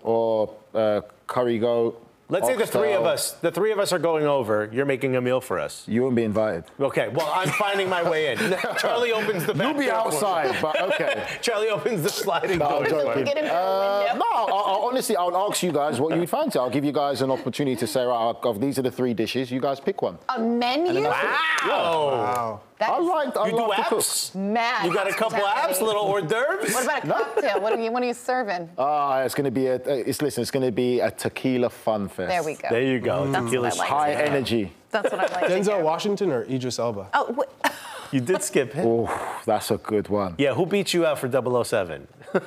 or 0.05 0.55
uh, 0.73 1.01
curry 1.27 1.59
goat. 1.59 2.05
Let's 2.31 2.47
say 2.47 2.57
the 2.57 2.67
three 2.67 2.93
of 2.93 3.07
us, 3.07 3.33
the 3.33 3.51
three 3.51 3.73
of 3.73 3.79
us 3.79 3.91
are 3.93 3.99
going 3.99 4.27
over. 4.27 4.69
You're 4.71 4.85
making 4.85 5.17
a 5.17 5.21
meal 5.21 5.41
for 5.41 5.59
us. 5.59 5.85
You 5.89 6.03
won't 6.03 6.15
be 6.15 6.25
invited. 6.25 6.65
Okay. 6.79 7.09
Well, 7.09 7.31
I'm 7.35 7.49
finding 7.49 7.89
my 7.89 8.03
way 8.09 8.33
in. 8.33 8.39
Charlie 8.79 9.13
opens 9.13 9.47
the 9.47 9.55
back 9.55 9.67
You'll 9.73 9.79
be 9.81 9.87
door 9.87 10.11
for 10.11 10.11
me. 10.11 10.17
outside, 10.17 10.57
but 10.61 10.81
okay. 10.93 11.27
Charlie 11.41 11.71
opens 11.71 12.03
the 12.03 12.11
sliding 12.11 12.59
No, 12.59 12.69
door. 12.69 12.85
for 12.85 12.91
joking. 12.91 13.25
me. 13.25 13.25
Get 13.25 13.39
him 13.39 13.45
through 13.47 13.55
Uh, 13.57 13.99
the 14.01 14.05
window. 14.13 14.25
no, 14.31 14.45
I, 14.55 14.61
I, 14.61 14.87
honestly, 14.89 15.17
I 15.17 15.25
would 15.25 15.35
ask 15.35 15.63
you 15.63 15.73
guys 15.73 16.01
what 16.01 16.15
you'd 16.17 16.29
fancy. 16.39 16.59
I'll 16.59 16.69
give 16.69 16.85
you 16.85 16.93
guys 16.93 17.23
an 17.23 17.31
opportunity 17.31 17.77
to 17.77 17.87
say, 17.87 18.05
right, 18.05 18.37
of 18.43 18.61
these 18.61 18.79
are 18.79 18.83
the 18.83 18.91
three 18.91 19.15
dishes. 19.15 19.51
You 19.51 19.61
guys 19.61 19.81
pick 19.81 20.03
one. 20.03 20.19
A 20.29 20.39
menu? 20.39 21.05
Wow. 21.05 22.61
That 22.79 22.91
I 22.91 22.99
like. 22.99 23.37
I 23.37 23.47
You 23.47 23.51
do 23.53 23.57
love 23.59 23.77
to 23.77 23.83
cook. 23.85 23.99
apps? 24.01 24.35
mad. 24.35 24.87
You 24.87 24.95
got 24.95 25.09
a 25.09 25.13
couple 25.13 25.39
hospitality. 25.39 25.75
apps, 25.83 25.87
little 25.87 26.03
hors 26.05 26.23
d'oeuvres? 26.23 26.73
What 26.75 26.85
about 26.85 27.05
a 27.05 27.09
cocktail? 27.09 27.61
What 27.61 27.73
are 27.73 27.81
you? 27.81 27.91
What 27.91 28.03
are 28.03 28.07
you 28.07 28.15
serving? 28.15 28.69
Ah, 28.79 29.21
it's 29.23 29.35
going 29.35 29.45
to 29.47 29.51
be 29.51 29.67
a. 29.67 29.75
It's 29.77 30.23
listen. 30.23 30.43
It's 30.43 30.51
going 30.51 30.65
to 30.67 30.73
be 30.73 31.01
a 31.01 31.11
tequila 31.11 31.71
fun 31.71 32.09
fest. 32.09 32.29
there 32.29 32.43
we 32.45 32.55
go. 32.55 32.69
There 32.71 32.83
you 32.83 33.01
go. 33.01 33.27
That's 33.31 33.45
Tequila 33.47 33.69
what 33.71 33.79
like. 33.79 33.89
High 33.89 34.13
energy. 34.13 34.73
That's 34.91 35.11
what 35.13 35.21
I 35.21 35.27
like. 35.41 35.47
to 35.49 35.53
Denzel 35.55 35.75
hear. 35.77 35.83
Washington 35.85 36.31
or 36.31 36.43
Idris 36.45 36.79
Elba? 36.79 37.09
Oh, 37.15 37.33
wait. 37.37 37.49
You 38.11 38.21
did 38.21 38.43
skip 38.43 38.73
him. 38.73 38.87
Oh, 38.89 39.41
that's 39.45 39.71
a 39.71 39.77
good 39.77 40.09
one. 40.09 40.35
Yeah, 40.39 40.55
who 40.55 40.65
beat 40.65 40.95
you 40.95 41.05
out 41.05 41.19
for 41.19 41.29
007? 41.31 42.09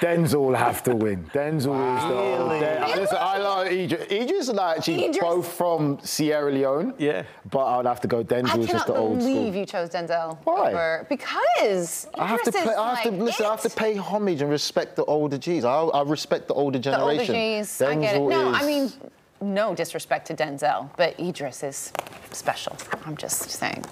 Denzel 0.00 0.46
will 0.46 0.54
have 0.54 0.82
to 0.84 0.94
win. 0.94 1.24
Denzel 1.32 1.96
is 1.96 2.02
the. 2.04 2.58
Den- 2.60 2.98
Listen, 3.00 3.16
I 3.20 3.38
love 3.38 3.66
Idris. 3.68 4.10
Idris 4.10 4.48
is 4.48 4.58
actually 4.58 5.04
Idris- 5.06 5.18
both 5.18 5.46
from 5.52 5.98
Sierra 6.02 6.50
Leone. 6.52 6.94
Yeah. 6.98 7.24
But 7.50 7.66
I'd 7.66 7.86
have 7.86 8.00
to 8.02 8.08
go. 8.08 8.22
Denzel 8.24 8.58
is 8.60 8.66
just 8.68 8.70
cannot 8.70 8.86
the 8.86 8.94
old 8.96 9.18
believe 9.18 9.54
you 9.54 9.66
chose 9.66 9.90
Denzel. 9.90 10.38
Why? 10.44 10.70
Over, 10.70 11.06
because 11.08 12.06
I 12.14 12.26
have 12.26 12.42
to 12.42 12.52
play. 12.52 12.60
is 12.62 12.68
I 12.68 12.94
have 12.94 13.02
to 13.04 13.10
like 13.10 13.20
listen. 13.20 13.46
I 13.46 13.50
have 13.50 13.62
to 13.62 13.70
pay 13.70 13.94
homage 13.96 14.40
and 14.42 14.50
respect 14.50 14.96
the 14.96 15.04
older 15.04 15.38
G's. 15.38 15.64
I, 15.64 15.72
I 15.82 16.02
respect 16.02 16.48
the 16.48 16.54
older 16.54 16.78
generation. 16.78 17.06
The 17.06 17.12
older 17.12 17.24
generation. 17.24 17.64
G's, 17.64 17.82
I 17.82 17.94
get 17.96 18.16
it. 18.16 18.20
Denzel 18.20 18.30
No, 18.30 18.52
I 18.52 18.66
mean, 18.66 18.92
no 19.40 19.74
disrespect 19.74 20.26
to 20.28 20.34
Denzel, 20.34 20.90
but 20.96 21.18
Idris 21.20 21.62
is 21.62 21.92
special. 22.32 22.76
I'm 23.06 23.16
just 23.16 23.50
saying. 23.50 23.84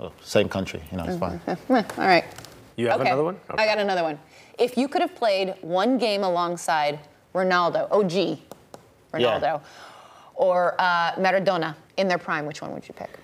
Oh, 0.00 0.12
same 0.22 0.48
country. 0.48 0.80
You 0.92 0.98
know, 0.98 1.04
it's 1.04 1.18
fine. 1.18 1.40
All 1.98 2.06
right. 2.06 2.24
You 2.78 2.86
have 2.86 3.00
okay. 3.00 3.10
another 3.10 3.24
one? 3.24 3.36
I 3.50 3.66
got 3.66 3.78
another 3.78 4.04
one. 4.04 4.20
If 4.56 4.78
you 4.78 4.86
could 4.86 5.02
have 5.02 5.16
played 5.16 5.56
one 5.62 5.98
game 5.98 6.22
alongside 6.22 7.00
Ronaldo, 7.34 7.90
OG 7.90 8.38
Ronaldo, 9.12 9.60
or 10.36 10.76
uh, 10.78 11.12
Maradona 11.14 11.74
in 11.96 12.06
their 12.06 12.18
prime, 12.18 12.46
which 12.46 12.62
one 12.62 12.72
would 12.72 12.86
you 12.86 12.94
pick? 12.94 13.18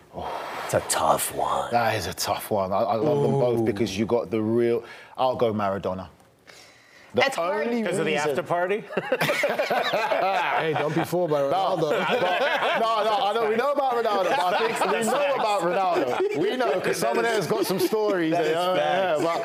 It's 0.64 0.74
a 0.74 0.80
tough 0.88 1.32
one. 1.36 1.70
That 1.70 1.94
is 1.94 2.08
a 2.08 2.14
tough 2.14 2.50
one. 2.50 2.72
I, 2.72 2.80
I 2.80 2.94
love 2.96 3.22
them 3.22 3.38
both 3.38 3.64
because 3.64 3.96
you 3.96 4.06
got 4.06 4.28
the 4.28 4.42
real. 4.42 4.82
I'll 5.16 5.36
go 5.36 5.54
Maradona. 5.54 6.08
The 7.14 7.20
That's 7.20 7.36
hard. 7.36 7.68
only 7.68 7.82
Because 7.82 7.98
of 8.00 8.04
the 8.06 8.12
reason- 8.12 8.30
after 8.30 8.42
party? 8.42 8.84
Hey, 10.58 10.72
don't 10.78 10.94
be 10.94 11.04
fooled 11.04 11.30
by 11.30 11.40
No, 11.40 11.50
Ronaldo. 11.52 11.90
no, 12.80 13.04
no, 13.04 13.18
I 13.26 13.32
know 13.34 13.48
we 13.48 13.56
know 13.56 13.72
about 13.72 13.92
Ronaldo. 13.94 14.30
But 14.30 14.54
I 14.54 14.68
think 14.68 14.92
we 14.92 15.02
know 15.04 15.34
about 15.34 15.60
Ronaldo. 15.62 16.38
We 16.38 16.56
know 16.56 16.74
because 16.74 16.96
someone 16.96 17.24
else 17.24 17.36
has 17.36 17.46
got 17.46 17.66
some 17.66 17.78
stories. 17.78 18.32
That 18.32 18.44
that- 18.44 19.16
is 19.18 19.22
yeah, 19.22 19.40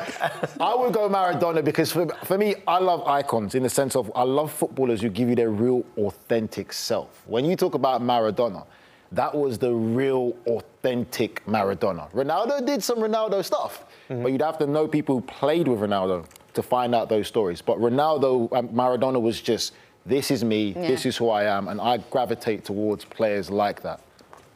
but 0.48 0.60
I 0.60 0.74
would 0.74 0.92
go 0.92 1.08
Maradona 1.08 1.62
because 1.64 1.92
for, 1.92 2.06
for 2.24 2.38
me, 2.38 2.56
I 2.66 2.78
love 2.78 3.06
icons 3.06 3.54
in 3.54 3.62
the 3.62 3.68
sense 3.70 3.94
of 3.96 4.10
I 4.14 4.22
love 4.22 4.50
footballers 4.52 5.00
who 5.02 5.08
give 5.08 5.28
you 5.28 5.34
their 5.36 5.50
real, 5.50 5.84
authentic 5.96 6.72
self. 6.72 7.22
When 7.26 7.44
you 7.44 7.56
talk 7.56 7.74
about 7.74 8.00
Maradona, 8.02 8.64
That 9.12 9.34
was 9.34 9.58
the 9.58 9.72
real 9.74 10.34
authentic 10.46 11.44
Maradona. 11.46 12.10
Ronaldo 12.12 12.64
did 12.64 12.80
some 12.82 12.98
Ronaldo 13.00 13.44
stuff, 13.44 13.84
mm-hmm. 14.08 14.22
but 14.22 14.30
you'd 14.32 14.42
have 14.42 14.58
to 14.58 14.66
know 14.66 14.86
people 14.86 15.16
who 15.16 15.22
played 15.22 15.66
with 15.66 15.80
Ronaldo 15.80 16.24
to 16.54 16.62
find 16.62 16.94
out 16.94 17.08
those 17.08 17.26
stories. 17.26 17.62
But 17.62 17.78
Ronaldo, 17.78 18.52
um, 18.52 18.68
Maradona 18.68 19.20
was 19.20 19.40
just, 19.40 19.72
this 20.06 20.30
is 20.30 20.44
me, 20.44 20.72
yeah. 20.72 20.88
this 20.88 21.06
is 21.06 21.16
who 21.16 21.28
I 21.28 21.44
am, 21.44 21.68
and 21.68 21.80
I 21.80 21.98
gravitate 21.98 22.64
towards 22.64 23.04
players 23.04 23.50
like 23.50 23.82
that. 23.82 24.00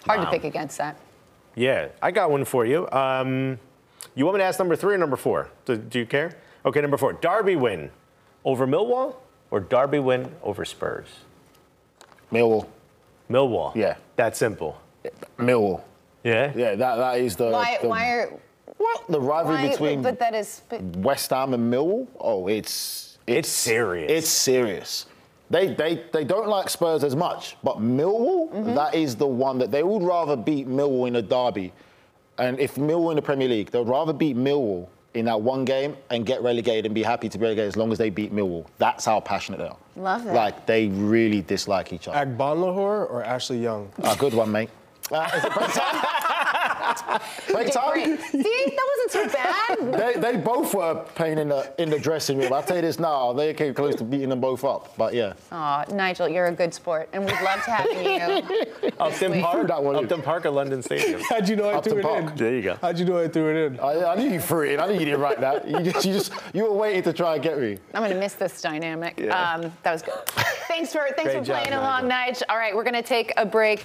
Hard 0.06 0.20
wow. 0.20 0.24
to 0.26 0.30
pick 0.30 0.44
against 0.44 0.78
that. 0.78 0.98
Yeah, 1.54 1.88
I 2.02 2.10
got 2.10 2.30
one 2.30 2.44
for 2.44 2.66
you. 2.66 2.90
Um, 2.90 3.58
you 4.14 4.24
want 4.24 4.36
me 4.36 4.40
to 4.40 4.44
ask 4.44 4.58
number 4.58 4.76
three 4.76 4.94
or 4.94 4.98
number 4.98 5.16
four? 5.16 5.50
Do, 5.64 5.76
do 5.76 5.98
you 5.98 6.06
care? 6.06 6.36
Okay, 6.66 6.80
number 6.80 6.96
four. 6.96 7.12
Derby 7.12 7.56
win 7.56 7.90
over 8.44 8.66
Millwall 8.66 9.16
or 9.50 9.60
Derby 9.60 9.98
win 9.98 10.34
over 10.42 10.64
Spurs? 10.64 11.06
Millwall. 12.32 12.66
Millwall. 13.30 13.74
Yeah. 13.74 13.96
That 14.16 14.36
simple. 14.36 14.80
Millwall. 15.38 15.82
Yeah. 16.22 16.52
Yeah. 16.54 16.74
That 16.74 16.96
that 16.96 17.20
is 17.20 17.36
the. 17.36 17.50
Why? 17.50 17.78
The, 17.80 17.88
why 17.88 18.10
are? 18.10 18.32
What 18.76 19.04
the 19.08 19.20
rivalry 19.20 19.56
why, 19.56 19.68
between? 19.70 20.02
But 20.02 20.18
that 20.18 20.34
is. 20.34 20.62
But, 20.68 20.82
West 20.82 21.30
Ham 21.30 21.54
and 21.54 21.72
Millwall. 21.72 22.06
Oh, 22.18 22.48
it's, 22.48 23.18
it's. 23.26 23.38
It's 23.38 23.48
serious. 23.48 24.10
It's 24.10 24.28
serious. 24.28 25.06
They, 25.50 25.74
they, 25.74 26.02
they 26.12 26.24
don't 26.24 26.48
like 26.48 26.68
Spurs 26.70 27.04
as 27.04 27.14
much, 27.14 27.56
but 27.62 27.76
Millwall, 27.76 28.50
mm-hmm. 28.50 28.74
that 28.74 28.94
is 28.94 29.14
the 29.14 29.26
one 29.26 29.58
that 29.58 29.70
they 29.70 29.82
would 29.82 30.02
rather 30.02 30.36
beat 30.36 30.66
Millwall 30.66 31.06
in 31.06 31.16
a 31.16 31.22
derby. 31.22 31.72
And 32.38 32.58
if 32.58 32.74
Millwall 32.76 33.10
in 33.10 33.16
the 33.16 33.22
Premier 33.22 33.48
League, 33.48 33.70
they'd 33.70 33.86
rather 33.86 34.12
beat 34.12 34.36
Millwall 34.36 34.88
in 35.12 35.26
that 35.26 35.40
one 35.40 35.64
game 35.64 35.96
and 36.10 36.26
get 36.26 36.42
relegated 36.42 36.86
and 36.86 36.94
be 36.94 37.02
happy 37.02 37.28
to 37.28 37.38
be 37.38 37.42
relegated 37.42 37.68
as 37.68 37.76
long 37.76 37.92
as 37.92 37.98
they 37.98 38.10
beat 38.10 38.34
Millwall. 38.34 38.66
That's 38.78 39.04
how 39.04 39.20
passionate 39.20 39.58
they 39.58 39.68
are. 39.68 39.76
Love 39.96 40.24
that. 40.24 40.34
Like 40.34 40.66
they 40.66 40.88
really 40.88 41.42
dislike 41.42 41.92
each 41.92 42.08
other. 42.08 42.26
Agbonlahor 42.26 43.08
or 43.10 43.22
Ashley 43.22 43.62
Young? 43.62 43.92
A 44.02 44.16
good 44.16 44.34
one, 44.34 44.50
mate. 44.50 44.70
Uh, 45.12 45.28
is 47.48 47.54
it 47.54 47.74
Break? 47.92 48.20
See, 48.20 48.42
that 48.42 48.88
wasn't 48.96 49.12
too 49.12 49.36
bad. 49.36 50.14
they, 50.14 50.20
they 50.20 50.36
both 50.36 50.74
were 50.74 50.90
a 50.90 51.04
pain 51.14 51.38
in 51.38 51.48
the 51.48 51.72
in 51.78 51.90
the 51.90 51.98
dressing 51.98 52.38
room. 52.38 52.52
I'll 52.52 52.62
tell 52.62 52.76
you 52.76 52.82
this 52.82 52.98
now, 52.98 53.32
they 53.32 53.54
came 53.54 53.74
close 53.74 53.94
to 53.96 54.04
beating 54.04 54.28
them 54.28 54.40
both 54.40 54.64
up. 54.64 54.94
But 54.96 55.14
yeah. 55.14 55.34
Oh, 55.52 55.84
Nigel, 55.92 56.28
you're 56.28 56.46
a 56.46 56.52
good 56.52 56.74
sport, 56.74 57.08
and 57.12 57.24
we'd 57.24 57.40
love 57.42 57.62
to 57.64 57.70
have 57.70 57.86
you. 57.92 58.90
Upton 59.00 59.40
Park, 59.40 59.70
Upton 59.70 60.22
Park 60.22 60.46
at 60.46 60.52
London 60.52 60.82
Stadium. 60.82 61.20
How'd 61.28 61.48
you 61.48 61.56
know 61.56 61.68
I 61.68 61.74
Upton 61.74 61.92
threw 61.94 62.02
Park. 62.02 62.24
it 62.24 62.30
in? 62.30 62.36
There 62.36 62.54
you 62.54 62.62
go. 62.62 62.78
How'd 62.80 62.98
you 62.98 63.04
know 63.04 63.18
I 63.18 63.28
threw 63.28 63.50
it 63.50 63.66
in? 63.66 63.80
I, 63.80 64.12
I 64.12 64.14
knew 64.16 64.30
you 64.30 64.40
threw 64.40 64.62
it 64.62 64.74
in. 64.74 64.80
I 64.80 64.86
knew 64.86 64.94
you 64.94 65.04
didn't 65.06 65.20
write 65.20 65.40
that. 65.40 65.68
You 65.68 65.80
just, 65.80 66.04
you 66.04 66.12
just 66.12 66.32
you 66.52 66.64
were 66.64 66.72
waiting 66.72 67.02
to 67.02 67.12
try 67.12 67.34
and 67.34 67.42
get 67.42 67.58
me. 67.58 67.78
I'm 67.92 68.02
gonna 68.02 68.14
miss 68.14 68.34
this 68.34 68.60
dynamic. 68.60 69.18
Yeah. 69.18 69.54
Um, 69.54 69.72
that 69.82 69.92
was 69.92 70.02
good. 70.02 70.14
thanks 70.68 70.92
for 70.92 71.06
thanks 71.16 71.32
Great 71.32 71.38
for 71.38 71.44
playing 71.44 71.70
job, 71.70 71.82
along, 71.82 72.08
Nigel. 72.08 72.46
All 72.48 72.56
right, 72.56 72.74
we're 72.74 72.84
gonna 72.84 73.02
take 73.02 73.32
a 73.36 73.46
break. 73.46 73.84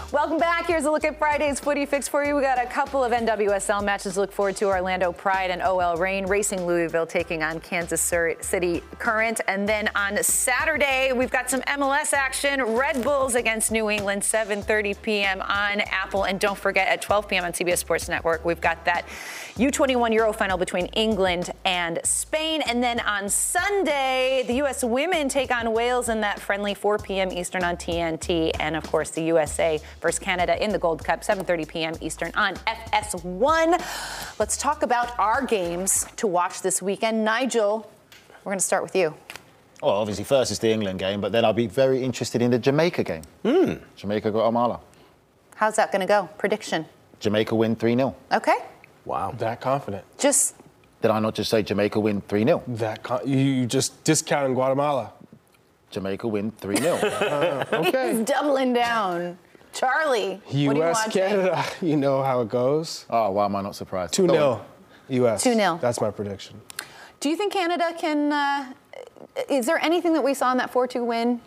Welcome 0.11 0.39
back. 0.39 0.67
Here's 0.67 0.83
a 0.83 0.91
look 0.91 1.05
at 1.05 1.17
Friday's 1.17 1.61
footy 1.61 1.85
fix 1.85 2.05
for 2.05 2.25
you. 2.25 2.35
We 2.35 2.41
got 2.41 2.61
a 2.61 2.65
couple 2.65 3.01
of 3.01 3.13
NWSL 3.13 3.81
matches 3.81 4.15
to 4.15 4.19
look 4.19 4.33
forward 4.33 4.57
to. 4.57 4.65
Orlando 4.65 5.13
Pride 5.13 5.51
and 5.51 5.61
OL 5.61 5.95
Reign 5.95 6.25
Racing 6.25 6.65
Louisville 6.65 7.05
taking 7.05 7.43
on 7.43 7.61
Kansas 7.61 8.01
City 8.01 8.83
Current. 8.99 9.39
And 9.47 9.69
then 9.69 9.89
on 9.95 10.21
Saturday, 10.21 11.13
we've 11.13 11.31
got 11.31 11.49
some 11.49 11.61
MLS 11.61 12.11
action. 12.11 12.61
Red 12.61 13.01
Bulls 13.05 13.35
against 13.35 13.71
New 13.71 13.89
England, 13.89 14.23
7.30 14.23 15.01
p.m. 15.01 15.41
on 15.43 15.79
Apple. 15.79 16.25
And 16.25 16.41
don't 16.41 16.57
forget, 16.57 16.89
at 16.89 17.01
12 17.01 17.29
p.m. 17.29 17.45
on 17.45 17.53
CBS 17.53 17.77
Sports 17.77 18.09
Network, 18.09 18.43
we've 18.43 18.59
got 18.59 18.83
that 18.83 19.05
U21 19.55 20.13
Euro 20.13 20.33
final 20.33 20.57
between 20.57 20.87
England 20.87 21.51
and 21.63 22.01
Spain. 22.03 22.61
And 22.67 22.83
then 22.83 22.99
on 22.99 23.29
Sunday, 23.29 24.43
the 24.45 24.55
U.S. 24.55 24.83
women 24.83 25.29
take 25.29 25.51
on 25.51 25.71
Wales 25.71 26.09
in 26.09 26.19
that 26.19 26.37
friendly 26.37 26.73
4 26.73 26.97
p.m. 26.97 27.31
Eastern 27.31 27.63
on 27.63 27.77
TNT. 27.77 28.51
And 28.59 28.75
of 28.75 28.83
course, 28.91 29.11
the 29.11 29.23
USA 29.23 29.79
versus 30.01 30.19
Canada 30.19 30.61
in 30.61 30.71
the 30.71 30.79
Gold 30.79 31.03
Cup, 31.03 31.21
7:30 31.21 31.67
p.m. 31.67 31.93
Eastern 32.01 32.31
on 32.35 32.55
FS1. 32.55 34.39
Let's 34.39 34.57
talk 34.57 34.83
about 34.83 35.17
our 35.19 35.45
games 35.45 36.05
to 36.17 36.27
watch 36.27 36.61
this 36.61 36.81
weekend. 36.81 37.23
Nigel, 37.23 37.89
we're 38.43 38.51
going 38.51 38.59
to 38.59 38.65
start 38.65 38.83
with 38.83 38.95
you. 38.95 39.13
Well, 39.81 39.91
obviously, 39.91 40.23
first 40.25 40.51
is 40.51 40.59
the 40.59 40.71
England 40.71 40.99
game, 40.99 41.21
but 41.21 41.31
then 41.31 41.45
I'll 41.45 41.53
be 41.53 41.67
very 41.67 42.03
interested 42.03 42.41
in 42.41 42.51
the 42.51 42.59
Jamaica 42.59 43.03
game. 43.03 43.23
Mm. 43.43 43.81
Jamaica 43.95 44.29
Guatemala. 44.31 44.79
How's 45.55 45.75
that 45.75 45.91
going 45.91 46.01
to 46.01 46.07
go? 46.07 46.29
Prediction? 46.37 46.85
Jamaica 47.19 47.55
win 47.55 47.75
3 47.75 47.95
0. 47.95 48.15
Okay. 48.31 48.57
Wow. 49.05 49.33
That 49.37 49.61
confident. 49.61 50.03
Just. 50.17 50.55
Did 51.01 51.09
I 51.09 51.19
not 51.19 51.33
just 51.33 51.49
say 51.49 51.63
Jamaica 51.63 51.99
win 51.99 52.21
3 52.21 52.43
0? 52.43 52.63
That 52.67 53.01
con- 53.01 53.27
you 53.27 53.65
just 53.65 54.03
discounting 54.03 54.53
Guatemala. 54.53 55.13
Jamaica 55.89 56.27
win 56.27 56.51
3 56.51 56.77
0. 56.77 56.95
uh, 56.95 57.65
okay. 57.73 58.17
He's 58.17 58.25
doubling 58.25 58.73
down. 58.73 59.37
Charlie, 59.73 60.41
U.S. 60.51 61.05
You 61.05 61.11
Canada, 61.11 61.65
you 61.81 61.97
know 61.97 62.23
how 62.23 62.41
it 62.41 62.49
goes. 62.49 63.05
Oh, 63.09 63.31
why 63.31 63.45
am 63.45 63.55
I 63.55 63.61
not 63.61 63.75
surprised? 63.75 64.13
2 64.13 64.27
0 64.27 64.65
U.S. 65.09 65.43
2 65.43 65.53
0. 65.53 65.79
That's 65.81 66.01
my 66.01 66.11
prediction. 66.11 66.61
Do 67.19 67.29
you 67.29 67.35
think 67.35 67.53
Canada 67.53 67.93
can? 67.97 68.31
Uh, 68.31 68.73
is 69.49 69.65
there 69.65 69.79
anything 69.83 70.13
that 70.13 70.23
we 70.23 70.33
saw 70.33 70.51
in 70.51 70.57
that 70.57 70.71
4 70.71 70.87
2 70.87 71.03
win 71.03 71.41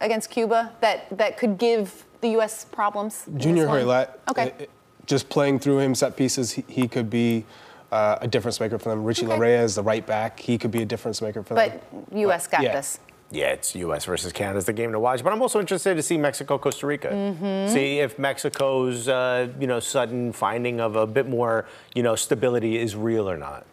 against 0.00 0.30
Cuba 0.30 0.72
that, 0.80 1.16
that 1.16 1.36
could 1.36 1.58
give 1.58 2.04
the 2.20 2.28
U.S. 2.30 2.64
problems? 2.64 3.24
Junior 3.36 3.66
Hoilett. 3.66 4.20
Okay. 4.30 4.46
It, 4.46 4.60
it, 4.60 4.70
just 5.06 5.28
playing 5.30 5.58
through 5.58 5.78
him 5.78 5.94
set 5.94 6.16
pieces, 6.16 6.52
he, 6.52 6.64
he 6.68 6.86
could 6.86 7.08
be 7.08 7.46
uh, 7.90 8.18
a 8.20 8.28
difference 8.28 8.60
maker 8.60 8.78
for 8.78 8.90
them. 8.90 9.04
Richie 9.04 9.26
okay. 9.26 9.38
Laryea 9.38 9.64
is 9.64 9.74
the 9.74 9.82
right 9.82 10.06
back. 10.06 10.38
He 10.38 10.58
could 10.58 10.70
be 10.70 10.82
a 10.82 10.84
difference 10.84 11.22
maker 11.22 11.42
for 11.42 11.54
but 11.54 11.90
them. 11.90 12.04
but 12.10 12.18
U.S. 12.18 12.46
got 12.46 12.62
yeah. 12.62 12.74
this 12.74 13.00
yeah, 13.30 13.48
it's 13.48 13.74
U.S. 13.74 14.04
versus 14.06 14.32
Canada 14.32 14.58
is 14.58 14.64
the 14.64 14.72
game 14.72 14.92
to 14.92 15.00
watch. 15.00 15.22
But 15.22 15.32
I'm 15.32 15.42
also 15.42 15.60
interested 15.60 15.94
to 15.96 16.02
see 16.02 16.16
Mexico, 16.16 16.58
Costa 16.58 16.86
Rica. 16.86 17.08
Mm-hmm. 17.08 17.72
See 17.72 17.98
if 17.98 18.18
Mexico's 18.18 19.08
uh, 19.08 19.48
you 19.60 19.66
know 19.66 19.80
sudden 19.80 20.32
finding 20.32 20.80
of 20.80 20.96
a 20.96 21.06
bit 21.06 21.28
more 21.28 21.66
you 21.94 22.02
know 22.02 22.16
stability 22.16 22.78
is 22.78 22.96
real 22.96 23.28
or 23.28 23.36
not. 23.36 23.66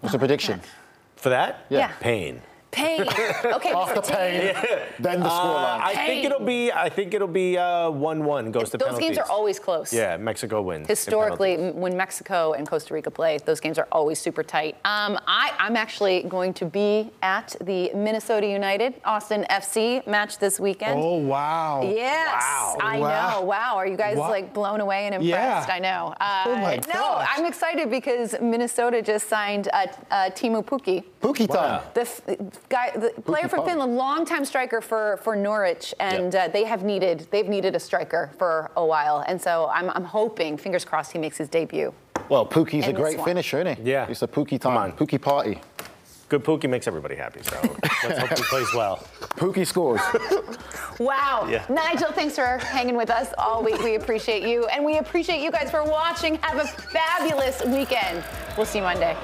What's 0.00 0.12
the 0.12 0.18
prediction? 0.18 0.60
For 1.16 1.28
that? 1.30 1.66
Yeah. 1.68 1.92
Pain. 2.00 2.42
Pain. 2.70 3.02
Okay. 3.60 3.72
After 3.72 4.00
pain, 4.00 4.54
then 5.00 5.20
the 5.20 5.28
scoreline. 5.28 5.80
Uh, 5.80 5.84
I 5.84 5.94
think 6.06 6.24
it'll 6.24 6.44
be. 6.44 6.70
I 6.70 6.88
think 6.88 7.14
it'll 7.14 7.26
be 7.26 7.58
uh, 7.58 7.90
one-one. 7.90 8.52
Goes 8.52 8.70
to 8.70 8.78
those 8.78 8.86
penalties. 8.88 9.08
games 9.08 9.18
are 9.18 9.30
always 9.30 9.58
close. 9.58 9.92
Yeah, 9.92 10.16
Mexico 10.16 10.62
wins. 10.62 10.86
Historically, 10.86 11.56
when 11.72 11.96
Mexico 11.96 12.52
and 12.52 12.68
Costa 12.68 12.94
Rica 12.94 13.10
play, 13.10 13.38
those 13.44 13.60
games 13.60 13.78
are 13.78 13.88
always 13.90 14.18
super 14.18 14.42
tight. 14.42 14.74
Um, 14.84 15.18
I, 15.26 15.52
I'm 15.58 15.76
actually 15.76 16.22
going 16.24 16.54
to 16.54 16.64
be 16.64 17.10
at 17.22 17.56
the 17.60 17.92
Minnesota 17.94 18.46
United 18.46 18.94
Austin 19.04 19.46
FC 19.50 20.06
match 20.06 20.38
this 20.38 20.60
weekend. 20.60 21.00
Oh 21.00 21.16
wow! 21.16 21.82
Yes, 21.82 22.42
wow. 22.42 22.78
I 22.80 22.98
wow. 22.98 23.08
know. 23.30 23.40
Wow, 23.46 23.76
are 23.76 23.86
you 23.86 23.96
guys 23.96 24.16
wow. 24.16 24.30
like 24.30 24.54
blown 24.54 24.80
away 24.80 25.06
and 25.06 25.14
impressed? 25.16 25.68
Yeah. 25.68 25.74
I 25.74 25.78
know. 25.78 26.14
Uh, 26.20 26.44
oh 26.46 26.56
my 26.56 26.76
no, 26.76 26.92
gosh. 26.92 27.28
I'm 27.36 27.46
excited 27.46 27.90
because 27.90 28.36
Minnesota 28.40 29.02
just 29.02 29.28
signed 29.28 29.68
uh, 29.72 29.86
uh, 30.10 30.30
Teemu 30.30 30.64
Pukki. 30.64 31.04
Pukki 31.20 31.50
time. 31.50 31.82
The 31.94 32.00
f- 32.02 32.20
guy, 32.68 32.90
the 32.96 33.10
player 33.22 33.48
from 33.48 33.64
Finland, 33.64 33.96
longtime 33.96 34.44
striker 34.44 34.80
for, 34.80 35.18
for 35.22 35.34
Norwich, 35.36 35.94
and 36.00 36.32
yep. 36.32 36.48
uh, 36.48 36.52
they 36.52 36.64
have 36.64 36.82
needed 36.82 37.26
they've 37.30 37.48
needed 37.48 37.74
a 37.74 37.80
striker 37.80 38.30
for 38.38 38.70
a 38.76 38.84
while, 38.84 39.24
and 39.26 39.40
so 39.40 39.68
I'm, 39.72 39.90
I'm 39.90 40.04
hoping, 40.04 40.56
fingers 40.56 40.84
crossed, 40.84 41.12
he 41.12 41.18
makes 41.18 41.36
his 41.36 41.48
debut. 41.48 41.92
Well, 42.28 42.46
Pukki's 42.46 42.86
a 42.86 42.92
great 42.92 43.20
finisher, 43.24 43.60
isn't 43.60 43.84
he? 43.84 43.90
Yeah, 43.90 44.06
it's 44.08 44.22
a 44.22 44.28
Pukki 44.28 44.60
time, 44.60 44.92
Pukki 44.92 45.20
party. 45.20 45.60
Good 46.30 46.44
Pukki 46.44 46.70
makes 46.70 46.86
everybody 46.86 47.16
happy, 47.16 47.40
so 47.42 47.58
let's 48.04 48.18
hope 48.20 48.38
he 48.38 48.44
plays 48.44 48.72
well. 48.72 49.04
Pukki 49.30 49.66
scores. 49.66 50.00
wow. 51.00 51.48
Yeah. 51.50 51.64
Nigel, 51.68 52.12
thanks 52.12 52.36
for 52.36 52.58
hanging 52.58 52.96
with 52.96 53.10
us 53.10 53.34
all 53.36 53.64
week. 53.64 53.82
We 53.82 53.96
appreciate 53.96 54.44
you. 54.44 54.66
And 54.66 54.84
we 54.84 54.98
appreciate 54.98 55.42
you 55.42 55.50
guys 55.50 55.72
for 55.72 55.82
watching. 55.82 56.36
Have 56.36 56.58
a 56.58 56.68
fabulous 56.68 57.64
weekend. 57.64 58.22
We'll 58.56 58.66
see 58.66 58.78
you 58.78 58.84
Monday. 58.84 59.16